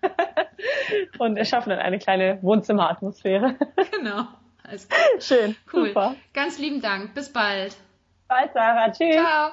und 1.19 1.37
erschaffen 1.37 1.71
dann 1.71 1.79
eine 1.79 2.01
kleine 2.01 2.39
Wohnzimmeratmosphäre. 2.43 3.55
Genau. 3.93 4.25
Alles 4.64 4.89
klar. 4.89 5.01
Schön. 5.21 5.57
Cool. 5.73 5.89
Super. 5.89 6.14
Ganz 6.35 6.59
lieben 6.59 6.81
Dank. 6.81 7.14
Bis 7.14 7.33
bald. 7.33 7.77
Bald, 8.27 8.53
Sarah. 8.53 8.91
Tschüss. 8.91 9.14
Ciao. 9.14 9.51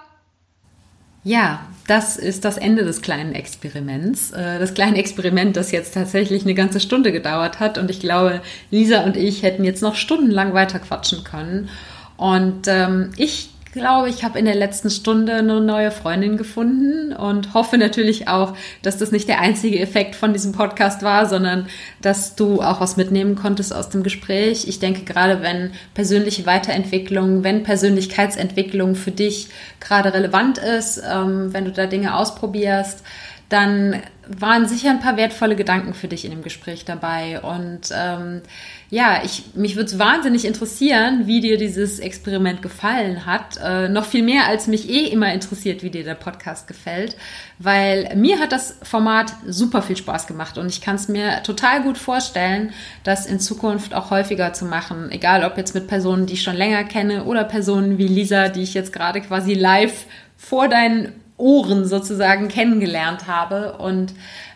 Ja, 1.23 1.67
das 1.87 2.17
ist 2.17 2.45
das 2.45 2.57
Ende 2.57 2.83
des 2.83 3.01
kleinen 3.01 3.33
Experiments. 3.33 4.31
Äh, 4.31 4.59
das 4.59 4.73
kleine 4.73 4.97
Experiment, 4.97 5.57
das 5.57 5.71
jetzt 5.71 5.93
tatsächlich 5.93 6.43
eine 6.43 6.53
ganze 6.53 6.79
Stunde 6.79 7.11
gedauert 7.11 7.59
hat. 7.59 7.77
Und 7.77 7.89
ich 7.89 7.99
glaube, 7.99 8.41
Lisa 8.71 9.03
und 9.03 9.15
ich 9.15 9.43
hätten 9.43 9.63
jetzt 9.63 9.81
noch 9.81 9.95
stundenlang 9.95 10.53
weiter 10.53 10.79
quatschen 10.79 11.23
können. 11.23 11.69
Und 12.17 12.67
ähm, 12.67 13.11
ich 13.17 13.49
glaube, 13.75 14.07
ich 14.07 14.23
habe 14.23 14.39
in 14.39 14.45
der 14.45 14.55
letzten 14.55 14.89
Stunde 14.89 15.33
eine 15.33 15.59
neue 15.59 15.91
Freundin 15.91 16.37
gefunden 16.37 17.11
und 17.11 17.53
hoffe 17.53 17.77
natürlich 17.77 18.29
auch, 18.29 18.55
dass 18.81 18.97
das 18.97 19.11
nicht 19.11 19.27
der 19.27 19.41
einzige 19.41 19.79
Effekt 19.79 20.15
von 20.15 20.31
diesem 20.31 20.53
Podcast 20.53 21.03
war, 21.03 21.25
sondern 21.25 21.67
dass 22.01 22.35
du 22.35 22.61
auch 22.61 22.79
was 22.79 22.95
mitnehmen 22.95 23.35
konntest 23.35 23.75
aus 23.75 23.89
dem 23.89 24.01
Gespräch. 24.01 24.65
Ich 24.67 24.79
denke, 24.79 25.03
gerade 25.03 25.41
wenn 25.41 25.71
persönliche 25.93 26.45
Weiterentwicklung, 26.45 27.43
wenn 27.43 27.63
Persönlichkeitsentwicklung 27.63 28.95
für 28.95 29.11
dich 29.11 29.49
gerade 29.81 30.13
relevant 30.13 30.57
ist, 30.57 31.01
ähm, 31.05 31.51
wenn 31.51 31.65
du 31.65 31.71
da 31.71 31.85
Dinge 31.85 32.15
ausprobierst, 32.15 33.03
dann 33.49 34.01
waren 34.27 34.67
sicher 34.67 34.89
ein 34.89 34.99
paar 34.99 35.17
wertvolle 35.17 35.55
Gedanken 35.55 35.93
für 35.93 36.07
dich 36.07 36.25
in 36.25 36.31
dem 36.31 36.43
Gespräch 36.43 36.85
dabei. 36.85 37.41
Und 37.41 37.91
ähm, 37.93 38.41
ja, 38.89 39.21
ich, 39.23 39.43
mich 39.55 39.75
würde 39.75 39.87
es 39.87 39.99
wahnsinnig 39.99 40.45
interessieren, 40.45 41.27
wie 41.27 41.41
dir 41.41 41.57
dieses 41.57 41.99
Experiment 41.99 42.61
gefallen 42.61 43.25
hat. 43.25 43.57
Äh, 43.63 43.89
noch 43.89 44.05
viel 44.05 44.23
mehr, 44.23 44.47
als 44.47 44.67
mich 44.67 44.89
eh 44.89 45.07
immer 45.07 45.33
interessiert, 45.33 45.83
wie 45.83 45.89
dir 45.89 46.03
der 46.03 46.15
Podcast 46.15 46.67
gefällt. 46.67 47.15
Weil 47.59 48.15
mir 48.15 48.39
hat 48.39 48.51
das 48.51 48.77
Format 48.83 49.33
super 49.47 49.81
viel 49.81 49.97
Spaß 49.97 50.27
gemacht 50.27 50.57
und 50.57 50.67
ich 50.67 50.81
kann 50.81 50.95
es 50.95 51.07
mir 51.07 51.41
total 51.43 51.81
gut 51.83 51.97
vorstellen, 51.97 52.71
das 53.03 53.25
in 53.25 53.39
Zukunft 53.39 53.93
auch 53.93 54.11
häufiger 54.11 54.53
zu 54.53 54.65
machen. 54.65 55.11
Egal 55.11 55.43
ob 55.43 55.57
jetzt 55.57 55.73
mit 55.73 55.87
Personen, 55.87 56.25
die 56.25 56.33
ich 56.33 56.43
schon 56.43 56.55
länger 56.55 56.83
kenne 56.83 57.25
oder 57.25 57.43
Personen 57.43 57.97
wie 57.97 58.07
Lisa, 58.07 58.49
die 58.49 58.63
ich 58.63 58.73
jetzt 58.73 58.93
gerade 58.93 59.21
quasi 59.21 59.53
live 59.53 60.05
vor 60.37 60.67
deinen 60.67 61.13
Ohren 61.37 61.85
sozusagen 61.85 62.47
kennengelernt 62.47 63.27
habe. 63.27 63.73
Und 63.73 64.13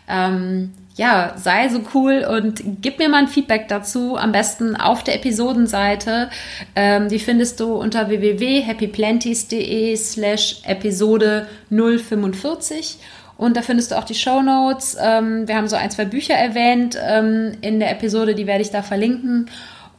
ähm, 0.08 0.72
ja, 0.96 1.34
sei 1.36 1.68
so 1.68 1.80
cool 1.94 2.26
und 2.28 2.62
gib 2.82 2.98
mir 2.98 3.08
mal 3.08 3.22
ein 3.22 3.28
Feedback 3.28 3.68
dazu, 3.68 4.16
am 4.16 4.32
besten 4.32 4.76
auf 4.76 5.02
der 5.02 5.14
Episodenseite. 5.14 6.28
Ähm, 6.76 7.08
die 7.08 7.18
findest 7.18 7.60
du 7.60 7.74
unter 7.74 8.08
www.happyplanties.de 8.08 9.96
slash 9.96 10.62
Episode 10.64 11.46
045. 11.70 12.98
Und 13.38 13.56
da 13.56 13.62
findest 13.62 13.92
du 13.92 13.96
auch 13.96 14.04
die 14.04 14.14
Show 14.14 14.42
Notes. 14.42 14.98
Ähm, 15.00 15.48
wir 15.48 15.56
haben 15.56 15.68
so 15.68 15.76
ein, 15.76 15.90
zwei 15.90 16.04
Bücher 16.04 16.34
erwähnt 16.34 16.98
ähm, 17.02 17.52
in 17.62 17.80
der 17.80 17.90
Episode, 17.90 18.34
die 18.34 18.46
werde 18.46 18.60
ich 18.60 18.70
da 18.70 18.82
verlinken. 18.82 19.48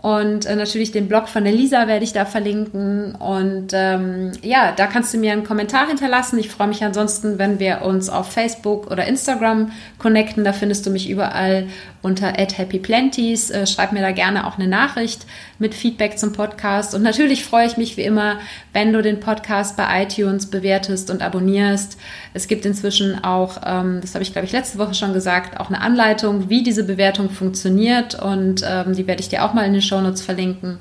Und 0.02 0.48
äh, 0.48 0.56
natürlich 0.56 0.92
den 0.92 1.08
Blog 1.08 1.30
von 1.30 1.44
der 1.44 1.54
Lisa 1.54 1.88
werde 1.88 2.04
ich 2.04 2.12
da 2.12 2.26
verlinken. 2.26 3.14
Und 3.16 3.68
ähm, 3.74 4.32
ja, 4.42 4.72
da 4.72 4.88
kannst 4.88 5.14
du 5.14 5.20
mir 5.20 5.32
einen 5.32 5.44
Kommentar 5.44 5.88
hinterlassen. 5.88 6.40
Ich 6.40 6.50
freue 6.50 6.68
mich 6.68 6.84
ansonsten, 6.84 7.38
wenn 7.38 7.60
wir 7.60 7.84
uns 7.84 8.10
auf 8.10 8.32
Facebook 8.32 8.90
oder 8.90 9.06
Instagram 9.06 9.72
connecten. 10.00 10.44
Da 10.44 10.54
findest 10.54 10.88
du 10.88 10.90
mich 10.90 11.08
überall 11.08 11.68
unter 12.02 12.34
happyplenties. 12.34 13.52
Äh, 13.52 13.68
schreib 13.68 13.92
mir 13.92 14.02
da 14.02 14.12
gerne 14.12 14.48
auch 14.48 14.58
eine 14.58 14.68
Nachricht 14.68 15.28
mit 15.62 15.74
Feedback 15.76 16.20
zum 16.20 16.34
Podcast. 16.34 16.94
Und 16.94 17.04
natürlich 17.04 17.46
freue 17.46 17.68
ich 17.68 17.78
mich 17.78 17.96
wie 17.96 18.02
immer, 18.02 18.40
wenn 18.74 18.92
du 18.92 19.02
den 19.02 19.20
Podcast 19.20 19.78
bei 19.78 20.04
iTunes 20.04 20.48
bewertest 20.48 21.10
und 21.10 21.22
abonnierst. 21.22 21.98
Es 22.34 22.48
gibt 22.48 22.66
inzwischen 22.66 23.24
auch, 23.24 23.62
ähm, 23.66 24.00
das 24.02 24.16
habe 24.16 24.24
ich 24.24 24.34
glaube 24.34 24.46
ich 24.46 24.52
letzte 24.52 24.80
Woche 24.80 24.96
schon 24.96 25.14
gesagt, 25.14 25.60
auch 25.60 25.70
eine 25.70 25.80
Anleitung, 25.80 26.50
wie 26.50 26.64
diese 26.64 26.84
Bewertung 26.84 27.30
funktioniert. 27.30 28.22
Und 28.22 28.66
ähm, 28.68 28.94
die 28.94 29.08
werde 29.08 29.22
ich 29.22 29.30
dir 29.30 29.46
auch 29.46 29.54
mal 29.54 29.66
in 29.66 29.74
den 29.74 29.82
Shownotes 29.82 30.22
verlinken. 30.22 30.80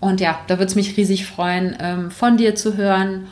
Und 0.00 0.20
ja, 0.20 0.38
da 0.46 0.54
würde 0.58 0.66
es 0.66 0.74
mich 0.74 0.96
riesig 0.96 1.26
freuen, 1.26 1.76
ähm, 1.80 2.10
von 2.10 2.36
dir 2.36 2.54
zu 2.54 2.76
hören. 2.76 3.26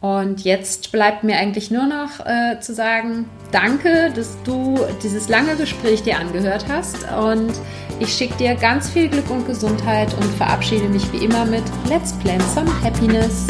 Und 0.00 0.44
jetzt 0.44 0.92
bleibt 0.92 1.24
mir 1.24 1.36
eigentlich 1.36 1.70
nur 1.70 1.86
noch 1.86 2.24
äh, 2.24 2.58
zu 2.60 2.72
sagen, 2.72 3.26
danke, 3.52 4.10
dass 4.14 4.38
du 4.44 4.78
dieses 5.02 5.28
lange 5.28 5.56
Gespräch 5.56 6.02
dir 6.02 6.18
angehört 6.18 6.66
hast. 6.68 7.06
Und 7.12 7.52
ich 8.00 8.14
schicke 8.14 8.36
dir 8.36 8.54
ganz 8.54 8.88
viel 8.88 9.08
Glück 9.08 9.30
und 9.30 9.46
Gesundheit 9.46 10.12
und 10.14 10.34
verabschiede 10.34 10.88
mich 10.88 11.12
wie 11.12 11.24
immer 11.24 11.44
mit 11.44 11.62
Let's 11.88 12.12
Plan 12.14 12.40
Some 12.54 12.70
Happiness. 12.82 13.46